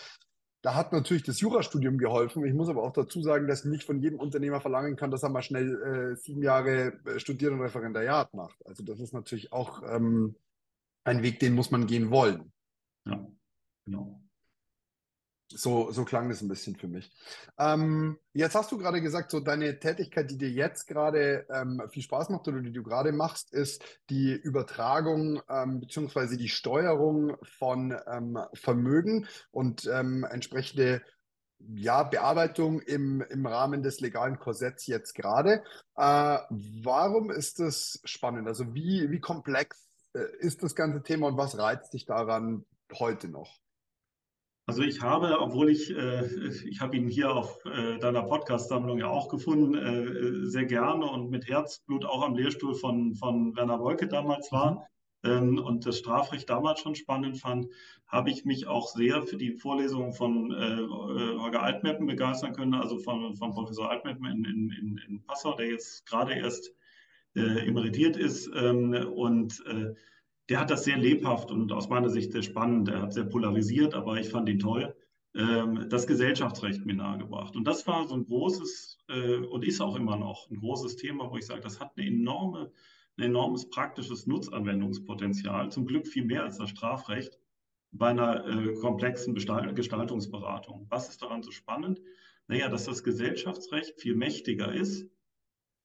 Da 0.62 0.76
hat 0.76 0.92
natürlich 0.92 1.24
das 1.24 1.40
Jurastudium 1.40 1.98
geholfen. 1.98 2.44
Ich 2.46 2.54
muss 2.54 2.68
aber 2.68 2.84
auch 2.84 2.92
dazu 2.92 3.20
sagen, 3.20 3.48
dass 3.48 3.64
ich 3.64 3.70
nicht 3.70 3.84
von 3.84 3.98
jedem 4.00 4.20
Unternehmer 4.20 4.60
verlangen 4.60 4.94
kann, 4.94 5.10
dass 5.10 5.24
er 5.24 5.28
mal 5.28 5.42
schnell 5.42 6.12
äh, 6.12 6.16
sieben 6.16 6.40
Jahre 6.40 6.92
äh, 7.04 7.18
studiert 7.18 7.52
und 7.52 7.60
Referendariat 7.60 8.32
macht. 8.32 8.64
Also 8.64 8.84
das 8.84 9.00
ist 9.00 9.12
natürlich 9.12 9.52
auch 9.52 9.82
ähm, 9.82 10.36
ein 11.02 11.24
Weg, 11.24 11.40
den 11.40 11.54
muss 11.54 11.72
man 11.72 11.88
gehen 11.88 12.10
wollen. 12.10 12.52
Ja, 13.04 13.26
genau. 13.84 14.22
So, 15.52 15.92
so 15.92 16.04
klang 16.04 16.28
das 16.28 16.42
ein 16.42 16.48
bisschen 16.48 16.76
für 16.76 16.88
mich. 16.88 17.10
Ähm, 17.58 18.18
jetzt 18.32 18.54
hast 18.54 18.72
du 18.72 18.78
gerade 18.78 19.00
gesagt, 19.00 19.30
so 19.30 19.40
deine 19.40 19.78
Tätigkeit, 19.78 20.30
die 20.30 20.38
dir 20.38 20.50
jetzt 20.50 20.86
gerade 20.86 21.46
ähm, 21.50 21.82
viel 21.90 22.02
Spaß 22.02 22.30
macht 22.30 22.48
oder 22.48 22.60
die 22.60 22.72
du 22.72 22.82
gerade 22.82 23.12
machst, 23.12 23.52
ist 23.52 23.84
die 24.10 24.32
Übertragung 24.32 25.40
ähm, 25.48 25.80
bzw. 25.80 26.36
die 26.36 26.48
Steuerung 26.48 27.36
von 27.42 27.96
ähm, 28.06 28.38
Vermögen 28.54 29.26
und 29.50 29.86
ähm, 29.86 30.24
entsprechende 30.24 31.02
ja, 31.74 32.02
Bearbeitung 32.02 32.80
im, 32.80 33.20
im 33.30 33.46
Rahmen 33.46 33.82
des 33.82 34.00
legalen 34.00 34.38
Korsetts 34.38 34.86
jetzt 34.86 35.14
gerade. 35.14 35.62
Äh, 35.96 36.38
warum 36.50 37.30
ist 37.30 37.60
das 37.60 38.00
spannend? 38.04 38.48
Also 38.48 38.74
wie, 38.74 39.10
wie 39.10 39.20
komplex 39.20 39.88
äh, 40.14 40.24
ist 40.40 40.62
das 40.62 40.74
ganze 40.74 41.02
Thema 41.02 41.28
und 41.28 41.36
was 41.36 41.56
reizt 41.58 41.92
dich 41.94 42.06
daran 42.06 42.64
heute 42.92 43.28
noch? 43.28 43.61
Also 44.66 44.82
ich 44.82 45.00
habe, 45.00 45.40
obwohl 45.40 45.70
ich, 45.70 45.90
äh, 45.90 46.24
ich 46.68 46.80
habe 46.80 46.96
ihn 46.96 47.08
hier 47.08 47.34
auf 47.34 47.64
äh, 47.64 47.98
deiner 47.98 48.22
Podcast-Sammlung 48.22 48.98
ja 48.98 49.08
auch 49.08 49.28
gefunden, 49.28 49.74
äh, 49.74 50.46
sehr 50.46 50.66
gerne 50.66 51.06
und 51.06 51.30
mit 51.30 51.48
Herzblut 51.48 52.04
auch 52.04 52.22
am 52.22 52.36
Lehrstuhl 52.36 52.74
von, 52.74 53.14
von 53.14 53.56
Werner 53.56 53.80
Wolke 53.80 54.06
damals 54.06 54.52
war 54.52 54.88
mhm. 55.22 55.30
ähm, 55.30 55.58
und 55.58 55.84
das 55.84 55.98
Strafrecht 55.98 56.48
damals 56.48 56.78
schon 56.78 56.94
spannend 56.94 57.40
fand, 57.40 57.66
habe 58.06 58.30
ich 58.30 58.44
mich 58.44 58.68
auch 58.68 58.86
sehr 58.86 59.22
für 59.22 59.36
die 59.36 59.52
Vorlesungen 59.52 60.12
von 60.12 60.52
äh, 60.52 60.74
äh, 60.74 61.38
Holger 61.38 61.64
Altmeppen 61.64 62.06
begeistern 62.06 62.52
können, 62.52 62.74
also 62.74 62.98
von, 62.98 63.34
von 63.34 63.50
Professor 63.50 63.90
Altmeppen 63.90 64.26
in, 64.26 64.44
in, 64.44 65.00
in 65.08 65.24
Passau, 65.24 65.56
der 65.56 65.66
jetzt 65.70 66.06
gerade 66.06 66.34
erst 66.34 66.72
äh, 67.34 67.66
emeritiert 67.66 68.16
ist 68.16 68.48
ähm, 68.54 68.94
und 69.12 69.60
der 70.48 70.60
hat 70.60 70.70
das 70.70 70.84
sehr 70.84 70.96
lebhaft 70.96 71.50
und 71.50 71.72
aus 71.72 71.88
meiner 71.88 72.10
Sicht 72.10 72.32
sehr 72.32 72.42
spannend. 72.42 72.88
Er 72.88 73.02
hat 73.02 73.12
sehr 73.12 73.24
polarisiert, 73.24 73.94
aber 73.94 74.18
ich 74.18 74.28
fand 74.28 74.48
ihn 74.48 74.58
toll. 74.58 74.94
Ähm, 75.34 75.86
das 75.88 76.06
Gesellschaftsrecht 76.06 76.84
mir 76.84 76.94
nahegebracht. 76.94 77.56
Und 77.56 77.64
das 77.64 77.86
war 77.86 78.06
so 78.06 78.14
ein 78.14 78.26
großes 78.26 78.98
äh, 79.08 79.36
und 79.36 79.64
ist 79.64 79.80
auch 79.80 79.96
immer 79.96 80.16
noch 80.16 80.50
ein 80.50 80.56
großes 80.56 80.96
Thema, 80.96 81.30
wo 81.30 81.36
ich 81.36 81.46
sage, 81.46 81.60
das 81.60 81.80
hat 81.80 81.92
eine 81.96 82.06
enorme, 82.06 82.72
ein 83.16 83.24
enormes 83.24 83.70
praktisches 83.70 84.26
Nutzanwendungspotenzial. 84.26 85.70
Zum 85.70 85.86
Glück 85.86 86.06
viel 86.06 86.24
mehr 86.24 86.42
als 86.44 86.58
das 86.58 86.70
Strafrecht 86.70 87.38
bei 87.92 88.08
einer 88.08 88.46
äh, 88.46 88.74
komplexen 88.74 89.34
Gestaltungsberatung. 89.34 90.86
Was 90.90 91.08
ist 91.08 91.22
daran 91.22 91.42
so 91.42 91.50
spannend? 91.50 92.00
Naja, 92.48 92.68
dass 92.68 92.84
das 92.84 93.04
Gesellschaftsrecht 93.04 94.00
viel 94.00 94.16
mächtiger 94.16 94.72
ist 94.72 95.08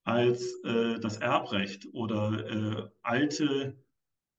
als 0.03 0.61
äh, 0.63 0.99
das 0.99 1.17
Erbrecht 1.17 1.87
oder 1.93 2.91
alte 3.01 3.77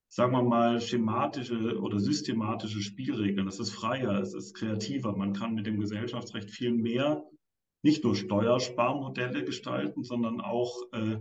sagen 0.09 0.33
wir 0.33 0.43
mal, 0.43 0.81
schematische 0.81 1.79
oder 1.81 2.01
systematische 2.01 2.81
Spielregeln. 2.81 3.47
Es 3.47 3.61
ist 3.61 3.71
freier, 3.71 4.21
es 4.21 4.35
ist 4.35 4.55
kreativer. 4.55 5.17
Man 5.17 5.35
kann 5.35 5.55
mit 5.55 5.67
dem 5.67 5.81
Gesellschaftsrecht 5.81 6.51
viel 6.51 6.73
mehr, 6.73 7.25
nicht 7.83 8.05
nur 8.05 8.17
Steuersparmodelle 8.17 9.45
gestalten, 9.45 10.03
sondern 10.03 10.41
auch 10.41 10.75
äh, 10.93 11.19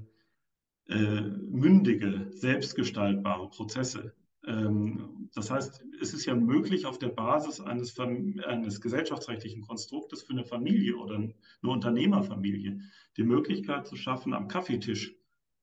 äh, 0.89 1.21
mündige, 1.21 2.27
selbstgestaltbare 2.31 3.49
Prozesse. 3.49 4.15
Ähm, 4.45 5.29
das 5.35 5.51
heißt, 5.51 5.83
es 6.01 6.13
ist 6.13 6.25
ja 6.25 6.33
möglich, 6.33 6.85
auf 6.85 6.97
der 6.97 7.09
Basis 7.09 7.59
eines, 7.59 7.99
eines 7.99 8.79
gesellschaftsrechtlichen 8.81 9.61
Konstruktes 9.61 10.23
für 10.23 10.33
eine 10.33 10.45
Familie 10.45 10.95
oder 10.95 11.15
eine 11.15 11.33
Unternehmerfamilie 11.61 12.79
die 13.17 13.23
Möglichkeit 13.23 13.85
zu 13.85 13.97
schaffen, 13.97 14.33
am 14.33 14.47
Kaffeetisch 14.47 15.13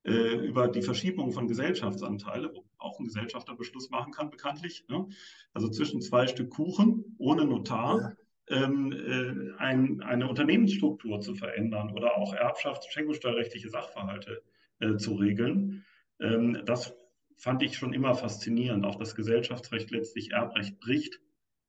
äh, 0.05 0.47
über 0.47 0.69
die 0.69 0.83
Verschiebung 0.83 1.33
von 1.33 1.49
Gesellschaftsanteilen, 1.49 2.51
wo 2.53 2.65
auch 2.79 2.99
ein 2.99 3.07
Gesellschafterbeschluss 3.07 3.91
machen 3.91 4.13
kann, 4.13 4.31
bekanntlich. 4.31 4.85
Ne? 4.89 5.09
Also 5.53 5.69
zwischen 5.69 6.01
zwei 6.01 6.27
Stück 6.27 6.51
Kuchen 6.51 7.17
ohne 7.19 7.45
Notar. 7.45 8.01
Ja. 8.01 8.17
Ähm, 8.47 8.93
äh, 8.93 9.57
ein, 9.57 10.03
eine 10.03 10.29
Unternehmensstruktur 10.29 11.23
zu 11.23 11.35
verändern 11.35 11.91
oder 11.93 12.19
auch 12.19 12.35
Erbschafts- 12.35 12.91
schenkungssteuerrechtliche 12.91 13.71
Sachverhalte 13.71 14.43
äh, 14.81 14.97
zu 14.97 15.15
regeln. 15.15 15.87
Ähm, 16.21 16.61
das 16.67 16.95
fand 17.37 17.63
ich 17.63 17.79
schon 17.79 17.95
immer 17.95 18.15
faszinierend. 18.15 18.85
Auch 18.85 18.97
das 18.97 19.15
Gesellschaftsrecht 19.15 19.91
letztlich 19.91 20.33
Erbrecht 20.33 20.79
bricht, 20.79 21.21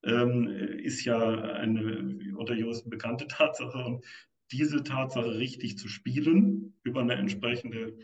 ähm, 0.04 0.48
ist 0.48 1.06
ja 1.06 1.18
eine 1.18 2.36
unter 2.36 2.54
Juristen 2.54 2.90
bekannte 2.90 3.28
Tatsache. 3.30 3.78
Und 3.78 4.06
diese 4.52 4.84
Tatsache 4.84 5.38
richtig 5.38 5.78
zu 5.78 5.88
spielen 5.88 6.76
über 6.84 7.02
eine 7.02 7.16
entsprechende 7.16 7.98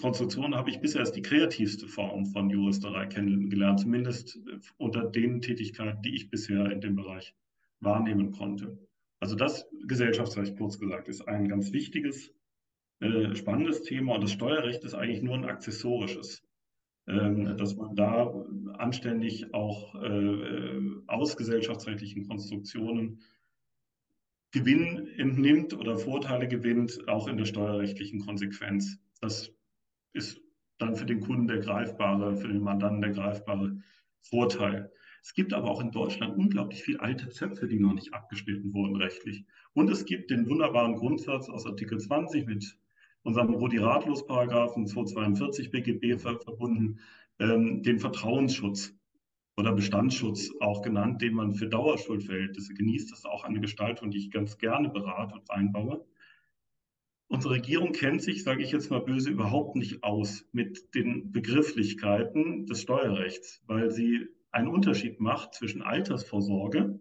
Konstruktion 0.00 0.54
habe 0.54 0.70
ich 0.70 0.80
bisher 0.80 1.00
als 1.00 1.12
die 1.12 1.22
kreativste 1.22 1.86
Form 1.86 2.26
von 2.26 2.50
Juristerei 2.50 3.06
kennengelernt, 3.06 3.80
zumindest 3.80 4.36
äh, 4.36 4.58
unter 4.76 5.04
den 5.04 5.40
Tätigkeiten, 5.40 6.02
die 6.02 6.14
ich 6.14 6.30
bisher 6.30 6.70
in 6.70 6.80
dem 6.80 6.96
Bereich 6.96 7.34
wahrnehmen 7.80 8.32
konnte. 8.32 8.78
Also 9.20 9.36
das 9.36 9.66
Gesellschaftsrecht, 9.86 10.56
kurz 10.56 10.78
gesagt, 10.78 11.08
ist 11.08 11.26
ein 11.28 11.48
ganz 11.48 11.72
wichtiges, 11.72 12.32
äh, 13.00 13.34
spannendes 13.34 13.82
Thema 13.82 14.14
und 14.14 14.22
das 14.22 14.32
Steuerrecht 14.32 14.84
ist 14.84 14.94
eigentlich 14.94 15.22
nur 15.22 15.34
ein 15.34 15.44
accessorisches, 15.44 16.42
ähm, 17.06 17.56
dass 17.56 17.76
man 17.76 17.94
da 17.94 18.32
anständig 18.78 19.52
auch 19.54 19.94
aus 21.06 21.36
gesellschaftsrechtlichen 21.36 22.26
Konstruktionen 22.26 23.20
Gewinn 24.54 25.08
entnimmt 25.16 25.74
oder 25.74 25.98
Vorteile 25.98 26.46
gewinnt, 26.46 27.08
auch 27.08 27.26
in 27.26 27.36
der 27.36 27.44
steuerrechtlichen 27.44 28.20
Konsequenz. 28.20 29.00
Das 29.20 29.52
ist 30.12 30.40
dann 30.78 30.96
für 30.96 31.06
den 31.06 31.20
Kunden 31.20 31.46
der 31.46 31.58
greifbare, 31.58 32.36
für 32.36 32.48
den 32.48 32.62
Mandanten 32.62 33.00
der 33.00 33.10
greifbare 33.10 33.78
Vorteil. 34.22 34.90
Es 35.22 35.32
gibt 35.32 35.54
aber 35.54 35.70
auch 35.70 35.80
in 35.80 35.90
Deutschland 35.90 36.36
unglaublich 36.36 36.82
viele 36.82 37.00
alte 37.00 37.30
Zöpfe, 37.30 37.66
die 37.66 37.78
noch 37.78 37.94
nicht 37.94 38.12
abgeschnitten 38.12 38.74
wurden 38.74 38.96
rechtlich. 38.96 39.44
Und 39.72 39.90
es 39.90 40.04
gibt 40.04 40.30
den 40.30 40.48
wunderbaren 40.48 40.96
Grundsatz 40.96 41.48
aus 41.48 41.64
Artikel 41.64 41.98
20 41.98 42.46
mit 42.46 42.78
unserem 43.22 43.54
Rudi-Ratlos-Paragraphen 43.54 44.86
242 44.86 45.70
BGB 45.70 46.20
verbunden, 46.20 47.00
ähm, 47.38 47.82
den 47.82 47.98
Vertrauensschutz 47.98 48.94
oder 49.56 49.72
Bestandsschutz 49.72 50.50
auch 50.60 50.82
genannt, 50.82 51.22
den 51.22 51.34
man 51.34 51.54
für 51.54 51.68
Dauerschuldverhältnisse 51.68 52.74
genießt. 52.74 53.10
Das 53.10 53.20
ist 53.20 53.26
auch 53.26 53.44
eine 53.44 53.60
Gestaltung, 53.60 54.10
die 54.10 54.18
ich 54.18 54.30
ganz 54.30 54.58
gerne 54.58 54.90
berate 54.90 55.36
und 55.36 55.50
einbaue. 55.50 56.04
Unsere 57.28 57.54
Regierung 57.54 57.92
kennt 57.92 58.22
sich, 58.22 58.44
sage 58.44 58.62
ich 58.62 58.72
jetzt 58.72 58.90
mal 58.90 59.00
böse, 59.00 59.30
überhaupt 59.30 59.76
nicht 59.76 60.04
aus 60.04 60.46
mit 60.52 60.94
den 60.94 61.32
Begrifflichkeiten 61.32 62.66
des 62.66 62.82
Steuerrechts, 62.82 63.62
weil 63.66 63.90
sie 63.90 64.28
einen 64.50 64.68
Unterschied 64.68 65.20
macht 65.20 65.54
zwischen 65.54 65.82
Altersvorsorge 65.82 67.00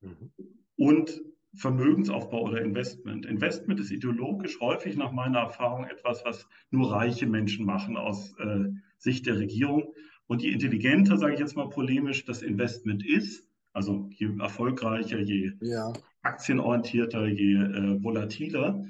mhm. 0.00 0.32
und 0.76 1.22
Vermögensaufbau 1.54 2.42
oder 2.42 2.62
Investment. 2.62 3.26
Investment 3.26 3.80
ist 3.80 3.90
ideologisch 3.90 4.60
häufig 4.60 4.96
nach 4.96 5.12
meiner 5.12 5.40
Erfahrung 5.40 5.84
etwas, 5.84 6.24
was 6.24 6.48
nur 6.70 6.92
reiche 6.92 7.26
Menschen 7.26 7.66
machen 7.66 7.96
aus 7.96 8.34
äh, 8.38 8.68
Sicht 8.98 9.26
der 9.26 9.38
Regierung. 9.38 9.92
Und 10.26 10.42
je 10.42 10.50
intelligenter, 10.50 11.16
sage 11.16 11.34
ich 11.34 11.40
jetzt 11.40 11.56
mal 11.56 11.68
polemisch, 11.68 12.24
das 12.24 12.42
Investment 12.42 13.04
ist, 13.04 13.44
also 13.72 14.08
je 14.10 14.30
erfolgreicher, 14.38 15.18
je 15.18 15.52
ja. 15.60 15.92
aktienorientierter, 16.22 17.26
je 17.26 17.54
äh, 17.54 18.02
volatiler, 18.02 18.84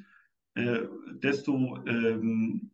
äh, 0.55 0.81
desto 1.15 1.79
ähm, 1.87 2.71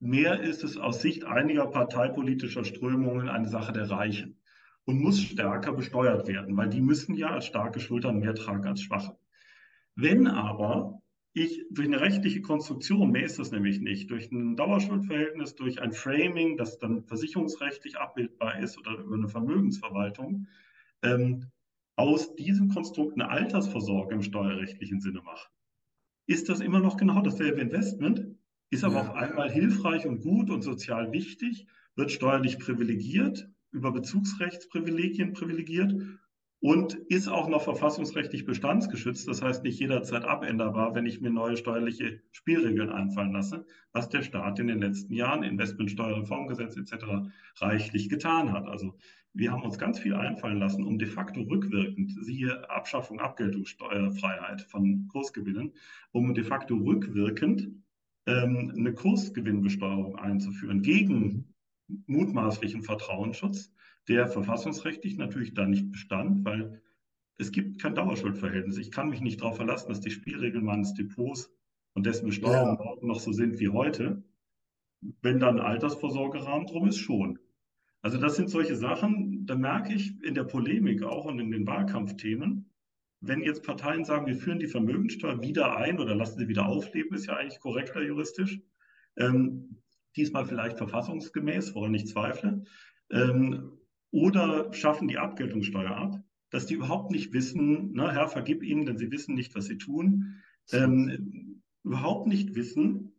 mehr 0.00 0.40
ist 0.40 0.64
es 0.64 0.76
aus 0.76 1.00
Sicht 1.00 1.24
einiger 1.24 1.66
parteipolitischer 1.66 2.64
Strömungen 2.64 3.28
eine 3.28 3.48
Sache 3.48 3.72
der 3.72 3.90
Reichen 3.90 4.40
und 4.84 5.00
muss 5.00 5.20
stärker 5.20 5.72
besteuert 5.72 6.28
werden, 6.28 6.56
weil 6.56 6.68
die 6.68 6.80
müssen 6.80 7.14
ja 7.14 7.30
als 7.30 7.46
starke 7.46 7.80
Schultern 7.80 8.18
mehr 8.18 8.34
tragen 8.34 8.66
als 8.66 8.82
schwache. 8.82 9.16
Wenn 9.94 10.26
aber 10.26 11.02
ich 11.32 11.66
durch 11.70 11.86
eine 11.86 12.00
rechtliche 12.00 12.40
Konstruktion, 12.40 13.10
mehr 13.10 13.24
ist 13.24 13.38
das 13.38 13.50
nämlich 13.50 13.80
nicht, 13.80 14.10
durch 14.10 14.30
ein 14.30 14.56
Dauerschuldverhältnis, 14.56 15.54
durch 15.54 15.82
ein 15.82 15.92
Framing, 15.92 16.56
das 16.56 16.78
dann 16.78 17.04
versicherungsrechtlich 17.04 17.98
abbildbar 17.98 18.58
ist 18.60 18.78
oder 18.78 18.98
über 18.98 19.16
eine 19.16 19.28
Vermögensverwaltung, 19.28 20.46
ähm, 21.02 21.50
aus 21.96 22.34
diesem 22.36 22.68
Konstrukt 22.68 23.14
eine 23.14 23.28
Altersvorsorge 23.28 24.14
im 24.14 24.22
steuerrechtlichen 24.22 25.00
Sinne 25.00 25.20
mache. 25.22 25.48
Ist 26.26 26.48
das 26.48 26.60
immer 26.60 26.80
noch 26.80 26.96
genau 26.96 27.20
dasselbe 27.20 27.60
Investment? 27.60 28.26
Ist 28.70 28.84
aber 28.84 28.96
ja. 28.96 29.00
auf 29.02 29.14
einmal 29.14 29.50
hilfreich 29.50 30.06
und 30.06 30.20
gut 30.20 30.50
und 30.50 30.62
sozial 30.62 31.12
wichtig, 31.12 31.66
wird 31.94 32.10
steuerlich 32.10 32.58
privilegiert, 32.58 33.48
über 33.70 33.92
Bezugsrechtsprivilegien 33.92 35.32
privilegiert 35.32 35.94
und 36.60 36.94
ist 36.94 37.28
auch 37.28 37.48
noch 37.48 37.62
verfassungsrechtlich 37.62 38.44
bestandsgeschützt, 38.44 39.28
das 39.28 39.42
heißt 39.42 39.62
nicht 39.62 39.78
jederzeit 39.78 40.24
abänderbar, 40.24 40.94
wenn 40.94 41.06
ich 41.06 41.20
mir 41.20 41.30
neue 41.30 41.56
steuerliche 41.56 42.22
Spielregeln 42.32 42.90
einfallen 42.90 43.32
lasse, 43.32 43.66
was 43.92 44.08
der 44.08 44.22
Staat 44.22 44.58
in 44.58 44.66
den 44.66 44.80
letzten 44.80 45.12
Jahren, 45.12 45.42
Investmentsteuerreformgesetz 45.42 46.76
etc., 46.76 47.30
reichlich 47.58 48.08
getan 48.08 48.52
hat. 48.52 48.66
Also 48.66 48.96
wir 49.36 49.52
haben 49.52 49.62
uns 49.62 49.78
ganz 49.78 49.98
viel 49.98 50.14
einfallen 50.14 50.58
lassen, 50.58 50.84
um 50.84 50.98
de 50.98 51.08
facto 51.08 51.42
rückwirkend, 51.42 52.12
siehe 52.24 52.68
Abschaffung 52.70 53.20
Abgeltungssteuerfreiheit 53.20 54.62
von 54.62 55.08
Kursgewinnen, 55.08 55.72
um 56.12 56.34
de 56.34 56.42
facto 56.42 56.74
rückwirkend 56.76 57.68
ähm, 58.26 58.72
eine 58.76 58.94
Kursgewinnbesteuerung 58.94 60.16
einzuführen 60.16 60.80
gegen 60.82 61.54
mutmaßlichen 62.06 62.82
Vertrauensschutz, 62.82 63.72
der 64.08 64.26
verfassungsrechtlich 64.26 65.18
natürlich 65.18 65.52
da 65.52 65.66
nicht 65.66 65.92
bestand, 65.92 66.44
weil 66.44 66.80
es 67.38 67.52
gibt 67.52 67.80
kein 67.80 67.94
Dauerschuldverhältnis. 67.94 68.78
Ich 68.78 68.90
kann 68.90 69.10
mich 69.10 69.20
nicht 69.20 69.42
darauf 69.42 69.56
verlassen, 69.56 69.90
dass 69.90 70.00
die 70.00 70.10
Spielregeln 70.10 70.64
meines 70.64 70.94
Depots 70.94 71.52
und 71.92 72.06
dessen 72.06 72.26
Besteuerung 72.26 72.78
ja. 72.78 73.06
noch 73.06 73.20
so 73.20 73.32
sind 73.32 73.60
wie 73.60 73.68
heute. 73.68 74.22
Wenn 75.20 75.38
dann 75.38 75.60
Altersvorsorgerahmen 75.60 76.66
drum 76.66 76.88
ist, 76.88 76.96
schon. 76.96 77.38
Also 78.06 78.18
das 78.18 78.36
sind 78.36 78.50
solche 78.50 78.76
Sachen, 78.76 79.46
da 79.46 79.56
merke 79.56 79.92
ich 79.92 80.22
in 80.22 80.36
der 80.36 80.44
Polemik 80.44 81.02
auch 81.02 81.24
und 81.24 81.40
in 81.40 81.50
den 81.50 81.66
Wahlkampfthemen, 81.66 82.70
wenn 83.20 83.42
jetzt 83.42 83.64
Parteien 83.64 84.04
sagen, 84.04 84.28
wir 84.28 84.36
führen 84.36 84.60
die 84.60 84.68
Vermögensteuer 84.68 85.42
wieder 85.42 85.76
ein 85.76 85.98
oder 85.98 86.14
lassen 86.14 86.38
sie 86.38 86.46
wieder 86.46 86.68
aufleben, 86.68 87.16
ist 87.16 87.26
ja 87.26 87.34
eigentlich 87.34 87.58
korrekter 87.58 88.00
juristisch. 88.00 88.60
Ähm, 89.16 89.82
diesmal 90.14 90.44
vielleicht 90.44 90.78
verfassungsgemäß, 90.78 91.74
woran 91.74 91.94
ich 91.94 92.06
zweifle. 92.06 92.62
Ähm, 93.10 93.72
oder 94.12 94.72
schaffen 94.72 95.08
die 95.08 95.18
Abgeltungssteuer 95.18 95.90
ab, 95.90 96.22
dass 96.50 96.66
die 96.66 96.74
überhaupt 96.74 97.10
nicht 97.10 97.32
wissen, 97.32 97.90
na, 97.92 98.12
Herr, 98.12 98.28
vergib 98.28 98.62
ihnen, 98.62 98.86
denn 98.86 98.98
sie 98.98 99.10
wissen 99.10 99.34
nicht, 99.34 99.56
was 99.56 99.64
sie 99.64 99.78
tun, 99.78 100.44
ähm, 100.70 101.60
überhaupt 101.82 102.28
nicht 102.28 102.54
wissen, 102.54 103.15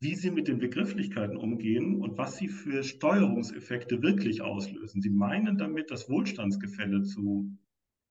wie 0.00 0.14
sie 0.14 0.30
mit 0.30 0.46
den 0.46 0.58
Begrifflichkeiten 0.58 1.36
umgehen 1.36 2.00
und 2.00 2.16
was 2.16 2.36
sie 2.36 2.48
für 2.48 2.84
Steuerungseffekte 2.84 4.02
wirklich 4.02 4.42
auslösen. 4.42 5.02
Sie 5.02 5.10
meinen 5.10 5.58
damit, 5.58 5.90
das 5.90 6.08
Wohlstandsgefälle 6.08 7.02
zu 7.02 7.56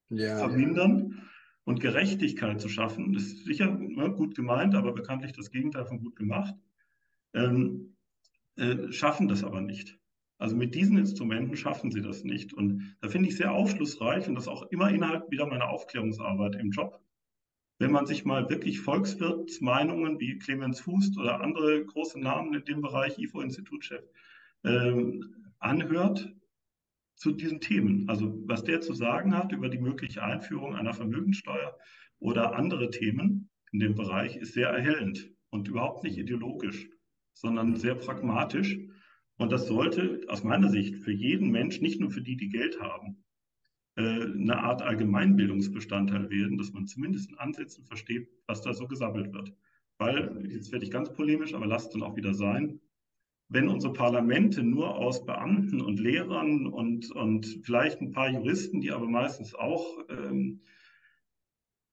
ja. 0.09 0.37
vermindern 0.37 1.21
und 1.63 1.79
Gerechtigkeit 1.79 2.59
zu 2.59 2.67
schaffen. 2.67 3.13
Das 3.13 3.23
ist 3.23 3.45
sicher 3.45 3.71
ne, 3.71 4.11
gut 4.11 4.35
gemeint, 4.35 4.75
aber 4.75 4.93
bekanntlich 4.93 5.31
das 5.31 5.51
Gegenteil 5.51 5.85
von 5.85 5.99
gut 5.99 6.15
gemacht. 6.15 6.55
Ähm, 7.33 7.95
äh, 8.57 8.91
schaffen 8.91 9.27
das 9.27 9.43
aber 9.43 9.61
nicht. 9.61 9.97
Also 10.39 10.55
mit 10.55 10.75
diesen 10.75 10.97
Instrumenten 10.97 11.55
schaffen 11.55 11.91
sie 11.91 12.01
das 12.01 12.23
nicht. 12.23 12.53
Und 12.53 12.95
da 13.01 13.09
finde 13.09 13.29
ich 13.29 13.37
sehr 13.37 13.51
aufschlussreich 13.51 14.27
und 14.27 14.35
das 14.35 14.47
auch 14.47 14.63
immer 14.71 14.89
innerhalb 14.89 15.31
wieder 15.31 15.47
meiner 15.47 15.69
Aufklärungsarbeit 15.69 16.55
im 16.55 16.71
Job. 16.71 17.01
Wenn 17.79 17.91
man 17.91 18.07
sich 18.07 18.25
mal 18.25 18.49
wirklich 18.49 18.79
Volkswirtsmeinungen 18.79 20.19
wie 20.19 20.39
Clemens 20.39 20.79
Fußt 20.79 21.17
oder 21.17 21.41
andere 21.41 21.85
große 21.85 22.19
Namen 22.19 22.53
in 22.53 22.65
dem 22.65 22.81
Bereich, 22.81 23.19
IFO-Institutchef, 23.19 24.03
ähm, 24.63 25.35
anhört 25.59 26.33
zu 27.15 27.31
diesen 27.31 27.61
Themen. 27.61 28.07
Also 28.09 28.41
was 28.45 28.63
der 28.63 28.81
zu 28.81 28.93
sagen 28.93 29.35
hat 29.35 29.51
über 29.51 29.69
die 29.69 29.79
mögliche 29.79 30.23
Einführung 30.23 30.75
einer 30.75 30.93
Vermögenssteuer 30.93 31.77
oder 32.19 32.55
andere 32.55 32.89
Themen 32.89 33.49
in 33.71 33.79
dem 33.79 33.95
Bereich 33.95 34.37
ist 34.37 34.53
sehr 34.53 34.69
erhellend 34.69 35.31
und 35.49 35.67
überhaupt 35.67 36.03
nicht 36.03 36.17
ideologisch, 36.17 36.89
sondern 37.33 37.75
sehr 37.75 37.95
pragmatisch. 37.95 38.77
Und 39.37 39.51
das 39.51 39.67
sollte 39.67 40.21
aus 40.29 40.43
meiner 40.43 40.69
Sicht 40.69 40.95
für 40.97 41.11
jeden 41.11 41.51
Mensch, 41.51 41.79
nicht 41.79 41.99
nur 41.99 42.09
für 42.09 42.21
die, 42.21 42.37
die 42.37 42.49
Geld 42.49 42.79
haben, 42.79 43.23
eine 44.01 44.59
Art 44.59 44.81
Allgemeinbildungsbestandteil 44.81 46.29
werden, 46.29 46.57
dass 46.57 46.71
man 46.71 46.85
zumindest 46.85 47.31
in 47.31 47.37
Ansätzen 47.37 47.83
versteht, 47.85 48.29
was 48.45 48.61
da 48.61 48.73
so 48.73 48.87
gesammelt 48.87 49.33
wird. 49.33 49.53
Weil, 49.97 50.45
jetzt 50.49 50.71
werde 50.71 50.85
ich 50.85 50.91
ganz 50.91 51.11
polemisch, 51.11 51.53
aber 51.53 51.65
lasst 51.65 51.87
es 51.87 51.93
dann 51.93 52.03
auch 52.03 52.15
wieder 52.15 52.33
sein, 52.33 52.79
wenn 53.49 53.69
unsere 53.69 53.93
Parlamente 53.93 54.61
nur 54.61 54.95
aus 54.95 55.25
Beamten 55.25 55.81
und 55.81 55.99
Lehrern 55.99 56.67
und, 56.67 57.11
und 57.11 57.61
vielleicht 57.63 58.01
ein 58.01 58.11
paar 58.11 58.29
Juristen, 58.29 58.81
die 58.81 58.91
aber 58.91 59.07
meistens 59.07 59.55
auch 59.55 59.97
ähm, 60.09 60.61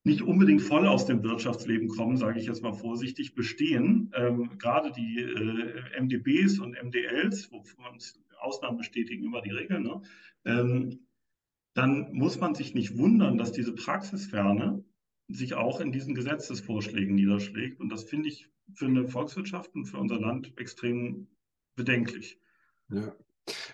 nicht 0.02 0.20
unbedingt 0.20 0.62
voll 0.62 0.86
aus 0.86 1.06
dem 1.06 1.22
Wirtschaftsleben 1.22 1.88
kommen, 1.88 2.16
sage 2.16 2.38
ich 2.38 2.46
jetzt 2.46 2.62
mal 2.62 2.74
vorsichtig, 2.74 3.34
bestehen. 3.34 4.12
Ähm, 4.14 4.58
gerade 4.58 4.92
die 4.92 5.20
äh, 5.20 6.00
MDBs 6.00 6.58
und 6.58 6.76
MDLs, 6.82 7.50
wo 7.50 7.64
uns 7.90 8.20
Ausnahmen 8.38 8.76
bestätigen 8.76 9.24
immer 9.24 9.40
die 9.40 9.52
Regeln, 9.52 9.84
ne? 9.84 10.02
ähm, 10.44 11.06
dann 11.74 12.12
muss 12.12 12.38
man 12.38 12.54
sich 12.54 12.74
nicht 12.74 12.96
wundern, 12.96 13.36
dass 13.36 13.52
diese 13.52 13.74
Praxisferne 13.74 14.84
sich 15.28 15.54
auch 15.54 15.80
in 15.80 15.92
diesen 15.92 16.14
Gesetzesvorschlägen 16.14 17.14
niederschlägt. 17.14 17.80
Und 17.80 17.88
das 17.88 18.04
finde 18.04 18.28
ich 18.28 18.48
für 18.72 18.86
eine 18.86 19.08
Volkswirtschaft 19.08 19.74
und 19.74 19.86
für 19.86 19.98
unser 19.98 20.20
Land 20.20 20.52
extrem 20.56 21.28
bedenklich. 21.74 22.40
Ja. 22.88 23.14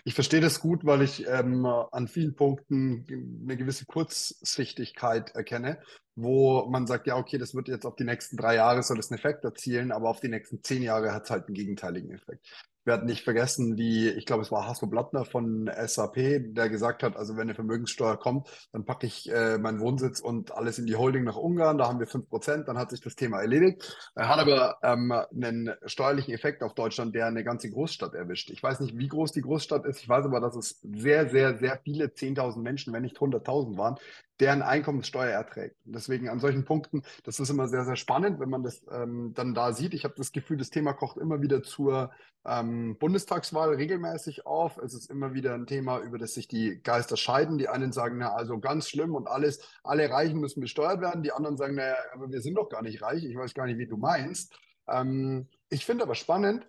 Ich 0.03 0.15
verstehe 0.15 0.41
das 0.41 0.59
gut, 0.59 0.85
weil 0.85 1.01
ich 1.01 1.25
ähm, 1.27 1.65
an 1.65 2.07
vielen 2.09 2.35
Punkten 2.35 3.05
eine 3.43 3.55
gewisse 3.55 3.85
Kurzsichtigkeit 3.85 5.33
erkenne, 5.33 5.81
wo 6.15 6.65
man 6.65 6.87
sagt, 6.87 7.07
ja, 7.07 7.15
okay, 7.15 7.37
das 7.37 7.55
wird 7.55 7.69
jetzt 7.69 7.85
auf 7.85 7.95
die 7.95 8.03
nächsten 8.03 8.35
drei 8.35 8.55
Jahre 8.55 8.83
soll 8.83 8.97
das 8.97 9.11
einen 9.11 9.19
Effekt 9.19 9.45
erzielen, 9.45 9.93
aber 9.93 10.09
auf 10.09 10.19
die 10.19 10.27
nächsten 10.27 10.61
zehn 10.61 10.81
Jahre 10.81 11.13
hat 11.13 11.23
es 11.23 11.29
halt 11.29 11.45
einen 11.45 11.55
gegenteiligen 11.55 12.11
Effekt. 12.11 12.45
Werde 12.83 13.05
nicht 13.05 13.23
vergessen, 13.23 13.77
wie, 13.77 14.09
ich 14.09 14.25
glaube, 14.25 14.41
es 14.41 14.51
war 14.51 14.67
Hasso 14.67 14.87
Blattner 14.87 15.25
von 15.25 15.69
SAP, 15.85 16.53
der 16.53 16.69
gesagt 16.69 17.03
hat, 17.03 17.15
also 17.15 17.35
wenn 17.35 17.43
eine 17.43 17.55
Vermögenssteuer 17.55 18.17
kommt, 18.17 18.47
dann 18.71 18.85
packe 18.85 19.05
ich 19.05 19.31
äh, 19.31 19.57
meinen 19.57 19.79
Wohnsitz 19.79 20.19
und 20.19 20.51
alles 20.51 20.79
in 20.79 20.87
die 20.87 20.95
Holding 20.95 21.23
nach 21.23 21.35
Ungarn, 21.35 21.77
da 21.77 21.87
haben 21.87 21.99
wir 21.99 22.07
fünf 22.07 22.27
Prozent, 22.29 22.67
dann 22.67 22.77
hat 22.77 22.89
sich 22.89 23.01
das 23.01 23.15
Thema 23.15 23.39
erledigt. 23.39 24.11
Er 24.15 24.29
hat 24.29 24.39
aber 24.39 24.77
ähm, 24.83 25.11
einen 25.11 25.73
steuerlichen 25.85 26.33
Effekt 26.33 26.63
auf 26.63 26.73
Deutschland, 26.73 27.13
der 27.13 27.27
eine 27.27 27.43
ganze 27.43 27.69
Großstadt 27.69 28.13
erwischt. 28.13 28.49
Ich 28.49 28.63
weiß 28.63 28.79
nicht, 28.79 28.97
wie 28.97 29.07
groß 29.07 29.31
die 29.31 29.41
Großstadt 29.41 29.85
ist, 29.85 30.01
ich 30.01 30.09
weiß 30.09 30.25
aber, 30.25 30.39
dass 30.39 30.55
es 30.55 30.79
sehr, 30.81 31.29
sehr, 31.29 31.59
sehr 31.59 31.79
viele 31.83 32.05
10.000 32.05 32.61
Menschen, 32.61 32.93
wenn 32.93 33.03
nicht 33.03 33.17
100.000 33.17 33.77
waren, 33.77 33.97
deren 34.41 34.63
Einkommenssteuer 34.63 35.29
erträgt. 35.29 35.77
Deswegen 35.85 36.27
an 36.27 36.39
solchen 36.39 36.65
Punkten, 36.65 37.03
das 37.23 37.39
ist 37.39 37.49
immer 37.49 37.67
sehr, 37.67 37.85
sehr 37.85 37.95
spannend, 37.95 38.39
wenn 38.39 38.49
man 38.49 38.63
das 38.63 38.81
ähm, 38.91 39.33
dann 39.35 39.53
da 39.53 39.71
sieht. 39.71 39.93
Ich 39.93 40.03
habe 40.03 40.15
das 40.17 40.31
Gefühl, 40.31 40.57
das 40.57 40.71
Thema 40.71 40.93
kocht 40.93 41.17
immer 41.17 41.41
wieder 41.41 41.61
zur 41.61 42.11
ähm, 42.43 42.97
Bundestagswahl 42.97 43.75
regelmäßig 43.75 44.47
auf. 44.47 44.77
Es 44.79 44.95
ist 44.95 45.11
immer 45.11 45.33
wieder 45.33 45.53
ein 45.53 45.67
Thema, 45.67 45.99
über 45.99 46.17
das 46.17 46.33
sich 46.33 46.47
die 46.47 46.81
Geister 46.81 47.17
scheiden. 47.17 47.59
Die 47.59 47.69
einen 47.69 47.91
sagen, 47.91 48.17
na, 48.17 48.33
also 48.33 48.59
ganz 48.59 48.89
schlimm 48.89 49.13
und 49.13 49.27
alles, 49.27 49.61
alle 49.83 50.09
Reichen 50.09 50.39
müssen 50.39 50.59
besteuert 50.59 51.01
werden. 51.01 51.21
Die 51.21 51.31
anderen 51.31 51.55
sagen, 51.55 51.75
naja, 51.75 51.95
aber 52.13 52.31
wir 52.31 52.41
sind 52.41 52.55
doch 52.55 52.69
gar 52.69 52.81
nicht 52.81 53.01
reich. 53.01 53.23
Ich 53.23 53.37
weiß 53.37 53.53
gar 53.53 53.67
nicht, 53.67 53.77
wie 53.77 53.87
du 53.87 53.97
meinst. 53.97 54.57
Ähm, 54.87 55.47
ich 55.69 55.85
finde 55.85 56.03
aber 56.03 56.15
spannend, 56.15 56.67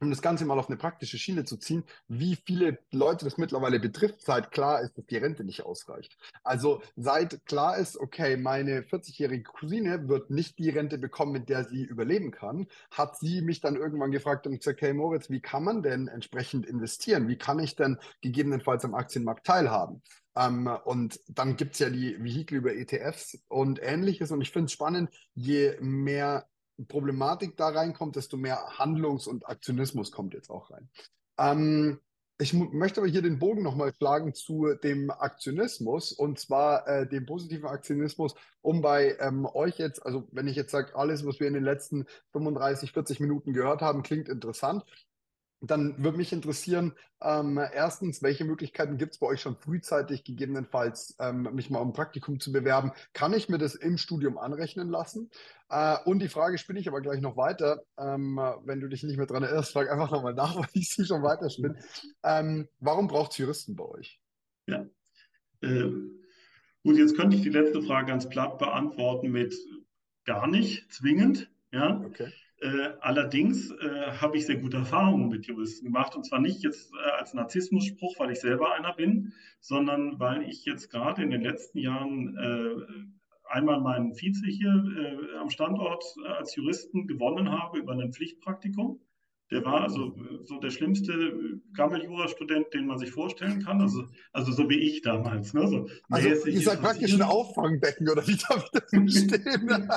um 0.00 0.10
das 0.10 0.22
Ganze 0.22 0.44
mal 0.44 0.58
auf 0.58 0.68
eine 0.68 0.76
praktische 0.76 1.18
Schiene 1.18 1.44
zu 1.44 1.56
ziehen, 1.56 1.84
wie 2.06 2.36
viele 2.36 2.78
Leute 2.92 3.24
das 3.24 3.38
mittlerweile 3.38 3.80
betrifft, 3.80 4.22
seit 4.22 4.50
klar 4.50 4.80
ist, 4.80 4.96
dass 4.96 5.06
die 5.06 5.16
Rente 5.16 5.44
nicht 5.44 5.64
ausreicht. 5.64 6.16
Also 6.44 6.82
seit 6.96 7.44
klar 7.46 7.76
ist, 7.76 7.98
okay, 7.98 8.36
meine 8.36 8.82
40-jährige 8.82 9.44
Cousine 9.44 10.08
wird 10.08 10.30
nicht 10.30 10.58
die 10.58 10.70
Rente 10.70 10.98
bekommen, 10.98 11.32
mit 11.32 11.48
der 11.48 11.64
sie 11.64 11.84
überleben 11.84 12.30
kann, 12.30 12.66
hat 12.90 13.18
sie 13.18 13.42
mich 13.42 13.60
dann 13.60 13.76
irgendwann 13.76 14.10
gefragt 14.10 14.46
und 14.46 14.58
gesagt, 14.58 14.80
hey 14.80 14.94
Moritz, 14.94 15.30
wie 15.30 15.40
kann 15.40 15.64
man 15.64 15.82
denn 15.82 16.08
entsprechend 16.08 16.66
investieren? 16.66 17.28
Wie 17.28 17.38
kann 17.38 17.58
ich 17.58 17.76
denn 17.76 17.98
gegebenenfalls 18.20 18.84
am 18.84 18.94
Aktienmarkt 18.94 19.46
teilhaben? 19.46 20.02
Ähm, 20.36 20.68
und 20.84 21.20
dann 21.28 21.56
gibt 21.56 21.74
es 21.74 21.80
ja 21.80 21.90
die 21.90 22.22
Vehikel 22.22 22.58
über 22.58 22.74
ETFs 22.74 23.38
und 23.48 23.80
ähnliches. 23.82 24.30
Und 24.30 24.40
ich 24.40 24.52
finde 24.52 24.66
es 24.66 24.72
spannend, 24.72 25.10
je 25.34 25.76
mehr 25.80 26.46
Problematik 26.86 27.56
da 27.56 27.68
reinkommt, 27.68 28.16
desto 28.16 28.36
mehr 28.36 28.78
Handlungs- 28.78 29.26
und 29.26 29.48
Aktionismus 29.48 30.12
kommt 30.12 30.34
jetzt 30.34 30.50
auch 30.50 30.70
rein. 30.70 30.88
Ähm, 31.38 32.00
Ich 32.40 32.52
möchte 32.54 33.00
aber 33.00 33.10
hier 33.10 33.22
den 33.22 33.40
Bogen 33.40 33.64
nochmal 33.64 33.92
schlagen 33.92 34.32
zu 34.32 34.72
dem 34.74 35.10
Aktionismus 35.10 36.12
und 36.12 36.38
zwar 36.38 36.86
äh, 36.86 37.08
dem 37.08 37.26
positiven 37.26 37.66
Aktionismus, 37.66 38.34
um 38.62 38.80
bei 38.80 39.16
ähm, 39.18 39.44
euch 39.44 39.78
jetzt, 39.78 40.06
also 40.06 40.28
wenn 40.30 40.46
ich 40.46 40.54
jetzt 40.54 40.70
sage, 40.70 40.94
alles, 40.94 41.26
was 41.26 41.40
wir 41.40 41.48
in 41.48 41.54
den 41.54 41.64
letzten 41.64 42.06
35, 42.32 42.92
40 42.92 43.18
Minuten 43.18 43.52
gehört 43.52 43.82
haben, 43.82 44.04
klingt 44.04 44.28
interessant. 44.28 44.84
Dann 45.60 46.02
würde 46.02 46.18
mich 46.18 46.32
interessieren, 46.32 46.94
ähm, 47.20 47.58
erstens, 47.58 48.22
welche 48.22 48.44
Möglichkeiten 48.44 48.96
gibt 48.96 49.14
es 49.14 49.18
bei 49.18 49.26
euch 49.26 49.40
schon 49.40 49.56
frühzeitig 49.56 50.22
gegebenenfalls, 50.22 51.16
ähm, 51.18 51.48
mich 51.52 51.68
mal 51.68 51.80
um 51.80 51.88
ein 51.88 51.92
Praktikum 51.92 52.38
zu 52.38 52.52
bewerben? 52.52 52.92
Kann 53.12 53.32
ich 53.32 53.48
mir 53.48 53.58
das 53.58 53.74
im 53.74 53.98
Studium 53.98 54.38
anrechnen 54.38 54.88
lassen? 54.88 55.30
Äh, 55.68 55.96
und 56.04 56.20
die 56.20 56.28
Frage 56.28 56.58
spinne 56.58 56.78
ich 56.78 56.88
aber 56.88 57.00
gleich 57.00 57.20
noch 57.20 57.36
weiter. 57.36 57.82
Ähm, 57.98 58.40
wenn 58.64 58.80
du 58.80 58.88
dich 58.88 59.02
nicht 59.02 59.16
mehr 59.16 59.26
dran 59.26 59.42
erinnerst, 59.42 59.72
frag 59.72 59.90
einfach 59.90 60.12
nochmal 60.12 60.34
nach, 60.34 60.56
weil 60.56 60.68
ich 60.74 60.90
sie 60.90 61.04
schon 61.04 61.22
weiter 61.22 61.50
spinne. 61.50 61.76
Ähm, 62.22 62.68
warum 62.78 63.08
braucht 63.08 63.32
es 63.32 63.38
Juristen 63.38 63.74
bei 63.74 63.84
euch? 63.84 64.20
Ja. 64.66 64.86
Äh, 65.62 65.90
gut, 66.84 66.96
jetzt 66.96 67.16
könnte 67.16 67.36
ich 67.36 67.42
die 67.42 67.48
letzte 67.48 67.82
Frage 67.82 68.06
ganz 68.06 68.28
platt 68.28 68.58
beantworten 68.58 69.32
mit 69.32 69.56
gar 70.24 70.46
nicht 70.46 70.92
zwingend. 70.92 71.50
Ja. 71.72 72.00
Okay. 72.04 72.32
Äh, 72.60 72.90
allerdings 73.00 73.70
äh, 73.70 74.10
habe 74.20 74.36
ich 74.36 74.46
sehr 74.46 74.56
gute 74.56 74.78
Erfahrungen 74.78 75.28
mit 75.28 75.46
Juristen 75.46 75.84
gemacht 75.86 76.16
und 76.16 76.24
zwar 76.26 76.40
nicht 76.40 76.62
jetzt 76.64 76.92
äh, 76.92 77.10
als 77.10 77.32
Narzissmusspruch, 77.32 78.18
weil 78.18 78.32
ich 78.32 78.40
selber 78.40 78.74
einer 78.74 78.92
bin, 78.92 79.32
sondern 79.60 80.18
weil 80.18 80.42
ich 80.42 80.64
jetzt 80.64 80.90
gerade 80.90 81.22
in 81.22 81.30
den 81.30 81.42
letzten 81.42 81.78
Jahren 81.78 82.36
äh, 82.36 83.48
einmal 83.48 83.80
meinen 83.80 84.12
Vize 84.12 84.46
hier 84.46 84.70
äh, 84.70 85.36
am 85.38 85.50
Standort 85.50 86.04
äh, 86.24 86.28
als 86.28 86.56
Juristen 86.56 87.06
gewonnen 87.06 87.50
habe 87.50 87.78
über 87.78 87.92
ein 87.92 88.12
Pflichtpraktikum. 88.12 89.00
Der 89.50 89.64
war 89.64 89.82
also 89.82 90.14
so 90.44 90.58
der 90.60 90.70
schlimmste 90.70 91.60
Gammeljura-Student, 91.74 92.74
den 92.74 92.86
man 92.86 92.98
sich 92.98 93.10
vorstellen 93.10 93.62
kann. 93.64 93.80
Also, 93.80 94.04
also 94.32 94.52
so 94.52 94.68
wie 94.68 94.78
ich 94.78 95.00
damals. 95.00 95.54
Ne? 95.54 95.66
So 95.66 95.88
also 96.10 96.46
ihr 96.46 96.60
seid 96.60 96.82
praktisch 96.82 97.14
ein 97.14 97.22
Auffangbecken, 97.22 98.08
oder 98.10 98.26
wie 98.26 98.36
darf 98.36 98.64
ich 98.64 98.70
das 98.70 98.90
verstehen? 98.90 99.66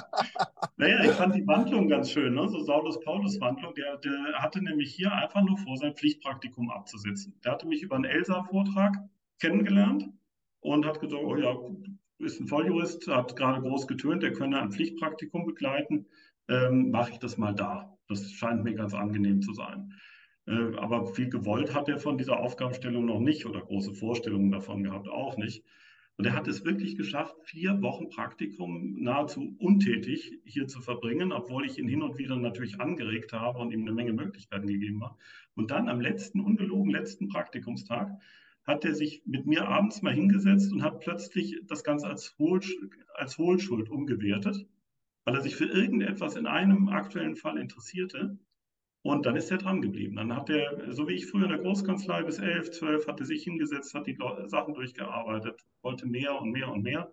naja, 0.78 1.04
ich 1.04 1.12
fand 1.12 1.36
die 1.36 1.46
Wandlung 1.46 1.90
ganz 1.90 2.12
schön, 2.12 2.34
ne? 2.34 2.48
so 2.48 2.64
Saulus-Paulus-Wandlung. 2.64 3.76
Der, 3.76 3.98
der 3.98 4.34
hatte 4.36 4.64
nämlich 4.64 4.96
hier 4.96 5.12
einfach 5.12 5.44
nur 5.44 5.58
vor, 5.58 5.76
sein 5.76 5.96
Pflichtpraktikum 5.96 6.70
abzusetzen. 6.70 7.38
Der 7.44 7.52
hatte 7.52 7.68
mich 7.68 7.82
über 7.82 7.96
einen 7.96 8.06
Elsa-Vortrag 8.06 8.96
kennengelernt 9.42 10.08
und 10.62 10.86
hat 10.86 11.02
gesagt, 11.02 11.24
oh 11.24 11.36
ja, 11.36 11.58
ist 12.20 12.40
ein 12.40 12.48
Volljurist, 12.48 13.08
hat 13.08 13.36
gerade 13.36 13.62
groß 13.62 13.88
getönt, 13.88 14.24
der 14.24 14.32
könne 14.32 14.62
ein 14.62 14.72
Pflichtpraktikum 14.72 15.46
begleiten. 15.46 16.06
Ähm, 16.48 16.92
Mache 16.92 17.12
ich 17.12 17.20
das 17.20 17.38
mal 17.38 17.54
da. 17.54 17.98
Das 18.12 18.32
scheint 18.32 18.64
mir 18.64 18.74
ganz 18.74 18.94
angenehm 18.94 19.42
zu 19.42 19.54
sein. 19.54 19.94
Äh, 20.46 20.76
aber 20.78 21.06
viel 21.08 21.30
gewollt 21.30 21.74
hat 21.74 21.88
er 21.88 21.98
von 21.98 22.18
dieser 22.18 22.40
Aufgabenstellung 22.40 23.06
noch 23.06 23.20
nicht 23.20 23.46
oder 23.46 23.62
große 23.62 23.94
Vorstellungen 23.94 24.52
davon 24.52 24.84
gehabt 24.84 25.08
auch 25.08 25.38
nicht. 25.38 25.64
Und 26.18 26.26
er 26.26 26.34
hat 26.34 26.48
es 26.48 26.66
wirklich 26.66 26.98
geschafft, 26.98 27.36
vier 27.46 27.82
Wochen 27.82 28.10
Praktikum 28.10 29.02
nahezu 29.02 29.56
untätig 29.60 30.40
hier 30.44 30.68
zu 30.68 30.82
verbringen, 30.82 31.32
obwohl 31.32 31.66
ich 31.66 31.80
ihn 31.80 31.88
hin 31.88 32.04
und 32.04 32.18
wieder 32.18 32.36
natürlich 32.36 32.80
angeregt 32.80 33.34
habe 33.34 33.60
und 33.60 33.72
ihm 33.72 33.82
eine 33.82 33.94
Menge 33.94 34.14
Möglichkeiten 34.14 34.68
gegeben 34.68 35.04
habe. 35.04 35.16
Und 35.56 35.72
dann 35.72 35.88
am 35.88 36.02
letzten, 36.02 36.42
ungelogen 36.42 36.92
letzten 36.92 37.30
Praktikumstag 37.30 38.12
hat 38.66 38.86
er 38.86 38.94
sich 38.94 39.24
mit 39.26 39.48
mir 39.48 39.68
abends 39.68 40.02
mal 40.02 40.14
hingesetzt 40.14 40.72
und 40.72 40.84
hat 40.84 41.00
plötzlich 41.00 41.60
das 41.66 41.84
Ganze 41.84 42.08
als, 42.08 42.38
Hohl, 42.38 42.62
als 43.16 43.38
Hohlschuld 43.38 43.90
umgewertet 43.90 44.68
weil 45.26 45.36
er 45.36 45.42
sich 45.42 45.56
für 45.56 45.66
irgendetwas 45.66 46.36
in 46.36 46.48
einem 46.48 46.90
aktuellen 46.90 47.36
Fall 47.36 47.58
interessierte. 47.58 48.38
Und 49.04 49.26
dann 49.26 49.36
ist 49.36 49.50
er 49.50 49.58
dran 49.58 49.82
geblieben. 49.82 50.16
Dann 50.16 50.36
hat 50.36 50.50
er, 50.50 50.94
so 50.94 51.08
wie 51.08 51.16
ich 51.16 51.26
früher 51.26 51.46
in 51.46 51.50
der 51.50 51.60
Großkanzlei 51.60 52.24
bis 52.24 52.38
11, 52.38 52.72
12, 52.72 53.08
hat 53.08 53.20
er 53.20 53.26
sich 53.26 53.44
hingesetzt, 53.44 53.96
hat 53.96 54.06
die 54.06 54.18
Sachen 54.46 54.76
durchgearbeitet, 54.76 55.60
wollte 55.82 56.08
mehr 56.08 56.40
und 56.40 56.52
mehr 56.52 56.72
und 56.72 56.84
mehr, 56.84 57.12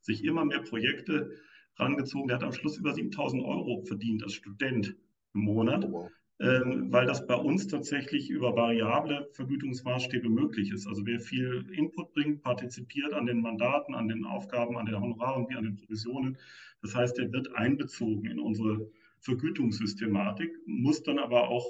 sich 0.00 0.22
immer 0.24 0.44
mehr 0.44 0.60
Projekte 0.60 1.30
rangezogen. 1.76 2.28
Er 2.28 2.36
hat 2.36 2.44
am 2.44 2.52
Schluss 2.52 2.76
über 2.76 2.92
7000 2.92 3.42
Euro 3.42 3.82
verdient 3.86 4.22
als 4.22 4.34
Student 4.34 4.96
im 5.32 5.40
Monat. 5.40 5.84
Oh, 5.86 5.92
wow 5.92 6.10
weil 6.38 7.06
das 7.06 7.26
bei 7.26 7.36
uns 7.36 7.68
tatsächlich 7.68 8.28
über 8.28 8.56
variable 8.56 9.28
Vergütungsmaßstäbe 9.34 10.28
möglich 10.28 10.72
ist. 10.72 10.86
Also 10.86 11.06
wer 11.06 11.20
viel 11.20 11.64
Input 11.70 12.12
bringt, 12.12 12.42
partizipiert 12.42 13.12
an 13.12 13.26
den 13.26 13.40
Mandaten, 13.40 13.94
an 13.94 14.08
den 14.08 14.24
Aufgaben, 14.24 14.76
an 14.76 14.86
den 14.86 15.00
Honoraren 15.00 15.48
wie 15.48 15.54
an 15.54 15.64
den 15.64 15.76
Provisionen. 15.76 16.36
Das 16.82 16.94
heißt, 16.94 17.18
er 17.18 17.32
wird 17.32 17.54
einbezogen 17.54 18.26
in 18.26 18.40
unsere 18.40 18.90
Vergütungssystematik, 19.20 20.50
muss 20.66 21.02
dann 21.02 21.18
aber 21.18 21.48
auch 21.48 21.66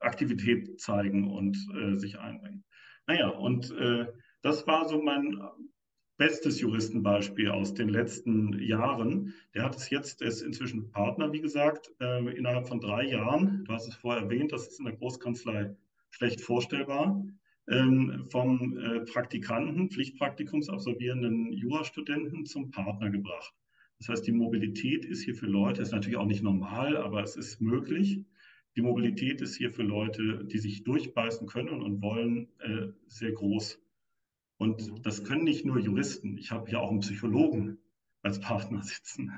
Aktivität 0.00 0.80
zeigen 0.80 1.30
und 1.30 1.56
äh, 1.74 1.96
sich 1.96 2.18
einbringen. 2.18 2.64
Naja, 3.06 3.28
und 3.28 3.70
äh, 3.70 4.06
das 4.42 4.66
war 4.66 4.88
so 4.88 5.00
mein 5.00 5.40
bestes 6.16 6.60
Juristenbeispiel 6.60 7.50
aus 7.50 7.74
den 7.74 7.88
letzten 7.88 8.58
Jahren. 8.60 9.34
Der 9.54 9.64
hat 9.64 9.76
es 9.76 9.90
jetzt, 9.90 10.22
er 10.22 10.28
ist 10.28 10.42
inzwischen 10.42 10.90
Partner, 10.90 11.32
wie 11.32 11.40
gesagt, 11.40 11.92
äh, 12.00 12.36
innerhalb 12.36 12.68
von 12.68 12.80
drei 12.80 13.06
Jahren. 13.06 13.64
Du 13.64 13.72
hast 13.72 13.86
es 13.86 13.94
vorher 13.94 14.22
erwähnt, 14.22 14.52
das 14.52 14.68
ist 14.68 14.78
in 14.78 14.86
der 14.86 14.96
Großkanzlei 14.96 15.76
schlecht 16.10 16.40
vorstellbar. 16.40 17.22
Ähm, 17.68 18.24
vom 18.30 18.78
äh, 18.78 19.00
Praktikanten, 19.00 19.90
Pflichtpraktikumsabsolvierenden 19.90 21.52
Jurastudenten 21.52 22.46
zum 22.46 22.70
Partner 22.70 23.10
gebracht. 23.10 23.52
Das 23.98 24.08
heißt, 24.08 24.26
die 24.26 24.32
Mobilität 24.32 25.04
ist 25.04 25.22
hier 25.22 25.34
für 25.34 25.46
Leute, 25.46 25.82
ist 25.82 25.92
natürlich 25.92 26.16
auch 26.16 26.26
nicht 26.26 26.44
normal, 26.44 26.96
aber 26.96 27.22
es 27.22 27.34
ist 27.36 27.60
möglich. 27.60 28.24
Die 28.76 28.82
Mobilität 28.82 29.40
ist 29.40 29.56
hier 29.56 29.72
für 29.72 29.82
Leute, 29.82 30.44
die 30.44 30.58
sich 30.58 30.84
durchbeißen 30.84 31.46
können 31.48 31.82
und 31.82 32.02
wollen, 32.02 32.48
äh, 32.60 32.88
sehr 33.08 33.32
groß. 33.32 33.80
Und 34.58 34.90
mhm. 34.90 35.02
das 35.02 35.24
können 35.24 35.44
nicht 35.44 35.64
nur 35.64 35.78
Juristen. 35.78 36.38
Ich 36.38 36.50
habe 36.50 36.70
ja 36.70 36.78
auch 36.80 36.90
einen 36.90 37.00
Psychologen 37.00 37.78
als 38.22 38.40
Partner 38.40 38.82
sitzen. 38.82 39.32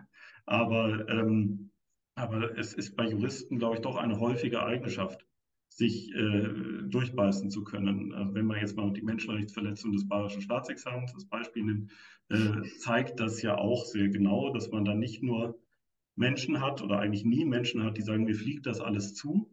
Aber, 0.46 1.08
ähm, 1.08 1.70
aber 2.14 2.56
es 2.58 2.74
ist 2.74 2.96
bei 2.96 3.08
Juristen, 3.08 3.58
glaube 3.58 3.76
ich, 3.76 3.80
doch 3.82 3.96
eine 3.96 4.18
häufige 4.18 4.62
Eigenschaft, 4.64 5.24
sich 5.68 6.12
äh, 6.14 6.48
durchbeißen 6.88 7.50
zu 7.50 7.62
können. 7.62 8.12
Also 8.12 8.34
wenn 8.34 8.46
man 8.46 8.58
jetzt 8.58 8.76
mal 8.76 8.92
die 8.92 9.02
Menschenrechtsverletzung 9.02 9.92
des 9.92 10.08
bayerischen 10.08 10.42
Staatsexamens 10.42 11.14
als 11.14 11.26
Beispiel 11.26 11.64
nimmt, 11.64 11.92
äh, 12.30 12.62
zeigt 12.78 13.20
das 13.20 13.42
ja 13.42 13.56
auch 13.56 13.84
sehr 13.84 14.08
genau, 14.08 14.52
dass 14.52 14.70
man 14.70 14.84
da 14.84 14.94
nicht 14.94 15.22
nur 15.22 15.58
Menschen 16.16 16.60
hat 16.60 16.82
oder 16.82 16.98
eigentlich 16.98 17.24
nie 17.24 17.44
Menschen 17.44 17.84
hat, 17.84 17.96
die 17.96 18.02
sagen, 18.02 18.24
mir 18.24 18.34
fliegt 18.34 18.66
das 18.66 18.80
alles 18.80 19.14
zu, 19.14 19.48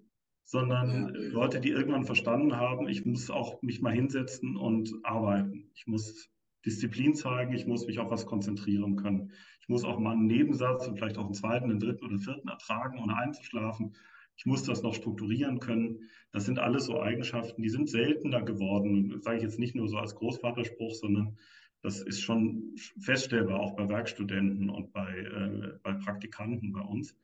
sondern 0.46 1.14
ja. 1.14 1.22
Leute, 1.32 1.60
die 1.60 1.70
irgendwann 1.70 2.06
verstanden 2.06 2.56
haben, 2.56 2.88
ich 2.88 3.06
muss 3.06 3.30
auch 3.30 3.62
mich 3.62 3.82
mal 3.82 3.94
hinsetzen 3.94 4.56
und 4.56 4.94
arbeiten. 5.04 5.72
Ich 5.74 5.88
muss 5.88 6.30
Disziplin 6.66 7.16
zeigen, 7.16 7.54
ich 7.54 7.66
muss 7.66 7.86
mich 7.88 8.00
auf 8.00 8.10
was 8.10 8.26
konzentrieren 8.26 8.96
können. 8.96 9.32
Ich 9.60 9.70
muss 9.70 9.84
auch 9.84 10.00
mal 10.00 10.14
einen 10.14 10.28
Nebensatz 10.28 10.88
und 10.88 10.98
vielleicht 10.98 11.18
auch 11.18 11.26
einen 11.26 11.34
zweiten, 11.34 11.70
einen 11.70 11.80
dritten 11.80 12.06
oder 12.06 12.20
vierten 12.20 12.48
ertragen, 12.48 13.00
ohne 13.00 13.18
einzuschlafen. 13.18 13.96
Ich 14.38 14.46
muss 14.46 14.64
das 14.64 14.84
noch 14.84 14.94
strukturieren 14.94 15.60
können. 15.60 16.10
Das 16.32 16.46
sind 16.46 16.60
alles 16.60 16.86
so 16.86 17.02
Eigenschaften, 17.02 17.62
die 17.62 17.70
sind 17.70 17.90
seltener 17.90 18.44
geworden. 18.44 19.10
Das 19.10 19.24
sage 19.24 19.38
ich 19.38 19.44
jetzt 19.44 19.60
nicht 19.60 19.76
nur 19.76 19.88
so 19.88 19.98
als 19.98 20.16
Großvaterspruch, 20.16 20.94
sondern 20.94 21.38
das 21.82 22.02
ist 22.02 22.22
schon 22.22 22.76
feststellbar, 23.00 23.60
auch 23.60 23.76
bei 23.76 23.88
Werkstudenten 23.88 24.70
und 24.70 24.92
bei, 24.92 25.18
äh, 25.18 25.80
bei 25.84 25.94
Praktikanten 25.94 26.72
bei 26.72 26.82
uns. 26.82 27.16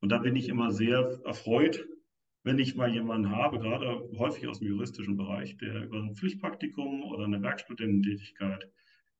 Und 0.00 0.10
da 0.10 0.18
bin 0.18 0.36
ich 0.36 0.48
immer 0.48 0.70
sehr 0.70 1.20
erfreut, 1.24 1.84
wenn 2.46 2.60
ich 2.60 2.76
mal 2.76 2.88
jemanden 2.88 3.32
habe, 3.32 3.58
gerade 3.58 4.08
häufig 4.18 4.46
aus 4.46 4.60
dem 4.60 4.68
juristischen 4.68 5.16
Bereich, 5.16 5.56
der 5.56 5.82
über 5.82 5.98
ein 5.98 6.14
Pflichtpraktikum 6.14 7.02
oder 7.02 7.24
eine 7.24 7.42
Werkstudententätigkeit 7.42 8.70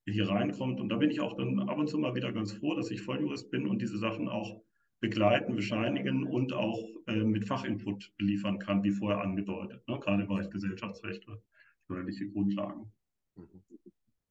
hier 0.04 0.28
reinkommt. 0.28 0.78
Und 0.78 0.90
da 0.90 0.96
bin 0.96 1.10
ich 1.10 1.20
auch 1.20 1.36
dann 1.36 1.58
ab 1.58 1.76
und 1.76 1.88
zu 1.88 1.98
mal 1.98 2.14
wieder 2.14 2.32
ganz 2.32 2.52
froh, 2.52 2.76
dass 2.76 2.92
ich 2.92 3.02
Volljurist 3.02 3.50
bin 3.50 3.66
und 3.66 3.82
diese 3.82 3.98
Sachen 3.98 4.28
auch 4.28 4.62
begleiten, 5.00 5.56
bescheinigen 5.56 6.24
und 6.24 6.52
auch 6.52 6.78
äh, 7.08 7.24
mit 7.24 7.48
Fachinput 7.48 8.12
liefern 8.18 8.60
kann, 8.60 8.84
wie 8.84 8.92
vorher 8.92 9.20
angedeutet, 9.22 9.82
ne? 9.88 9.98
gerade 9.98 10.22
im 10.22 10.28
Bereich 10.28 10.48
Gesellschaftsrecht 10.48 11.26
oder 11.26 11.42
steuerliche 11.86 12.28
Grundlagen. 12.28 12.92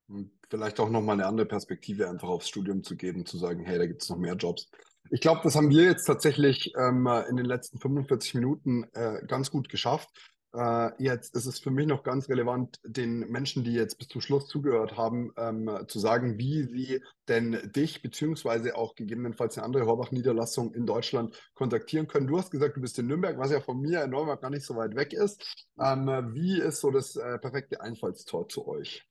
Und 0.07 0.31
vielleicht 0.49 0.79
auch 0.79 0.89
nochmal 0.89 1.15
eine 1.15 1.25
andere 1.25 1.47
Perspektive 1.47 2.09
einfach 2.09 2.29
aufs 2.29 2.47
Studium 2.47 2.81
zu 2.81 2.95
geben, 2.95 3.25
zu 3.25 3.37
sagen, 3.37 3.65
hey, 3.65 3.77
da 3.77 3.87
gibt 3.87 4.03
es 4.03 4.09
noch 4.09 4.17
mehr 4.17 4.35
Jobs. 4.35 4.71
Ich 5.11 5.21
glaube, 5.21 5.41
das 5.43 5.55
haben 5.55 5.69
wir 5.69 5.83
jetzt 5.83 6.05
tatsächlich 6.05 6.73
ähm, 6.77 7.07
in 7.29 7.37
den 7.37 7.45
letzten 7.45 7.79
45 7.79 8.33
Minuten 8.35 8.85
äh, 8.93 9.21
ganz 9.27 9.51
gut 9.51 9.69
geschafft. 9.69 10.09
Äh, 10.55 11.03
jetzt 11.03 11.35
ist 11.35 11.45
es 11.45 11.59
für 11.59 11.69
mich 11.69 11.85
noch 11.85 12.03
ganz 12.03 12.29
relevant, 12.29 12.79
den 12.83 13.19
Menschen, 13.29 13.63
die 13.63 13.73
jetzt 13.73 13.97
bis 13.97 14.07
zum 14.07 14.21
Schluss 14.21 14.47
zugehört 14.47 14.95
haben, 14.95 15.31
ähm, 15.37 15.69
zu 15.87 15.99
sagen, 15.99 16.37
wie 16.37 16.63
sie 16.63 17.03
denn 17.27 17.71
dich 17.75 18.01
beziehungsweise 18.01 18.75
auch 18.75 18.95
gegebenenfalls 18.95 19.57
eine 19.57 19.65
andere 19.65 19.85
Horbach-Niederlassung 19.85 20.73
in 20.73 20.85
Deutschland 20.85 21.35
kontaktieren 21.53 22.07
können. 22.07 22.27
Du 22.27 22.37
hast 22.37 22.51
gesagt, 22.51 22.77
du 22.77 22.81
bist 22.81 22.97
in 22.97 23.07
Nürnberg, 23.07 23.37
was 23.37 23.51
ja 23.51 23.59
von 23.59 23.79
mir 23.79 24.03
in 24.03 24.11
Nürnberg 24.11 24.41
gar 24.41 24.49
nicht 24.49 24.65
so 24.65 24.75
weit 24.75 24.95
weg 24.95 25.13
ist. 25.13 25.65
Ähm, 25.79 26.07
wie 26.33 26.59
ist 26.59 26.79
so 26.79 26.89
das 26.89 27.15
äh, 27.15 27.37
perfekte 27.37 27.81
Einfallstor 27.81 28.47
zu 28.47 28.67
euch? 28.67 29.05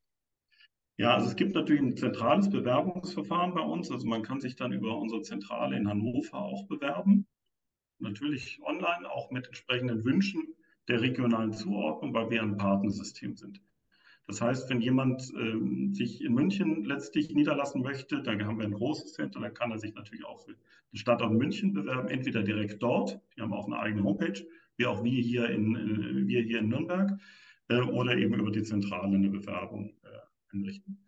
Ja, 0.97 1.15
also 1.15 1.29
es 1.29 1.37
gibt 1.37 1.55
natürlich 1.55 1.83
ein 1.83 1.97
zentrales 1.97 2.49
Bewerbungsverfahren 2.49 3.55
bei 3.55 3.61
uns. 3.63 3.91
Also 3.91 4.07
man 4.07 4.23
kann 4.23 4.41
sich 4.41 4.55
dann 4.55 4.73
über 4.73 4.97
unsere 4.97 5.23
Zentrale 5.23 5.77
in 5.77 5.89
Hannover 5.89 6.39
auch 6.39 6.67
bewerben. 6.67 7.27
Natürlich 7.99 8.61
online, 8.63 9.11
auch 9.11 9.31
mit 9.31 9.47
entsprechenden 9.47 10.05
Wünschen, 10.05 10.55
der 10.89 11.01
regionalen 11.01 11.53
Zuordnung, 11.53 12.15
weil 12.15 12.31
wir 12.31 12.43
ein 12.43 12.57
Partnersystem 12.57 13.37
sind. 13.37 13.61
Das 14.27 14.41
heißt, 14.41 14.71
wenn 14.71 14.81
jemand 14.81 15.33
ähm, 15.37 15.93
sich 15.93 16.23
in 16.23 16.33
München 16.33 16.85
letztlich 16.85 17.35
niederlassen 17.35 17.83
möchte, 17.83 18.23
dann 18.23 18.45
haben 18.47 18.59
wir 18.59 18.67
ein 18.67 18.73
großes 18.73 19.15
Center, 19.15 19.41
dann 19.41 19.53
kann 19.53 19.71
er 19.71 19.79
sich 19.79 19.95
natürlich 19.95 20.25
auch 20.25 20.41
für 20.41 20.55
den 20.55 20.97
Standort 20.97 21.33
München 21.33 21.75
bewerben, 21.75 22.09
entweder 22.09 22.43
direkt 22.43 22.83
dort, 22.83 23.21
die 23.37 23.43
haben 23.43 23.53
auch 23.53 23.67
eine 23.67 23.79
eigene 23.79 24.03
Homepage, 24.05 24.41
wie 24.77 24.87
auch 24.87 25.05
wir 25.05 25.21
hier 25.21 25.51
in, 25.51 25.77
äh, 25.77 26.27
wir 26.27 26.43
hier 26.43 26.61
in 26.61 26.69
Nürnberg, 26.69 27.19
äh, 27.69 27.81
oder 27.81 28.17
eben 28.17 28.35
über 28.35 28.51
die 28.51 28.63
Zentrale 28.63 29.15
eine 29.15 29.29
Bewerbung 29.29 29.91
äh, 30.05 30.19
einrichten. 30.55 31.05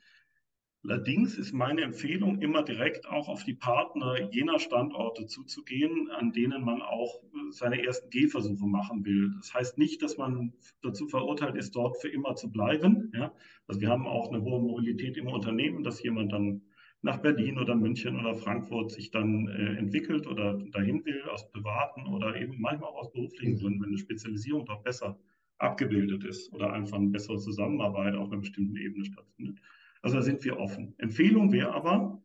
Allerdings 0.89 1.37
ist 1.37 1.53
meine 1.53 1.83
Empfehlung, 1.83 2.41
immer 2.41 2.63
direkt 2.63 3.09
auch 3.09 3.29
auf 3.29 3.43
die 3.43 3.55
Partner 3.55 4.31
jener 4.31 4.61
Standorte 4.61 5.27
zuzugehen, 5.27 6.09
an 6.13 6.33
denen 6.33 6.65
man 6.65 6.81
auch 6.81 7.23
seine 7.51 7.85
ersten 7.85 8.09
Gehversuche 8.11 8.67
machen 8.67 9.05
will. 9.05 9.33
Das 9.39 9.53
heißt 9.53 9.79
nicht, 9.79 10.01
dass 10.03 10.17
man 10.17 10.53
dazu 10.83 11.09
verurteilt 11.09 11.57
ist, 11.57 11.75
dort 11.75 12.01
für 12.01 12.09
immer 12.09 12.37
zu 12.37 12.53
bleiben. 12.53 13.11
Ja? 13.15 13.33
Also 13.67 13.81
wir 13.81 13.89
haben 13.89 14.07
auch 14.07 14.29
eine 14.29 14.43
hohe 14.43 14.61
Mobilität 14.61 15.17
im 15.17 15.27
Unternehmen, 15.27 15.83
dass 15.83 16.03
jemand 16.03 16.33
dann 16.33 16.63
nach 17.03 17.19
Berlin 17.19 17.59
oder 17.59 17.75
München 17.75 18.19
oder 18.21 18.37
Frankfurt 18.37 18.93
sich 18.93 19.11
dann 19.11 19.49
äh, 19.49 19.79
entwickelt 19.79 20.27
oder 20.27 20.57
dahin 20.73 21.05
will, 21.05 21.23
aus 21.31 21.51
privaten 21.51 22.07
oder 22.07 22.37
eben 22.37 22.61
manchmal 22.61 22.91
auch 22.91 22.99
aus 22.99 23.13
beruflichen 23.13 23.55
mhm. 23.55 23.59
Gründen, 23.59 23.81
wenn 23.83 23.89
eine 23.89 23.99
Spezialisierung 23.99 24.67
dort 24.67 24.85
besser 24.85 25.19
abgebildet 25.59 26.25
ist 26.25 26.53
oder 26.53 26.73
einfach 26.73 26.99
eine 26.99 27.09
bessere 27.09 27.39
Zusammenarbeit 27.39 28.15
auf 28.15 28.31
einer 28.31 28.41
bestimmten 28.41 28.77
Ebene 28.77 29.05
stattfindet. 29.05 29.59
Also 30.03 30.17
da 30.17 30.23
sind 30.23 30.45
wir 30.45 30.59
offen. 30.59 30.95
Empfehlung 30.99 31.53
wäre 31.53 31.73
aber, 31.73 32.23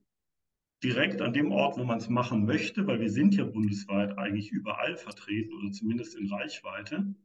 direkt 0.84 1.22
an 1.22 1.34
dem 1.34 1.52
Ort, 1.52 1.78
wo 1.78 1.84
man 1.84 2.00
es 2.00 2.10
machen 2.10 2.46
möchte, 2.46 2.88
weil 2.88 3.00
wir 3.00 3.10
sind 3.10 3.36
ja 3.36 3.46
bundesweit 3.46 4.18
eigentlich 4.18 4.52
überall 4.52 4.98
vertreten 4.98 5.54
oder 5.54 5.72
zumindest 5.72 6.18
in 6.18 6.28
Reichweite, 6.28 7.16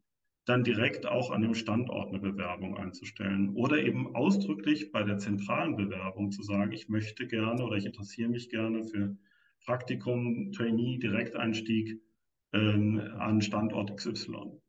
dann 0.45 0.63
direkt 0.63 1.07
auch 1.07 1.31
an 1.31 1.43
dem 1.43 1.55
Standort 1.55 2.11
eine 2.11 2.21
Bewerbung 2.21 2.77
einzustellen 2.77 3.51
oder 3.55 3.83
eben 3.83 4.15
ausdrücklich 4.15 4.93
bei 4.93 5.03
der 5.03 5.19
zentralen 5.19 5.77
Bewerbung 5.77 6.31
zu 6.31 6.43
sagen, 6.43 6.73
ich 6.73 6.89
möchte 6.89 7.27
gerne 7.27 7.65
oder 7.65 7.77
ich 7.77 7.87
interessiere 7.87 8.29
mich 8.29 8.51
gerne 8.51 8.85
für 8.85 9.17
Praktikum, 9.65 10.53
Trainee, 10.53 10.99
Direkteinstieg 10.99 12.01
ähm, 12.53 13.01
an 13.19 13.41
Standort 13.41 13.97
XY. 13.97 14.61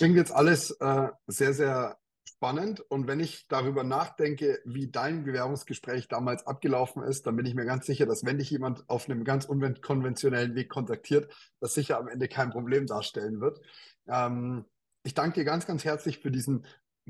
Klingt 0.00 0.16
jetzt 0.16 0.32
alles 0.32 0.70
äh, 0.80 1.08
sehr, 1.26 1.52
sehr 1.52 1.98
spannend. 2.24 2.80
Und 2.80 3.06
wenn 3.06 3.20
ich 3.20 3.46
darüber 3.48 3.84
nachdenke, 3.84 4.62
wie 4.64 4.90
dein 4.90 5.24
Bewerbungsgespräch 5.24 6.08
damals 6.08 6.46
abgelaufen 6.46 7.02
ist, 7.02 7.26
dann 7.26 7.36
bin 7.36 7.44
ich 7.44 7.54
mir 7.54 7.66
ganz 7.66 7.84
sicher, 7.84 8.06
dass 8.06 8.24
wenn 8.24 8.38
dich 8.38 8.48
jemand 8.48 8.88
auf 8.88 9.10
einem 9.10 9.24
ganz 9.24 9.44
unkonventionellen 9.44 10.54
Weg 10.54 10.70
kontaktiert, 10.70 11.30
das 11.60 11.74
sicher 11.74 11.98
am 11.98 12.08
Ende 12.08 12.28
kein 12.28 12.48
Problem 12.48 12.86
darstellen 12.86 13.42
wird. 13.42 13.60
Ähm, 14.08 14.64
ich 15.02 15.12
danke 15.12 15.40
dir 15.40 15.44
ganz, 15.44 15.66
ganz 15.66 15.84
herzlich 15.84 16.20
für 16.20 16.30
diesen 16.30 16.64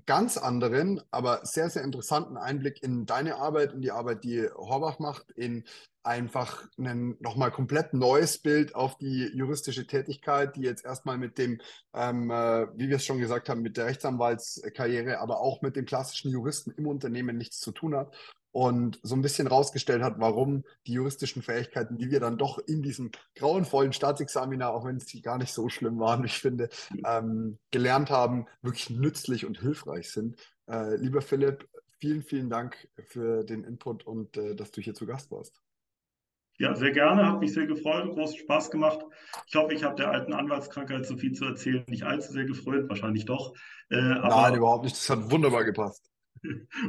ganz 0.07 0.37
anderen, 0.37 1.01
aber 1.11 1.45
sehr, 1.45 1.69
sehr 1.71 1.83
interessanten 1.83 2.37
Einblick 2.37 2.83
in 2.83 3.07
deine 3.07 3.37
Arbeit, 3.37 3.73
in 3.73 3.83
die 3.83 3.91
Arbeit, 3.91 4.25
die 4.25 4.49
Horbach 4.55 4.99
macht, 4.99 5.31
in 5.33 5.65
einfach 6.03 6.67
ein 6.79 7.17
nochmal 7.21 7.51
komplett 7.51 7.93
neues 7.93 8.39
Bild 8.39 8.75
auf 8.75 8.97
die 8.97 9.31
juristische 9.35 9.87
Tätigkeit, 9.87 10.57
die 10.57 10.63
jetzt 10.63 10.85
erstmal 10.85 11.19
mit 11.19 11.37
dem, 11.37 11.61
ähm, 11.93 12.31
äh, 12.31 12.67
wie 12.79 12.89
wir 12.89 12.97
es 12.97 13.05
schon 13.05 13.19
gesagt 13.19 13.49
haben, 13.49 13.61
mit 13.61 13.77
der 13.77 13.87
Rechtsanwaltskarriere, 13.87 15.21
aber 15.21 15.41
auch 15.41 15.61
mit 15.61 15.77
dem 15.77 15.85
klassischen 15.85 16.31
Juristen 16.31 16.71
im 16.71 16.87
Unternehmen 16.87 17.37
nichts 17.37 17.61
zu 17.61 17.73
tun 17.73 17.95
hat 17.95 18.17
und 18.53 18.99
so 19.03 19.15
ein 19.15 19.23
bisschen 19.23 19.47
rausgestellt 19.47 20.03
hat, 20.03 20.19
warum 20.19 20.65
die 20.87 20.93
juristischen 20.93 21.43
Fähigkeiten, 21.43 21.99
die 21.99 22.11
wir 22.11 22.21
dann 22.21 22.39
doch 22.39 22.59
in 22.59 22.83
diesem 22.83 23.11
grauenvollen 23.37 23.93
Staatsexaminar, 23.93 24.73
auch 24.73 24.85
wenn 24.85 24.97
es 24.97 25.11
gar 25.23 25.39
nicht 25.39 25.53
so 25.53 25.69
schlimm 25.69 25.99
waren, 25.99 26.25
ich 26.25 26.39
finde, 26.39 26.69
ähm, 27.07 27.59
gelernt 27.71 28.11
haben, 28.11 28.47
wirklich 28.63 28.91
nützlich 28.91 29.47
und 29.47 29.61
hilfreich 29.61 30.11
sind. 30.11 30.37
Äh, 30.69 30.97
lieber 30.97 31.23
Philipp, 31.23 31.69
vielen, 31.99 32.23
vielen 32.23 32.51
Dank 32.51 32.89
für 33.05 33.45
den 33.45 33.65
Input 33.65 34.05
und 34.05 34.37
äh, 34.37 34.55
dass 34.57 34.71
du 34.73 34.81
hier 34.81 34.95
zu 34.95 35.07
Gast 35.07 35.31
warst. 35.31 35.61
Ja, 36.59 36.75
sehr 36.75 36.91
gerne, 36.91 37.27
hat 37.27 37.41
mich 37.41 37.55
sehr 37.55 37.67
gefreut, 37.67 38.11
großen 38.11 38.39
Spaß 38.39 38.71
gemacht. 38.71 38.99
Ich 39.47 39.55
hoffe, 39.55 39.73
ich 39.73 39.83
habe 39.83 39.95
der 39.95 40.11
alten 40.11 40.35
Anwaltskrankheit 40.35 41.07
so 41.07 41.17
viel 41.17 41.33
zu 41.33 41.47
erzählen, 41.47 41.85
nicht 41.89 42.03
allzu 42.03 42.33
sehr 42.33 42.45
gefreut, 42.45 42.87
wahrscheinlich 42.89 43.25
doch. 43.25 43.55
Äh, 43.89 43.97
Nein, 43.97 44.57
überhaupt 44.57 44.85
nicht, 44.85 44.95
das 44.95 45.09
hat 45.09 45.31
wunderbar 45.31 45.65
gepasst. 45.65 46.11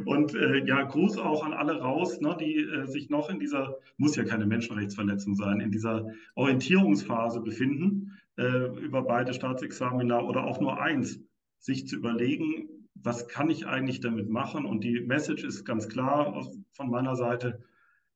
Und 0.05 0.33
äh, 0.33 0.65
ja, 0.65 0.83
Gruß 0.83 1.17
auch 1.17 1.45
an 1.45 1.53
alle 1.53 1.79
raus, 1.79 2.21
ne, 2.21 2.37
die 2.39 2.57
äh, 2.57 2.85
sich 2.87 3.09
noch 3.09 3.29
in 3.29 3.39
dieser, 3.39 3.77
muss 3.97 4.15
ja 4.15 4.23
keine 4.23 4.45
Menschenrechtsverletzung 4.45 5.35
sein, 5.35 5.59
in 5.59 5.71
dieser 5.71 6.07
Orientierungsphase 6.35 7.41
befinden, 7.41 8.17
äh, 8.37 8.67
über 8.79 9.03
beide 9.03 9.33
Staatsexamina 9.33 10.21
oder 10.21 10.45
auch 10.45 10.61
nur 10.61 10.81
eins, 10.81 11.19
sich 11.59 11.87
zu 11.87 11.97
überlegen, 11.97 12.69
was 12.95 13.27
kann 13.27 13.49
ich 13.49 13.67
eigentlich 13.67 13.99
damit 13.99 14.29
machen? 14.29 14.65
Und 14.65 14.83
die 14.83 15.01
Message 15.01 15.43
ist 15.43 15.65
ganz 15.65 15.89
klar 15.89 16.27
aus, 16.33 16.57
von 16.71 16.89
meiner 16.89 17.15
Seite, 17.15 17.63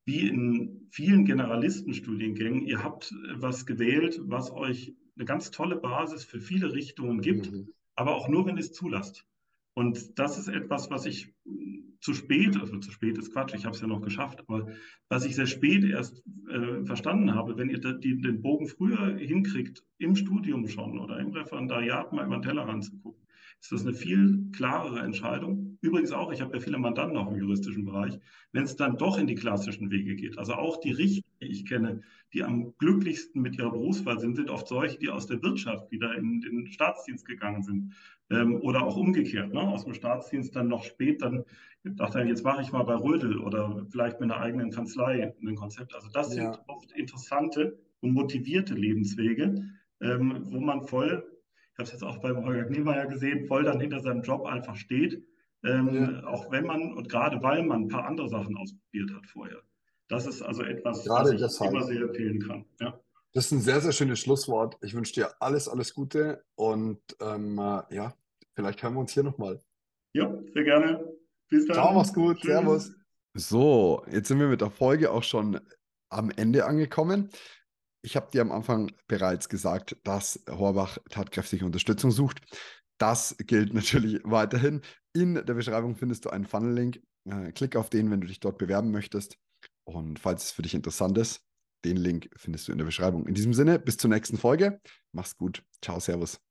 wie 0.05 0.27
in 0.27 0.87
vielen 0.91 1.25
Generalistenstudiengängen, 1.25 2.61
ihr 2.61 2.83
habt 2.83 3.13
was 3.35 3.65
gewählt, 3.65 4.21
was 4.23 4.51
euch 4.51 4.93
eine 5.15 5.25
ganz 5.25 5.51
tolle 5.51 5.77
Basis 5.77 6.23
für 6.23 6.39
viele 6.39 6.73
Richtungen 6.73 7.21
gibt, 7.21 7.51
mhm. 7.51 7.69
aber 7.95 8.15
auch 8.15 8.27
nur, 8.27 8.45
wenn 8.45 8.57
ihr 8.57 8.61
es 8.61 8.73
zulasst. 8.73 9.25
Und 9.75 10.17
das 10.17 10.37
ist 10.39 10.47
etwas, 10.47 10.89
was 10.89 11.05
ich 11.05 11.33
zu 11.99 12.13
spät, 12.13 12.57
also 12.59 12.77
zu 12.77 12.91
spät 12.91 13.17
ist 13.17 13.33
Quatsch, 13.33 13.53
ich 13.55 13.65
habe 13.65 13.75
es 13.75 13.81
ja 13.81 13.87
noch 13.87 14.01
geschafft, 14.01 14.39
aber 14.47 14.67
was 15.09 15.25
ich 15.25 15.35
sehr 15.35 15.47
spät 15.47 15.83
erst 15.83 16.23
äh, 16.49 16.85
verstanden 16.85 17.33
habe, 17.33 17.57
wenn 17.57 17.69
ihr 17.69 17.79
den 17.79 18.41
Bogen 18.41 18.67
früher 18.67 19.17
hinkriegt, 19.17 19.83
im 19.97 20.15
Studium 20.15 20.67
schon 20.67 20.97
oder 20.99 21.19
im 21.19 21.31
Referendariat 21.31 22.13
mal 22.13 22.25
über 22.25 22.37
den 22.37 22.43
Tellerrand 22.43 22.85
zu 22.85 22.97
gucken, 22.99 23.25
ist 23.59 23.71
das 23.71 23.85
eine 23.85 23.95
viel 23.95 24.51
klarere 24.51 24.99
Entscheidung. 24.99 25.77
Übrigens 25.81 26.11
auch, 26.11 26.31
ich 26.31 26.41
habe 26.41 26.53
ja 26.55 26.59
viele 26.59 26.77
Mandanten 26.77 27.17
auch 27.17 27.31
im 27.31 27.39
juristischen 27.39 27.85
Bereich, 27.85 28.19
wenn 28.51 28.63
es 28.63 28.75
dann 28.75 28.97
doch 28.97 29.17
in 29.17 29.27
die 29.27 29.35
klassischen 29.35 29.89
Wege 29.89 30.15
geht. 30.15 30.37
Also 30.37 30.53
auch 30.53 30.79
die 30.79 30.91
Richter, 30.91 31.27
die 31.41 31.47
ich 31.47 31.65
kenne, 31.65 32.01
die 32.33 32.43
am 32.43 32.75
glücklichsten 32.77 33.41
mit 33.41 33.57
ihrer 33.57 33.71
Berufswahl 33.71 34.19
sind, 34.19 34.35
sind 34.35 34.49
oft 34.49 34.67
solche, 34.67 34.99
die 34.99 35.09
aus 35.09 35.25
der 35.25 35.41
Wirtschaft 35.41 35.89
wieder 35.91 36.15
in 36.15 36.41
den 36.41 36.67
Staatsdienst 36.67 37.25
gegangen 37.25 37.63
sind. 37.63 37.95
Ähm, 38.31 38.59
oder 38.61 38.83
auch 38.83 38.97
umgekehrt, 38.97 39.53
ne? 39.53 39.61
aus 39.61 39.83
dem 39.83 39.93
Staatsdienst 39.93 40.55
dann 40.55 40.67
noch 40.67 40.83
spät, 40.83 41.21
dann 41.21 41.45
dachte 41.83 42.19
er, 42.19 42.25
jetzt 42.25 42.43
mache 42.43 42.61
ich 42.63 42.71
mal 42.71 42.83
bei 42.83 42.95
Rödel 42.95 43.37
oder 43.39 43.85
vielleicht 43.89 44.19
mit 44.19 44.31
einer 44.31 44.41
eigenen 44.41 44.71
Kanzlei 44.71 45.35
ein 45.39 45.55
Konzept. 45.55 45.93
Also 45.93 46.09
das 46.11 46.35
ja. 46.35 46.51
sind 46.51 46.63
oft 46.67 46.91
interessante 46.93 47.77
und 48.01 48.13
motivierte 48.13 48.73
Lebenswege, 48.73 49.63
ähm, 50.01 50.39
wo 50.45 50.59
man 50.59 50.81
voll, 50.81 51.23
ich 51.73 51.77
habe 51.77 51.83
es 51.83 51.91
jetzt 51.91 52.03
auch 52.03 52.17
beim 52.17 52.43
Holger 52.43 52.63
Kniemeyer 52.65 53.05
gesehen, 53.05 53.45
voll 53.45 53.63
dann 53.63 53.79
hinter 53.79 53.99
seinem 53.99 54.23
Job 54.23 54.45
einfach 54.45 54.75
steht, 54.75 55.23
ähm, 55.63 55.93
ja. 55.93 56.27
auch 56.27 56.51
wenn 56.51 56.65
man 56.65 56.93
und 56.93 57.09
gerade 57.09 57.41
weil 57.43 57.63
man 57.63 57.83
ein 57.83 57.87
paar 57.89 58.05
andere 58.05 58.29
Sachen 58.29 58.57
ausprobiert 58.57 59.13
hat 59.13 59.27
vorher. 59.27 59.61
Das 60.07 60.25
ist 60.25 60.41
also 60.41 60.63
etwas, 60.63 61.03
gerade 61.03 61.25
was 61.25 61.33
ich 61.33 61.41
deshalb. 61.41 61.71
immer 61.71 61.83
sehr 61.83 62.01
empfehlen 62.01 62.39
kann. 62.39 62.65
Ja. 62.79 62.99
Das 63.35 63.47
ist 63.47 63.51
ein 63.51 63.59
sehr, 63.59 63.81
sehr 63.81 63.91
schönes 63.91 64.21
Schlusswort. 64.21 64.77
Ich 64.81 64.93
wünsche 64.93 65.13
dir 65.13 65.33
alles, 65.41 65.67
alles 65.67 65.93
Gute 65.93 66.45
und 66.55 67.01
ähm, 67.19 67.59
äh, 67.59 67.93
ja, 67.93 68.15
vielleicht 68.53 68.81
hören 68.81 68.93
wir 68.93 69.01
uns 69.01 69.11
hier 69.11 69.23
nochmal. 69.23 69.61
Ja, 70.13 70.33
sehr 70.53 70.63
gerne. 70.63 71.05
Bis 71.49 71.67
dann. 71.67 71.75
Ciao, 71.75 71.93
mach's 71.93 72.13
gut. 72.13 72.37
Tschüss. 72.37 72.47
Servus. 72.49 72.91
So, 73.33 74.05
jetzt 74.09 74.29
sind 74.29 74.39
wir 74.39 74.47
mit 74.47 74.61
der 74.61 74.71
Folge 74.71 75.11
auch 75.11 75.23
schon 75.23 75.59
am 76.09 76.31
Ende 76.31 76.65
angekommen. 76.65 77.29
Ich 78.05 78.15
habe 78.15 78.31
dir 78.31 78.41
am 78.41 78.53
Anfang 78.53 78.93
bereits 79.09 79.49
gesagt, 79.49 79.97
dass 80.05 80.41
Horbach 80.49 80.97
tatkräftige 81.09 81.65
Unterstützung 81.65 82.11
sucht. 82.11 82.39
Das 82.99 83.35
gilt 83.37 83.73
natürlich 83.73 84.21
weiterhin. 84.23 84.81
In 85.13 85.33
der 85.33 85.55
Beschreibung 85.55 85.97
findest 85.97 86.23
du 86.23 86.29
einen 86.29 86.45
Funnel-Link. 86.45 87.01
Äh, 87.29 87.51
klick 87.51 87.75
auf 87.75 87.89
den, 87.89 88.09
wenn 88.11 88.21
du 88.21 88.27
dich 88.27 88.39
dort 88.39 88.57
bewerben 88.57 88.91
möchtest. 88.91 89.37
Und 89.83 90.19
falls 90.19 90.45
es 90.45 90.51
für 90.51 90.61
dich 90.61 90.73
interessant 90.73 91.17
ist, 91.17 91.41
den 91.85 91.97
Link 91.97 92.29
findest 92.35 92.67
du 92.67 92.71
in 92.71 92.77
der 92.77 92.85
Beschreibung. 92.85 93.27
In 93.27 93.33
diesem 93.33 93.53
Sinne, 93.53 93.79
bis 93.79 93.97
zur 93.97 94.09
nächsten 94.09 94.37
Folge. 94.37 94.79
Mach's 95.11 95.37
gut. 95.37 95.63
Ciao, 95.81 95.99
Servus. 95.99 96.44